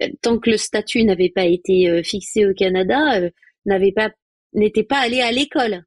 euh, 0.01 0.15
tant 0.21 0.39
que 0.39 0.49
le 0.49 0.57
statut 0.57 1.03
n'avait 1.03 1.29
pas 1.29 1.45
été 1.45 1.89
euh, 1.89 2.03
fixé 2.03 2.45
au 2.45 2.53
Canada, 2.53 3.19
euh, 3.21 3.29
n'avait 3.65 3.91
pas 3.91 4.11
n'était 4.53 4.83
pas 4.83 4.99
allé 4.99 5.21
à 5.21 5.31
l'école. 5.31 5.83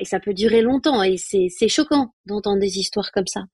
et 0.00 0.04
ça 0.04 0.20
peut 0.20 0.34
durer 0.34 0.62
longtemps 0.62 1.02
et 1.02 1.16
c'est 1.16 1.48
c'est 1.48 1.68
choquant 1.68 2.14
d'entendre 2.26 2.60
des 2.60 2.78
histoires 2.78 3.10
comme 3.12 3.26
ça. 3.26 3.44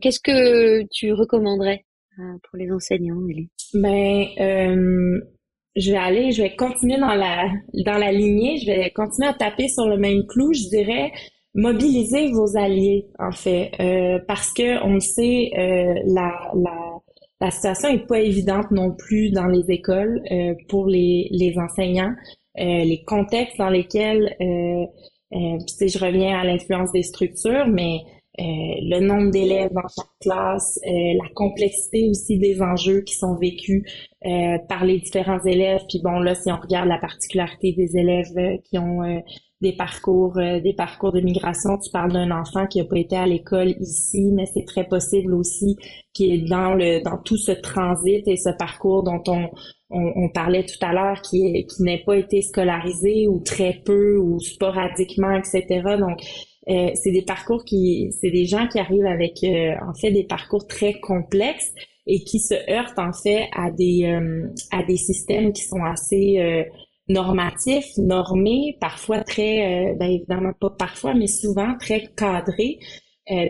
Qu'est-ce 0.00 0.20
que 0.20 0.84
tu 0.92 1.12
recommanderais 1.12 1.84
pour 2.16 2.56
les 2.56 2.70
enseignants, 2.70 3.20
Ben, 3.74 5.20
je 5.76 5.90
vais 5.92 5.98
aller, 5.98 6.32
je 6.32 6.42
vais 6.42 6.54
continuer 6.56 6.98
dans 6.98 7.14
la 7.14 7.48
dans 7.84 7.98
la 7.98 8.12
lignée, 8.12 8.58
je 8.58 8.66
vais 8.66 8.90
continuer 8.90 9.28
à 9.28 9.34
taper 9.34 9.68
sur 9.68 9.86
le 9.86 9.96
même 9.96 10.26
clou. 10.26 10.52
Je 10.52 10.68
dirais 10.68 11.12
mobiliser 11.54 12.32
vos 12.32 12.56
alliés 12.56 13.06
en 13.18 13.32
fait, 13.32 13.70
parce 14.26 14.52
que 14.52 14.82
on 14.84 14.94
le 14.94 15.00
sait, 15.00 15.50
la, 15.54 16.32
la 16.54 16.94
la 17.40 17.50
situation 17.50 17.88
est 17.88 18.06
pas 18.06 18.20
évidente 18.20 18.70
non 18.70 18.92
plus 18.92 19.30
dans 19.30 19.46
les 19.46 19.70
écoles 19.70 20.22
euh, 20.30 20.54
pour 20.68 20.86
les, 20.86 21.28
les 21.30 21.54
enseignants. 21.58 22.14
Euh, 22.58 22.84
les 22.84 23.02
contextes 23.04 23.58
dans 23.58 23.68
lesquels, 23.68 24.34
euh, 24.40 24.86
euh, 25.34 25.58
je 25.80 25.98
reviens 25.98 26.38
à 26.38 26.44
l'influence 26.44 26.92
des 26.92 27.02
structures, 27.02 27.66
mais 27.66 27.98
euh, 27.98 28.13
le 28.38 29.00
nombre 29.00 29.30
d'élèves 29.30 29.72
dans 29.72 29.82
chaque 29.82 30.10
classe, 30.20 30.80
euh, 30.86 30.90
la 30.90 31.28
complexité 31.34 32.08
aussi 32.10 32.38
des 32.38 32.60
enjeux 32.60 33.00
qui 33.02 33.14
sont 33.14 33.36
vécus 33.36 33.84
euh, 34.26 34.58
par 34.68 34.84
les 34.84 34.98
différents 34.98 35.42
élèves. 35.44 35.82
Puis 35.88 36.00
bon, 36.02 36.18
là, 36.18 36.34
si 36.34 36.50
on 36.50 36.56
regarde 36.56 36.88
la 36.88 36.98
particularité 36.98 37.72
des 37.72 37.96
élèves 37.96 38.58
qui 38.64 38.78
ont 38.78 39.22
des 39.60 39.76
parcours, 39.76 40.34
des 40.34 40.74
parcours 40.76 41.12
de 41.12 41.20
migration, 41.20 41.78
tu 41.78 41.90
parles 41.90 42.12
d'un 42.12 42.30
enfant 42.30 42.66
qui 42.66 42.78
n'a 42.78 42.84
pas 42.84 42.98
été 42.98 43.16
à 43.16 43.26
l'école 43.26 43.74
ici, 43.80 44.30
mais 44.32 44.46
c'est 44.46 44.64
très 44.66 44.84
possible 44.84 45.32
aussi 45.34 45.76
qui 46.12 46.32
est 46.32 46.48
dans 46.48 46.74
le 46.74 47.02
dans 47.02 47.18
tout 47.18 47.36
ce 47.36 47.52
transit 47.52 48.26
et 48.26 48.36
ce 48.36 48.50
parcours 48.58 49.04
dont 49.04 49.22
on 49.28 49.48
on, 49.94 50.28
parlait 50.28 50.64
tout 50.64 50.84
à 50.84 50.92
l'heure, 50.92 51.20
qui, 51.22 51.66
qui 51.66 51.82
n'ait 51.82 52.02
pas 52.04 52.16
été 52.16 52.42
scolarisé 52.42 53.28
ou 53.28 53.40
très 53.40 53.80
peu 53.84 54.18
ou 54.18 54.40
sporadiquement, 54.40 55.32
etc. 55.36 55.64
Donc, 55.98 56.20
euh, 56.68 56.90
c'est 56.94 57.10
des 57.10 57.22
parcours 57.22 57.64
qui, 57.64 58.10
c'est 58.20 58.30
des 58.30 58.46
gens 58.46 58.66
qui 58.68 58.78
arrivent 58.78 59.06
avec 59.06 59.44
euh, 59.44 59.74
en 59.86 59.92
fait 59.94 60.10
des 60.10 60.24
parcours 60.24 60.66
très 60.66 60.94
complexes 60.94 61.72
et 62.06 62.24
qui 62.24 62.38
se 62.38 62.54
heurtent 62.70 62.98
en 62.98 63.12
fait 63.12 63.48
à 63.54 63.70
des 63.70 64.04
euh, 64.06 64.48
à 64.70 64.82
des 64.82 64.96
systèmes 64.96 65.52
qui 65.52 65.62
sont 65.62 65.84
assez 65.84 66.64
normatifs, 67.08 67.96
normés, 67.98 68.78
parfois 68.80 69.22
très, 69.22 69.94
ben 69.98 70.10
évidemment 70.10 70.52
pas 70.58 70.70
parfois, 70.70 71.14
mais 71.14 71.26
souvent 71.26 71.76
très 71.78 72.08
cadrés. 72.16 72.78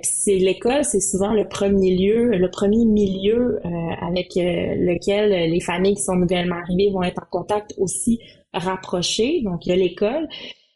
c'est 0.03 0.37
l'école, 0.39 0.85
c'est 0.85 1.01
souvent 1.01 1.33
le 1.33 1.47
premier 1.49 1.97
lieu, 1.97 2.37
le 2.37 2.51
premier 2.51 2.85
milieu 2.85 3.61
avec 4.01 4.35
lequel 4.35 5.51
les 5.51 5.61
familles 5.61 5.95
qui 5.95 6.03
sont 6.03 6.17
nouvellement 6.17 6.57
arrivées 6.57 6.91
vont 6.91 7.03
être 7.05 7.23
en 7.23 7.27
contact 7.31 7.75
aussi 7.79 8.19
rapprochés. 8.53 9.43
Donc 9.43 9.67
il 9.67 9.71
y 9.71 9.73
a 9.73 9.77
l'école, 9.77 10.29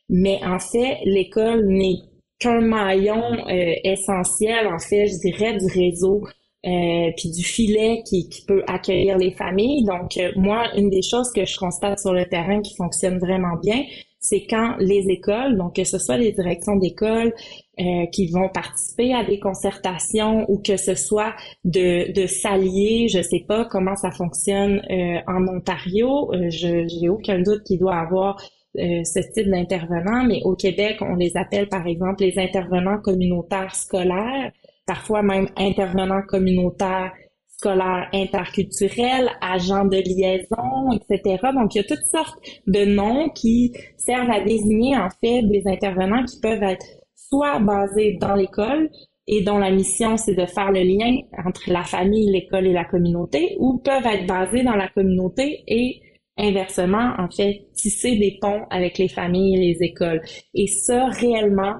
mais 0.09 0.41
en 0.45 0.61
fait 0.61 0.99
l'école 1.05 1.67
n'est 1.67 1.99
qu'un 2.39 2.61
maillon 2.61 3.23
euh, 3.49 3.75
essentiel, 3.85 4.67
en 4.67 4.79
fait, 4.79 5.07
je 5.07 5.19
dirais, 5.19 5.57
du 5.57 5.67
réseau. 5.67 6.23
Euh, 6.67 7.13
puis 7.17 7.31
du 7.31 7.45
filet 7.45 8.03
qui, 8.05 8.29
qui, 8.29 8.45
peut 8.45 8.65
accueillir 8.67 9.17
les 9.17 9.31
familles. 9.31 9.85
Donc, 9.85 10.17
euh, 10.17 10.33
moi, 10.35 10.65
une 10.77 10.91
des 10.91 11.03
choses 11.03 11.31
que 11.33 11.45
je 11.45 11.57
constate 11.57 12.01
sur 12.01 12.13
le 12.13 12.27
terrain 12.27 12.61
qui 12.63 12.75
fonctionne 12.75 13.19
vraiment 13.19 13.57
bien, 13.63 13.85
c'est 14.19 14.45
quand 14.45 14.75
les 14.81 15.09
écoles, 15.09 15.57
donc 15.57 15.77
que 15.77 15.85
ce 15.85 15.99
soit 15.99 16.17
les 16.17 16.33
directions 16.33 16.75
d'école 16.75 17.33
euh, 17.79 18.07
qui 18.13 18.27
vont 18.33 18.49
participer 18.49 19.15
à 19.15 19.23
des 19.23 19.39
concertations 19.39 20.45
ou 20.51 20.59
que 20.59 20.77
ce 20.77 20.97
soit 20.97 21.33
de, 21.63 22.11
de 22.11 22.27
s'allier, 22.27 23.07
je 23.09 23.23
sais 23.23 23.45
pas 23.47 23.65
comment 23.65 23.95
ça 23.95 24.11
fonctionne 24.11 24.83
en 25.29 25.47
Ontario, 25.47 26.33
je 26.49 26.89
j'ai 26.89 27.09
aucun 27.09 27.39
doute 27.41 27.63
qu'il 27.63 27.79
doit 27.79 27.95
avoir 27.95 28.43
euh, 28.77 29.03
ce 29.05 29.21
type 29.33 29.49
d'intervenants, 29.49 30.25
mais 30.25 30.43
au 30.45 30.55
Québec, 30.55 30.99
on 31.01 31.15
les 31.17 31.37
appelle 31.37 31.69
par 31.69 31.87
exemple 31.87 32.23
les 32.23 32.39
intervenants 32.39 32.99
communautaires 32.99 33.75
scolaires, 33.75 34.53
parfois 34.87 35.23
même 35.23 35.49
intervenants 35.57 36.23
communautaires 36.29 37.13
scolaires 37.47 38.09
interculturels, 38.13 39.31
agents 39.41 39.85
de 39.85 39.97
liaison, 39.97 40.93
etc. 40.93 41.39
Donc, 41.55 41.75
il 41.75 41.79
y 41.79 41.81
a 41.81 41.85
toutes 41.85 42.07
sortes 42.07 42.39
de 42.67 42.85
noms 42.85 43.31
qui 43.31 43.73
servent 43.97 44.31
à 44.31 44.41
désigner 44.41 44.97
en 44.97 45.09
fait 45.11 45.43
des 45.43 45.63
intervenants 45.67 46.25
qui 46.25 46.39
peuvent 46.39 46.63
être 46.63 46.87
soit 47.17 47.59
basés 47.59 48.17
dans 48.21 48.35
l'école 48.35 48.91
et 49.27 49.43
dont 49.43 49.59
la 49.59 49.71
mission 49.71 50.17
c'est 50.17 50.35
de 50.35 50.47
faire 50.47 50.71
le 50.71 50.83
lien 50.83 51.17
entre 51.45 51.71
la 51.71 51.83
famille, 51.85 52.31
l'école 52.31 52.67
et 52.67 52.73
la 52.73 52.85
communauté, 52.85 53.57
ou 53.59 53.79
peuvent 53.79 54.07
être 54.07 54.27
basés 54.27 54.63
dans 54.63 54.77
la 54.77 54.89
communauté 54.89 55.65
et 55.67 56.01
inversement, 56.39 57.13
en 57.19 57.29
fait, 57.29 57.67
tisser 57.75 58.17
des 58.17 58.39
ponts 58.41 58.63
avec 58.71 58.99
les 58.99 59.09
familles 59.09 59.57
et 59.57 59.75
les 59.75 59.87
écoles. 59.87 60.23
Et 60.55 60.67
ça, 60.67 61.07
réellement, 61.09 61.75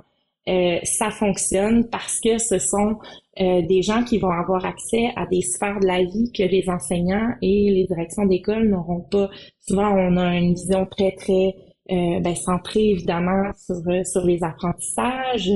euh, 0.49 0.79
ça 0.83 1.11
fonctionne 1.11 1.89
parce 1.91 2.21
que 2.21 2.39
ce 2.39 2.59
sont 2.59 2.97
euh, 3.41 3.61
des 3.63 3.83
gens 3.83 4.03
qui 4.03 4.19
vont 4.19 4.31
avoir 4.31 4.65
accès 4.65 5.11
à 5.15 5.27
des 5.27 5.43
sphères 5.43 5.79
de 5.79 5.87
la 5.87 6.03
vie 6.03 6.33
que 6.33 6.43
les 6.43 6.71
enseignants 6.71 7.35
et 7.43 7.71
les 7.71 7.85
directions 7.85 8.25
d'école 8.25 8.69
n'auront 8.69 9.03
pas. 9.11 9.29
Souvent, 9.61 9.91
on 9.91 10.17
a 10.17 10.37
une 10.37 10.55
vision 10.55 10.87
très, 10.87 11.13
très 11.13 11.55
euh, 11.91 12.21
ben, 12.21 12.35
centrée, 12.35 12.91
évidemment, 12.91 13.51
sur, 13.57 13.77
sur 14.07 14.25
les 14.25 14.43
apprentissages. 14.43 15.51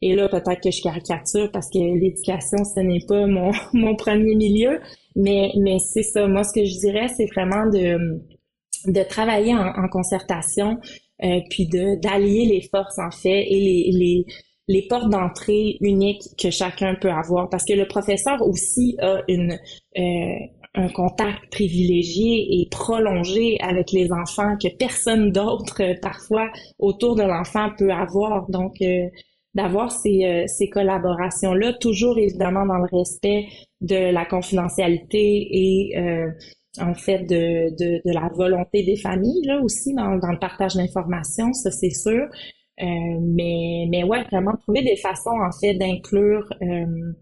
et 0.00 0.14
là, 0.14 0.28
peut-être 0.28 0.60
que 0.60 0.70
je 0.70 0.80
caricature 0.80 1.50
parce 1.52 1.68
que 1.68 1.78
l'éducation, 1.78 2.58
ce 2.64 2.80
n'est 2.80 3.04
pas 3.06 3.26
mon, 3.26 3.50
mon 3.72 3.96
premier 3.96 4.36
milieu, 4.36 4.80
mais, 5.16 5.52
mais 5.58 5.78
c'est 5.78 6.02
ça. 6.02 6.26
Moi, 6.26 6.44
ce 6.44 6.52
que 6.52 6.64
je 6.64 6.78
dirais, 6.78 7.08
c'est 7.08 7.26
vraiment 7.26 7.66
de, 7.66 8.20
de 8.86 9.02
travailler 9.02 9.54
en, 9.54 9.88
concertation, 9.88 10.78
euh, 11.22 11.40
puis 11.50 11.66
de 11.66 12.00
d'allier 12.00 12.46
les 12.46 12.62
forces 12.62 12.98
en 12.98 13.10
fait 13.10 13.44
et 13.48 13.60
les, 13.60 13.90
les, 13.92 14.26
les 14.68 14.86
portes 14.88 15.10
d'entrée 15.10 15.76
uniques 15.80 16.22
que 16.38 16.50
chacun 16.50 16.94
peut 16.94 17.10
avoir. 17.10 17.50
Parce 17.50 17.64
que 17.64 17.74
le 17.74 17.86
professeur 17.86 18.40
aussi 18.42 18.96
a 19.00 19.22
une 19.28 19.58
euh, 19.98 20.34
un 20.74 20.88
contact 20.88 21.50
privilégié 21.50 22.60
et 22.60 22.68
prolongé 22.70 23.58
avec 23.60 23.90
les 23.90 24.12
enfants 24.12 24.56
que 24.56 24.68
personne 24.76 25.32
d'autre 25.32 25.82
euh, 25.82 25.94
parfois 26.00 26.48
autour 26.78 27.16
de 27.16 27.22
l'enfant 27.22 27.70
peut 27.76 27.90
avoir. 27.90 28.48
Donc 28.48 28.76
d'avoir 29.54 29.90
ces, 29.90 30.44
ces 30.46 30.68
collaborations-là, 30.68 31.72
toujours 31.74 32.18
évidemment 32.18 32.66
dans 32.66 32.78
le 32.78 32.88
respect 32.96 33.46
de 33.80 34.12
la 34.12 34.24
confidentialité 34.24 35.48
et 35.50 35.98
euh, 35.98 36.30
en 36.80 36.94
fait 36.94 37.20
de, 37.24 37.70
de, 37.76 38.00
de, 38.04 38.12
la 38.12 38.28
volonté 38.34 38.82
des 38.82 38.96
familles 38.96 39.42
là 39.44 39.60
aussi 39.60 39.94
dans, 39.94 40.16
dans 40.16 40.30
le 40.32 40.38
partage 40.38 40.74
d'informations, 40.74 41.52
ça 41.52 41.70
c'est 41.70 41.90
sûr. 41.90 42.28
Euh, 42.82 42.86
mais 43.20 43.86
mais 43.90 44.04
ouais, 44.04 44.24
vraiment 44.30 44.56
trouver 44.56 44.82
des 44.82 44.96
façons 44.96 45.30
en 45.30 45.52
fait 45.52 45.74
d'inclure 45.74 46.48
euh, 46.62 47.12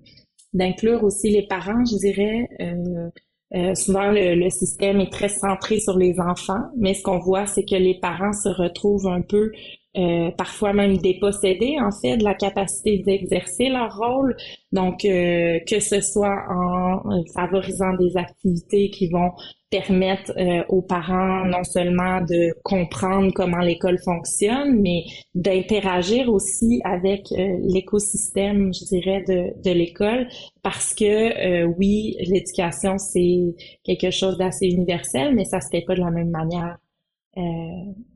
d'inclure 0.52 1.04
aussi 1.04 1.30
les 1.30 1.46
parents, 1.46 1.84
je 1.84 1.96
dirais. 1.96 2.48
Euh, 2.60 3.10
euh, 3.54 3.74
souvent, 3.74 4.10
le, 4.10 4.34
le, 4.34 4.50
système 4.50 5.00
est 5.00 5.10
très 5.10 5.30
centré 5.30 5.80
sur 5.80 5.96
les 5.96 6.20
enfants, 6.20 6.64
mais 6.76 6.92
ce 6.94 7.02
qu'on 7.02 7.18
voit, 7.18 7.46
c'est 7.46 7.64
que 7.64 7.76
les 7.76 7.98
parents 7.98 8.32
se 8.32 8.48
retrouvent 8.50 9.08
un 9.08 9.22
peu 9.22 9.50
euh, 9.96 10.30
parfois 10.36 10.74
même 10.74 10.98
dépossédés 10.98 11.78
en 11.80 11.90
fait 11.90 12.18
de 12.18 12.24
la 12.24 12.34
capacité 12.34 12.98
d'exercer 12.98 13.68
leur 13.70 13.96
rôle. 13.96 14.36
Donc 14.70 15.04
euh, 15.04 15.58
que 15.66 15.80
ce 15.80 16.00
soit 16.02 16.44
en 16.50 17.22
favorisant 17.34 17.94
des 17.94 18.16
activités 18.16 18.90
qui 18.90 19.08
vont 19.08 19.30
permettre 19.70 20.32
euh, 20.38 20.62
aux 20.68 20.82
parents 20.82 21.44
non 21.46 21.64
seulement 21.64 22.20
de 22.20 22.54
comprendre 22.64 23.32
comment 23.34 23.58
l'école 23.58 23.98
fonctionne, 23.98 24.80
mais 24.80 25.04
d'interagir 25.34 26.28
aussi 26.28 26.80
avec 26.84 27.22
l'écosystème, 27.30 28.72
je 28.72 28.84
dirais, 28.86 29.24
de, 29.26 29.52
de 29.62 29.70
l'école, 29.70 30.28
parce 30.62 30.94
que 30.94 31.64
oui, 31.64 32.16
l'éducation 32.20 32.98
c'est 32.98 33.54
quelque 33.84 34.10
chose 34.10 34.36
d'assez 34.38 34.66
universel, 34.66 35.34
mais 35.34 35.44
ça 35.44 35.60
se 35.60 35.68
fait 35.70 35.82
pas 35.86 35.94
de 35.94 36.00
la 36.00 36.10
même 36.10 36.30
manière 36.30 36.78
euh, 36.78 36.87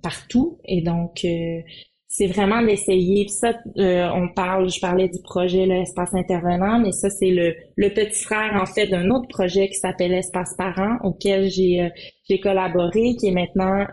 partout. 0.03 0.59
Et 0.65 0.83
donc, 0.83 1.25
euh, 1.25 1.61
c'est 2.09 2.27
vraiment 2.27 2.63
d'essayer. 2.63 3.27
Ça, 3.29 3.55
euh, 3.79 4.09
on 4.15 4.29
parle, 4.35 4.69
je 4.71 4.81
parlais 4.81 5.09
du 5.09 5.21
projet 5.23 5.65
l'espace 5.65 6.15
intervenant, 6.15 6.79
mais 6.79 6.93
ça 6.93 7.09
c'est 7.09 7.31
le, 7.31 7.55
le 7.77 7.89
petit 7.89 8.23
frère 8.25 8.61
en 8.61 8.67
fait 8.67 8.87
d'un 8.89 9.09
autre 9.11 9.29
projet 9.29 9.69
qui 9.69 9.75
s'appelle 9.77 10.13
Espace 10.13 10.55
Parent, 10.59 10.99
auquel 11.05 11.51
j'ai 11.51 11.91
j'ai 12.29 12.39
collaboré, 12.39 13.17
qui 13.19 13.29
est 13.29 13.33
maintenant 13.33 13.87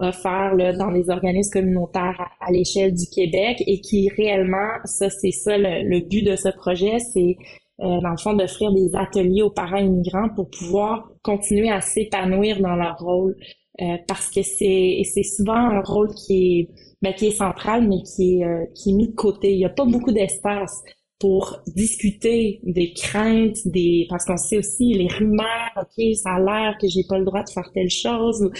offert 0.00 0.54
là, 0.56 0.72
dans 0.72 0.90
les 0.90 1.08
organismes 1.08 1.60
communautaires 1.60 2.28
à, 2.40 2.50
l'échelle 2.50 2.92
du 2.92 3.06
Québec 3.06 3.62
et 3.64 3.80
qui 3.80 4.08
réellement, 4.16 4.78
ça 4.84 5.08
c'est 5.08 5.30
ça 5.30 5.56
le, 5.56 5.88
le, 5.88 6.00
but 6.00 6.22
de 6.22 6.34
ce 6.34 6.48
projet, 6.48 6.98
c'est 6.98 7.36
dans 7.78 8.10
le 8.10 8.16
fond 8.16 8.34
d'offrir 8.34 8.72
des 8.72 8.94
ateliers 8.94 9.42
aux 9.42 9.50
parents 9.50 9.78
immigrants 9.78 10.28
pour 10.34 10.50
pouvoir 10.50 11.08
continuer 11.22 11.70
à 11.70 11.80
s'épanouir 11.80 12.60
dans 12.60 12.76
leur 12.76 12.98
rôle 12.98 13.36
euh, 13.80 13.96
parce 14.06 14.30
que 14.30 14.42
c'est 14.42 15.02
c'est 15.04 15.24
souvent 15.24 15.54
un 15.54 15.80
rôle 15.80 16.14
qui 16.14 16.60
est 16.60 16.68
ben, 17.02 17.12
qui 17.12 17.26
est 17.26 17.32
central 17.32 17.88
mais 17.88 18.02
qui 18.02 18.38
est 18.38 18.44
euh, 18.44 18.64
qui 18.74 18.90
est 18.90 18.94
mis 18.94 19.08
de 19.08 19.14
côté. 19.14 19.52
Il 19.52 19.58
n'y 19.58 19.64
a 19.64 19.70
pas 19.70 19.84
beaucoup 19.84 20.12
d'espace 20.12 20.82
pour 21.18 21.60
discuter 21.66 22.60
des 22.62 22.92
craintes, 22.92 23.56
des 23.66 24.06
parce 24.08 24.24
qu'on 24.26 24.36
sait 24.36 24.58
aussi 24.58 24.94
les 24.94 25.08
rumeurs, 25.08 25.72
ok, 25.76 26.14
ça 26.14 26.34
a 26.34 26.40
l'air 26.40 26.76
que 26.80 26.86
j'ai 26.88 27.04
pas 27.08 27.18
le 27.18 27.24
droit 27.24 27.42
de 27.42 27.50
faire 27.50 27.70
telle 27.72 27.90
chose. 27.90 28.50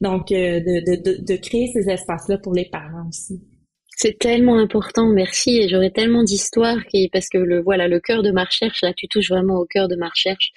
Donc 0.00 0.32
euh, 0.32 0.60
de, 0.60 0.96
de, 0.96 1.24
de, 1.24 1.36
créer 1.36 1.68
ces 1.72 1.88
espaces-là 1.88 2.38
pour 2.38 2.52
les 2.52 2.64
parents 2.64 3.08
aussi. 3.08 3.40
C'est 3.96 4.18
tellement 4.18 4.58
important, 4.58 5.06
merci. 5.06 5.58
Et 5.60 5.68
j'aurais 5.68 5.90
tellement 5.90 6.24
d'histoires 6.24 6.78
parce 7.12 7.28
que 7.28 7.38
le 7.38 7.62
voilà, 7.62 7.86
le 7.86 8.00
cœur 8.00 8.22
de 8.22 8.32
ma 8.32 8.44
recherche, 8.44 8.82
là, 8.82 8.92
tu 8.92 9.06
touches 9.06 9.30
vraiment 9.30 9.56
au 9.56 9.66
cœur 9.66 9.86
de 9.86 9.94
ma 9.94 10.08
recherche. 10.08 10.52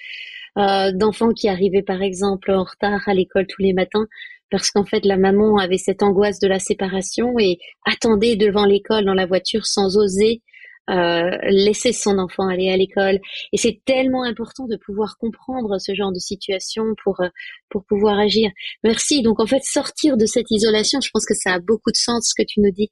Euh, 0.56 0.92
d'enfants 0.92 1.32
qui 1.32 1.48
arrivaient 1.48 1.82
par 1.82 2.02
exemple 2.02 2.50
en 2.50 2.64
retard 2.64 3.06
à 3.06 3.14
l'école 3.14 3.46
tous 3.46 3.62
les 3.62 3.74
matins 3.74 4.06
parce 4.50 4.70
qu'en 4.70 4.84
fait 4.84 5.04
la 5.04 5.18
maman 5.18 5.58
avait 5.58 5.78
cette 5.78 6.02
angoisse 6.02 6.38
de 6.38 6.48
la 6.48 6.58
séparation 6.58 7.38
et 7.38 7.58
attendait 7.84 8.34
devant 8.34 8.64
l'école 8.64 9.04
dans 9.04 9.14
la 9.14 9.26
voiture 9.26 9.66
sans 9.66 9.96
oser 9.98 10.42
euh, 10.88 11.30
laisser 11.50 11.92
son 11.92 12.18
enfant 12.18 12.48
aller 12.48 12.70
à 12.70 12.76
l'école. 12.76 13.18
Et 13.52 13.56
c'est 13.56 13.80
tellement 13.84 14.24
important 14.24 14.66
de 14.66 14.76
pouvoir 14.76 15.16
comprendre 15.18 15.78
ce 15.78 15.94
genre 15.94 16.12
de 16.12 16.18
situation 16.18 16.84
pour 17.02 17.20
euh, 17.20 17.28
pour 17.68 17.84
pouvoir 17.84 18.18
agir. 18.18 18.50
Merci. 18.84 19.22
Donc 19.22 19.40
en 19.40 19.46
fait, 19.46 19.62
sortir 19.62 20.16
de 20.16 20.26
cette 20.26 20.50
isolation, 20.50 21.00
je 21.00 21.10
pense 21.12 21.26
que 21.26 21.34
ça 21.34 21.54
a 21.54 21.58
beaucoup 21.58 21.90
de 21.90 21.96
sens 21.96 22.32
ce 22.34 22.42
que 22.42 22.46
tu 22.46 22.60
nous 22.60 22.70
dis. 22.70 22.90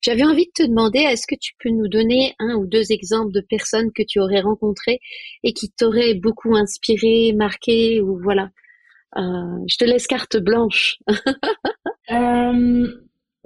J'avais 0.00 0.24
envie 0.24 0.46
de 0.46 0.64
te 0.64 0.68
demander, 0.68 1.00
est-ce 1.00 1.26
que 1.26 1.36
tu 1.40 1.52
peux 1.62 1.70
nous 1.70 1.88
donner 1.88 2.34
un 2.38 2.54
ou 2.54 2.66
deux 2.66 2.92
exemples 2.92 3.32
de 3.32 3.40
personnes 3.40 3.90
que 3.94 4.02
tu 4.06 4.20
aurais 4.20 4.40
rencontrées 4.40 5.00
et 5.44 5.52
qui 5.52 5.70
t'auraient 5.70 6.14
beaucoup 6.14 6.56
inspiré, 6.56 7.32
marqué 7.32 8.00
ou 8.00 8.18
voilà. 8.20 8.50
Euh, 9.16 9.64
je 9.66 9.76
te 9.76 9.84
laisse 9.84 10.06
carte 10.06 10.36
blanche. 10.36 10.98
euh, 12.10 12.88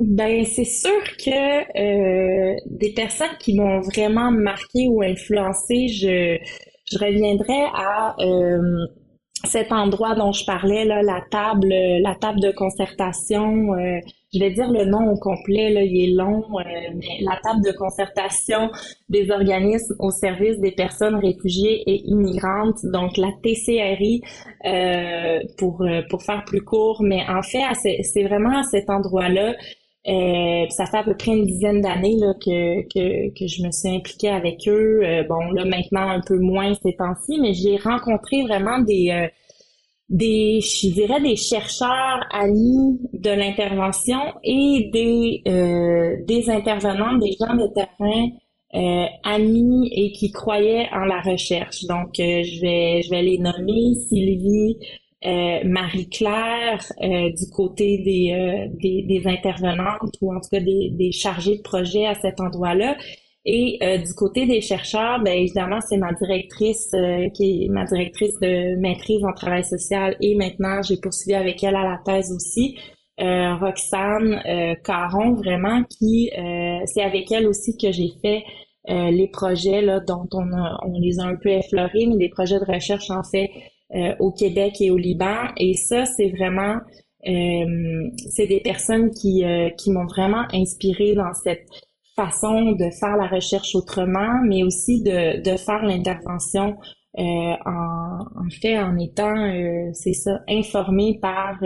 ben, 0.03 0.44
c'est 0.44 0.64
sûr 0.64 1.03
que 1.16 1.30
euh, 1.78 2.57
des 2.66 2.92
personnes 2.92 3.36
qui 3.38 3.55
m'ont 3.57 3.80
vraiment 3.80 4.30
marqué 4.30 4.88
ou 4.88 5.03
influencé, 5.03 5.88
je, 5.88 6.38
reviendrai 6.98 7.62
à 7.74 8.14
euh, 8.20 8.86
cet 9.44 9.72
endroit 9.72 10.14
dont 10.14 10.32
je 10.32 10.44
parlais, 10.44 10.84
là, 10.84 11.03
la 11.03 11.22
table, 11.30 11.68
la 11.68 12.14
table 12.16 12.40
de 12.40 12.50
concertation. 12.50 13.72
Euh, 13.74 13.98
je 14.34 14.38
vais 14.40 14.50
dire 14.50 14.70
le 14.70 14.84
nom 14.84 15.11
au 15.11 15.18
complet, 15.18 15.72
il 15.86 16.05
est 16.05 16.14
long, 16.14 16.42
mais 16.94 17.20
la 17.20 17.38
table 17.42 17.62
de 17.64 17.72
concertation 17.72 18.70
des 19.09 19.30
organismes 19.30 19.94
au 19.98 20.11
service 20.11 20.59
des 20.59 20.72
personnes 20.72 21.16
réfugiées 21.16 21.82
et 21.86 22.03
immigrantes, 22.07 22.78
donc 22.84 23.16
la 23.18 23.28
TCRI, 23.42 24.22
pour 25.59 25.84
pour 26.09 26.22
faire 26.22 26.44
plus 26.46 26.62
court. 26.62 27.03
Mais 27.03 27.22
en 27.28 27.42
fait, 27.42 27.62
c'est 28.03 28.24
vraiment 28.24 28.59
à 28.59 28.62
cet 28.62 28.88
endroit-là 28.88 29.55
euh, 30.09 30.66
ça 30.70 30.86
fait 30.86 30.96
à 30.98 31.05
peu 31.05 31.16
près 31.16 31.30
une 31.30 31.46
dizaine 31.46 31.80
d'années 31.80 32.16
là, 32.18 32.34
que, 32.34 32.82
que, 32.88 33.28
que, 33.38 33.46
je 33.46 33.62
me 33.62 33.70
suis 33.70 33.88
impliquée 33.88 34.30
avec 34.30 34.66
eux. 34.66 35.00
Euh, 35.05 35.22
bon, 35.28 35.53
là 35.53 35.64
maintenant 35.64 36.09
un 36.09 36.20
peu 36.20 36.38
moins 36.38 36.74
ces 36.82 36.94
temps-ci, 36.96 37.38
mais 37.40 37.55
j'ai 37.55 37.76
rencontré 37.76 38.42
vraiment 38.42 38.80
des, 38.80 39.11
euh, 39.11 39.28
des, 40.09 40.61
je 40.61 40.88
dirais 40.92 41.20
des 41.20 41.36
chercheurs 41.36 42.20
amis 42.32 42.98
de 43.12 43.30
l'intervention 43.30 44.20
et 44.42 44.90
des, 44.92 45.42
des 46.26 46.50
intervenants, 46.50 47.16
des 47.18 47.32
gens 47.40 47.55
de 47.55 47.68
terrain 47.72 48.28
amis 49.24 49.88
et 49.92 50.12
qui 50.12 50.32
croyaient 50.32 50.88
en 50.92 51.05
la 51.05 51.20
recherche. 51.20 51.84
Donc, 51.84 52.14
je 52.16 52.61
vais 52.61 53.03
je 53.03 53.11
vais 53.11 53.22
les 53.22 53.38
nommer 53.38 53.94
Sylvie, 54.09 54.78
euh, 55.24 55.60
Marie-Claire 55.64 56.82
euh, 57.00 57.30
du 57.30 57.48
côté 57.50 57.98
des, 57.98 58.32
euh, 58.32 58.76
des, 58.82 59.02
des, 59.02 59.28
intervenantes 59.28 60.16
ou 60.20 60.34
en 60.34 60.40
tout 60.40 60.48
cas 60.50 60.58
des, 60.58 60.90
des 60.90 61.12
chargés 61.12 61.58
de 61.58 61.62
projet 61.62 62.06
à 62.06 62.14
cet 62.14 62.40
endroit-là. 62.40 62.96
Et 63.44 63.80
du 63.98 64.14
côté 64.14 64.46
des 64.46 64.60
chercheurs, 64.60 65.20
ben 65.20 65.36
évidemment, 65.36 65.80
c'est 65.80 65.96
ma 65.96 66.12
directrice 66.12 66.94
qui 67.34 67.64
est 67.64 67.68
ma 67.70 67.84
directrice 67.86 68.38
de 68.40 68.76
maîtrise 68.76 69.24
en 69.24 69.32
travail 69.32 69.64
social 69.64 70.16
et 70.20 70.36
maintenant 70.36 70.80
j'ai 70.80 70.96
poursuivi 70.96 71.34
avec 71.34 71.60
elle 71.64 71.74
à 71.74 71.82
la 71.82 71.98
thèse 72.06 72.30
aussi. 72.30 72.78
Roxane 73.18 74.40
Caron, 74.84 75.34
vraiment, 75.34 75.82
qui 75.90 76.30
c'est 76.84 77.02
avec 77.02 77.32
elle 77.32 77.48
aussi 77.48 77.76
que 77.76 77.90
j'ai 77.90 78.12
fait 78.22 78.44
les 78.88 79.28
projets 79.32 79.82
là, 79.82 79.98
dont 79.98 80.28
on, 80.34 80.46
on 80.86 81.00
les 81.00 81.18
a 81.18 81.24
un 81.24 81.34
peu 81.34 81.48
effleurés, 81.48 82.06
mais 82.06 82.18
des 82.18 82.28
projets 82.28 82.60
de 82.60 82.72
recherche 82.72 83.10
en 83.10 83.24
fait 83.24 83.50
euh, 83.95 84.14
au 84.20 84.32
Québec 84.32 84.80
et 84.80 84.90
au 84.90 84.97
Liban. 84.97 85.49
Et 85.57 85.74
ça, 85.74 86.07
c'est 86.07 86.30
vraiment, 86.30 86.76
euh, 87.26 88.11
c'est 88.30 88.47
des 88.47 88.61
personnes 88.61 89.11
qui, 89.11 89.45
euh, 89.45 89.68
qui 89.70 89.90
m'ont 89.90 90.07
vraiment 90.07 90.45
inspiré 90.53 91.14
dans 91.14 91.34
cette 91.34 91.66
façon 92.16 92.72
de 92.72 92.90
faire 92.90 93.16
la 93.16 93.26
recherche 93.26 93.74
autrement, 93.74 94.43
mais 94.45 94.62
aussi 94.62 95.03
de, 95.03 95.43
de 95.43 95.57
faire 95.57 95.84
l'intervention 95.84 96.76
euh, 97.18 97.22
en, 97.22 98.18
en, 98.36 98.51
fait 98.61 98.78
en 98.78 98.99
étant, 98.99 99.34
c'est 99.93 100.14
ça, 100.14 100.40
informé 100.49 101.18
par 101.20 101.59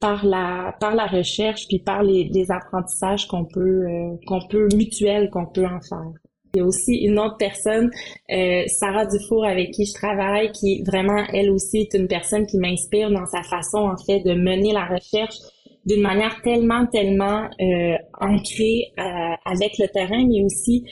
par 0.00 0.24
la 0.24 0.76
par 0.80 0.94
la 0.94 1.06
recherche 1.06 1.66
puis 1.66 1.80
par 1.80 2.04
les, 2.04 2.24
les 2.32 2.50
apprentissages 2.52 3.26
qu'on 3.26 3.44
peut 3.44 3.84
qu'on 4.26 4.40
peut 4.48 4.68
mutuels 4.76 5.30
qu'on 5.30 5.46
peut 5.46 5.66
en 5.66 5.80
faire. 5.80 6.12
Il 6.58 6.62
y 6.62 6.64
a 6.64 6.66
aussi 6.66 6.96
une 6.96 7.20
autre 7.20 7.36
personne, 7.36 7.88
euh, 8.32 8.64
Sarah 8.66 9.06
Dufour, 9.06 9.44
avec 9.44 9.70
qui 9.70 9.86
je 9.86 9.94
travaille, 9.94 10.50
qui 10.50 10.82
vraiment, 10.82 11.24
elle 11.32 11.50
aussi, 11.50 11.78
est 11.78 11.94
une 11.94 12.08
personne 12.08 12.46
qui 12.46 12.58
m'inspire 12.58 13.12
dans 13.12 13.26
sa 13.26 13.44
façon, 13.44 13.78
en 13.78 13.96
fait, 13.96 14.20
de 14.20 14.34
mener 14.34 14.72
la 14.72 14.86
recherche 14.86 15.36
d'une 15.86 16.02
manière 16.02 16.42
tellement, 16.42 16.84
tellement 16.86 17.48
euh, 17.60 17.96
ancrée 18.20 18.92
euh, 18.98 19.36
avec 19.44 19.78
le 19.78 19.86
terrain, 19.86 20.26
mais 20.26 20.42
aussi 20.42 20.84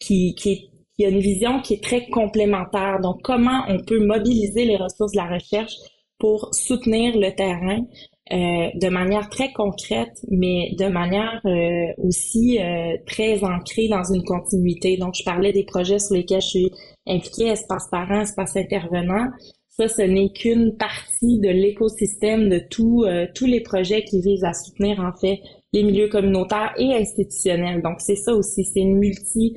qui, 0.00 0.34
qui 0.34 1.04
a 1.04 1.08
une 1.08 1.20
vision 1.20 1.60
qui 1.60 1.74
est 1.74 1.82
très 1.82 2.08
complémentaire. 2.08 2.98
Donc, 3.00 3.22
comment 3.22 3.62
on 3.68 3.78
peut 3.78 4.04
mobiliser 4.04 4.64
les 4.64 4.76
ressources 4.76 5.12
de 5.12 5.18
la 5.18 5.28
recherche 5.28 5.74
pour 6.18 6.52
soutenir 6.52 7.16
le 7.16 7.30
terrain 7.34 7.84
euh, 8.30 8.68
de 8.74 8.88
manière 8.88 9.30
très 9.30 9.52
concrète, 9.52 10.18
mais 10.28 10.74
de 10.78 10.86
manière 10.86 11.40
euh, 11.46 11.92
aussi 11.98 12.58
euh, 12.60 12.96
très 13.06 13.42
ancrée 13.42 13.88
dans 13.88 14.04
une 14.04 14.22
continuité. 14.22 14.98
Donc, 14.98 15.14
je 15.18 15.24
parlais 15.24 15.52
des 15.52 15.64
projets 15.64 15.98
sur 15.98 16.14
lesquels 16.14 16.42
je 16.42 16.46
suis 16.46 16.70
impliquée, 17.06 17.46
espace 17.46 17.88
parent, 17.90 18.20
espace 18.20 18.56
intervenant. 18.56 19.28
Ça, 19.70 19.88
ce 19.88 20.02
n'est 20.02 20.30
qu'une 20.30 20.76
partie 20.76 21.38
de 21.38 21.48
l'écosystème 21.48 22.48
de 22.48 22.58
tous 22.58 23.06
tous 23.34 23.46
les 23.46 23.60
projets 23.60 24.02
qui 24.02 24.20
visent 24.20 24.42
à 24.42 24.52
soutenir 24.52 24.98
en 24.98 25.12
fait 25.12 25.38
les 25.72 25.84
milieux 25.84 26.08
communautaires 26.08 26.74
et 26.76 26.94
institutionnels. 26.94 27.80
Donc, 27.80 28.00
c'est 28.00 28.16
ça 28.16 28.34
aussi, 28.34 28.64
c'est 28.64 28.80
une 28.80 28.98
multi 28.98 29.54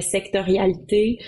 sectorialité. 0.00 1.18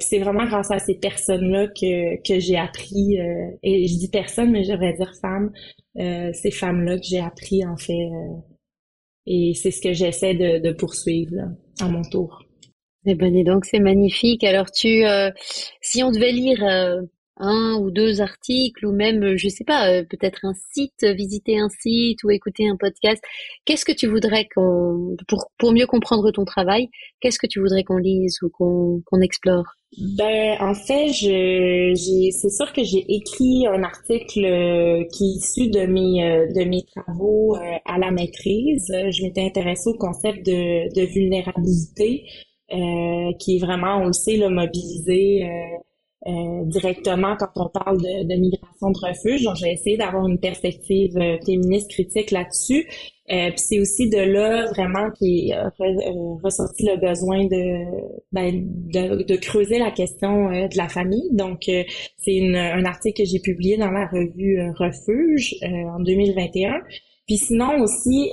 c'est 0.00 0.18
vraiment 0.18 0.46
grâce 0.46 0.70
à 0.70 0.78
ces 0.78 0.94
personnes-là 0.98 1.68
que, 1.68 2.16
que 2.22 2.40
j'ai 2.40 2.56
appris, 2.56 3.16
et 3.62 3.86
je 3.86 3.98
dis 3.98 4.08
personne, 4.10 4.50
mais 4.50 4.64
je 4.64 4.72
devrais 4.72 4.94
dire 4.94 5.12
femme, 5.20 5.50
euh, 5.98 6.32
ces 6.32 6.52
femmes-là 6.52 6.96
que 6.96 7.04
j'ai 7.04 7.18
appris 7.18 7.66
en 7.66 7.76
fait. 7.76 7.92
Euh, 7.92 8.36
et 9.26 9.52
c'est 9.54 9.72
ce 9.72 9.80
que 9.80 9.92
j'essaie 9.92 10.34
de, 10.34 10.58
de 10.58 10.72
poursuivre 10.72 11.34
à 11.80 11.88
mon 11.88 12.02
tour. 12.02 12.44
Eh 13.04 13.14
ben, 13.14 13.34
et 13.34 13.42
donc 13.42 13.64
c'est 13.64 13.80
magnifique. 13.80 14.44
Alors 14.44 14.70
tu, 14.70 15.04
euh, 15.04 15.30
si 15.80 16.02
on 16.02 16.10
devait 16.12 16.32
lire 16.32 16.62
un 17.38 17.74
ou 17.80 17.90
deux 17.90 18.20
articles 18.20 18.86
ou 18.86 18.92
même, 18.92 19.22
euh, 19.22 19.36
je 19.36 19.48
sais 19.48 19.64
pas, 19.64 19.90
euh, 19.90 20.04
peut-être 20.08 20.44
un 20.44 20.54
site, 20.72 21.04
visiter 21.04 21.58
un 21.58 21.68
site 21.68 22.22
ou 22.24 22.30
écouter 22.30 22.68
un 22.68 22.76
podcast. 22.76 23.22
Qu'est-ce 23.64 23.84
que 23.84 23.92
tu 23.92 24.06
voudrais 24.06 24.46
qu'on, 24.54 25.16
pour, 25.28 25.50
pour 25.58 25.72
mieux 25.72 25.86
comprendre 25.86 26.30
ton 26.30 26.44
travail, 26.44 26.88
qu'est-ce 27.20 27.38
que 27.38 27.46
tu 27.46 27.60
voudrais 27.60 27.84
qu'on 27.84 27.96
lise 27.96 28.38
ou 28.42 28.50
qu'on 28.50 29.02
qu'on 29.06 29.20
explore? 29.20 29.64
Ben, 30.16 30.56
en 30.60 30.74
fait, 30.74 31.08
je, 31.08 31.94
j'ai, 31.94 32.30
c'est 32.30 32.50
sûr 32.50 32.72
que 32.72 32.84
j'ai 32.84 33.04
écrit 33.08 33.66
un 33.66 33.82
article 33.82 34.44
euh, 34.44 35.04
qui 35.12 35.24
est 35.24 35.36
issu 35.38 35.70
de 35.70 35.86
mes, 35.86 36.46
de 36.54 36.64
mes 36.68 36.82
travaux 36.82 37.56
à 37.56 37.98
la 37.98 38.10
maîtrise. 38.10 38.86
Je 38.88 39.22
m'étais 39.22 39.42
intéressée 39.42 39.88
au 39.88 39.94
concept 39.94 40.44
de, 40.44 40.92
de 40.94 41.06
vulnérabilité, 41.06 42.24
qui 42.68 43.56
est 43.56 43.60
vraiment, 43.60 44.02
on 44.02 44.08
le 44.08 44.12
sait, 44.12 44.36
le 44.36 44.50
mobilisé 44.50 45.48
euh, 46.26 46.64
directement 46.64 47.36
quand 47.38 47.50
on 47.54 47.68
parle 47.68 47.98
de, 47.98 48.24
de 48.26 48.40
migration 48.40 48.90
de 48.90 48.98
refuge. 49.06 49.44
Donc, 49.44 49.54
j'ai 49.54 49.70
essayé 49.70 49.96
d'avoir 49.96 50.26
une 50.26 50.40
perspective 50.40 51.16
euh, 51.16 51.36
féministe 51.46 51.88
critique 51.90 52.32
là-dessus. 52.32 52.88
Euh, 53.30 53.50
puis 53.50 53.58
c'est 53.58 53.78
aussi 53.78 54.08
de 54.10 54.18
là 54.18 54.66
vraiment 54.72 55.12
qui 55.12 55.52
a 55.52 55.70
ressorti 56.42 56.86
le 56.86 56.96
besoin 56.96 57.44
de, 57.44 57.84
ben, 58.32 58.50
de, 58.52 59.22
de, 59.22 59.36
creuser 59.36 59.78
la 59.78 59.92
question 59.92 60.50
de 60.50 60.76
la 60.76 60.88
famille. 60.88 61.28
Donc, 61.32 61.60
c'est 62.16 62.56
un 62.56 62.84
article 62.84 63.22
que 63.22 63.28
j'ai 63.28 63.38
publié 63.38 63.76
dans 63.76 63.90
la 63.90 64.06
revue 64.06 64.58
Refuge 64.76 65.54
en 65.62 66.00
2021. 66.00 66.80
Puis 67.26 67.36
sinon 67.36 67.82
aussi, 67.82 68.32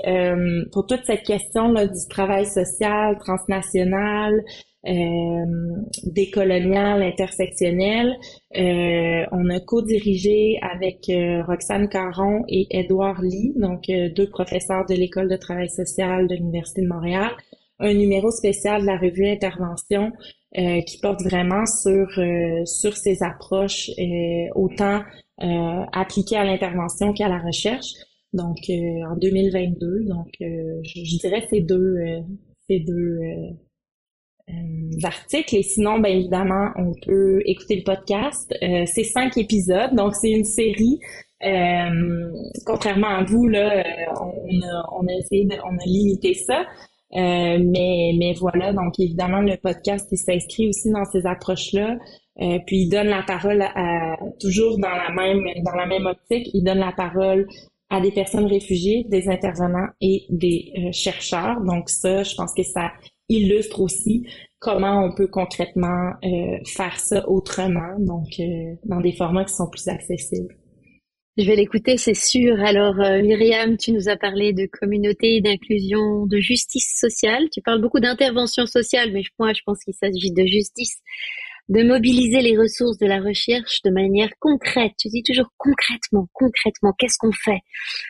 pour 0.71 0.87
toute 0.87 1.01
cette 1.05 1.23
question 1.23 1.73
là, 1.73 1.85
du 1.85 2.07
travail 2.09 2.45
social, 2.45 3.17
transnational, 3.19 4.41
euh, 4.87 5.45
décolonial 6.05 7.01
intersectionnel. 7.01 8.15
Euh, 8.55 9.25
on 9.31 9.49
a 9.49 9.59
co-dirigé 9.59 10.59
avec 10.61 11.09
euh, 11.09 11.43
Roxane 11.43 11.89
Caron 11.89 12.43
et 12.47 12.67
Édouard 12.69 13.21
Lee, 13.21 13.53
donc 13.55 13.89
euh, 13.89 14.09
deux 14.09 14.29
professeurs 14.29 14.85
de 14.87 14.95
l'École 14.95 15.29
de 15.29 15.37
travail 15.37 15.69
social 15.69 16.27
de 16.27 16.35
l'Université 16.35 16.81
de 16.81 16.87
Montréal, 16.87 17.31
un 17.79 17.93
numéro 17.93 18.31
spécial 18.31 18.81
de 18.81 18.85
la 18.85 18.97
revue 18.97 19.27
Intervention 19.27 20.11
qui 20.87 20.99
porte 21.01 21.21
vraiment 21.21 21.65
sur 21.65 22.07
sur 22.63 22.95
ces 22.95 23.21
approches 23.23 23.91
autant 24.55 25.01
appliquées 25.91 26.37
à 26.37 26.45
l'intervention 26.45 27.11
qu'à 27.11 27.27
la 27.27 27.39
recherche. 27.39 27.87
Donc 28.31 28.55
en 28.69 29.17
2022, 29.17 30.05
donc 30.05 30.29
je, 30.39 30.79
je, 31.03 31.17
dirais 31.19 31.45
ces 31.49 31.59
deux 31.59 32.23
ces 32.67 32.79
deux 32.79 32.93
euh, 32.93 33.51
articles. 35.03 35.55
Et 35.55 35.63
sinon, 35.63 35.99
bien 35.99 36.11
évidemment, 36.11 36.69
on 36.77 36.93
peut 37.05 37.41
écouter 37.45 37.77
le 37.77 37.83
podcast. 37.83 38.53
Euh, 38.61 38.83
c'est 38.85 39.03
cinq 39.03 39.37
épisodes, 39.37 39.93
donc 39.95 40.15
c'est 40.15 40.31
une 40.31 40.45
série. 40.45 40.99
Euh, 41.43 42.31
contrairement 42.65 43.09
à 43.09 43.23
vous, 43.23 43.47
là, 43.47 43.83
on 44.21 44.61
a, 44.61 44.83
on 44.99 45.07
a 45.07 45.13
essayé 45.19 45.45
de, 45.45 45.55
on 45.63 45.75
a 45.75 45.85
limité 45.85 46.33
ça. 46.33 46.65
mais, 47.13 48.15
mais 48.17 48.33
voilà, 48.39 48.73
donc 48.73 48.99
évidemment, 48.99 49.41
le 49.41 49.57
podcast, 49.57 50.13
s'inscrit 50.15 50.69
aussi 50.69 50.91
dans 50.91 51.05
ces 51.05 51.25
approches-là. 51.25 51.97
puis 52.65 52.83
il 52.83 52.89
donne 52.89 53.07
la 53.07 53.23
parole 53.23 53.61
à, 53.61 54.15
toujours 54.39 54.77
dans 54.79 54.89
la 54.89 55.11
même 55.11 55.43
dans 55.63 55.75
la 55.75 55.85
même 55.85 56.05
optique, 56.05 56.49
il 56.53 56.63
donne 56.63 56.79
la 56.79 56.93
parole 56.93 57.47
à 57.91 58.01
des 58.01 58.11
personnes 58.11 58.47
réfugiées, 58.47 59.05
des 59.09 59.29
intervenants 59.29 59.89
et 60.01 60.25
des 60.29 60.89
chercheurs. 60.91 61.61
Donc 61.61 61.89
ça, 61.89 62.23
je 62.23 62.33
pense 62.35 62.53
que 62.55 62.63
ça 62.63 62.91
illustre 63.29 63.81
aussi 63.81 64.27
comment 64.59 65.05
on 65.05 65.13
peut 65.13 65.27
concrètement 65.27 66.13
euh, 66.23 66.57
faire 66.65 66.99
ça 66.99 67.27
autrement, 67.29 67.99
donc 67.99 68.27
euh, 68.39 68.75
dans 68.85 68.99
des 68.99 69.11
formats 69.11 69.45
qui 69.45 69.53
sont 69.53 69.69
plus 69.69 69.87
accessibles. 69.87 70.55
Je 71.37 71.43
vais 71.43 71.57
l'écouter, 71.57 71.97
c'est 71.97 72.15
sûr. 72.15 72.59
Alors, 72.61 72.99
euh, 73.01 73.21
Myriam, 73.21 73.75
tu 73.77 73.91
nous 73.91 74.07
as 74.07 74.15
parlé 74.15 74.53
de 74.53 74.67
communauté, 74.71 75.41
d'inclusion, 75.41 76.25
de 76.27 76.37
justice 76.37 76.97
sociale. 76.97 77.49
Tu 77.51 77.61
parles 77.61 77.81
beaucoup 77.81 77.99
d'intervention 77.99 78.65
sociale, 78.65 79.11
mais 79.11 79.21
moi, 79.37 79.51
je 79.51 79.59
pense 79.65 79.83
qu'il 79.83 79.93
s'agit 79.93 80.31
de 80.31 80.45
justice 80.45 81.01
de 81.69 81.83
mobiliser 81.83 82.41
les 82.41 82.57
ressources 82.57 82.97
de 82.99 83.07
la 83.07 83.19
recherche 83.19 83.81
de 83.83 83.89
manière 83.89 84.29
concrète. 84.39 84.93
Tu 84.99 85.09
dis 85.09 85.23
toujours 85.23 85.49
concrètement, 85.57 86.27
concrètement, 86.33 86.93
qu'est-ce 86.97 87.17
qu'on 87.17 87.31
fait 87.31 87.61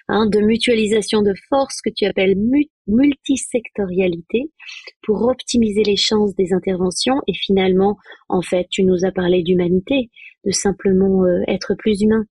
hein, 0.10 0.28
De 0.28 0.40
mutualisation 0.40 1.22
de 1.22 1.34
forces 1.50 1.82
que 1.82 1.90
tu 1.96 2.06
appelles 2.06 2.36
multisectorialité 2.88 4.52
pour 5.04 5.24
optimiser 5.24 5.84
les 5.84 5.96
chances 5.96 6.36
des 6.36 6.54
interventions 6.54 7.22
et 7.28 7.34
finalement, 7.34 7.98
en 8.28 8.42
fait, 8.42 8.68
tu 8.70 8.84
nous 8.84 9.06
as 9.06 9.12
parlé 9.12 9.42
d'humanité, 9.42 10.10
de 10.46 10.52
simplement 10.52 11.24
euh, 11.24 11.42
être 11.48 11.76
plus 11.76 12.02
humain. 12.02 12.26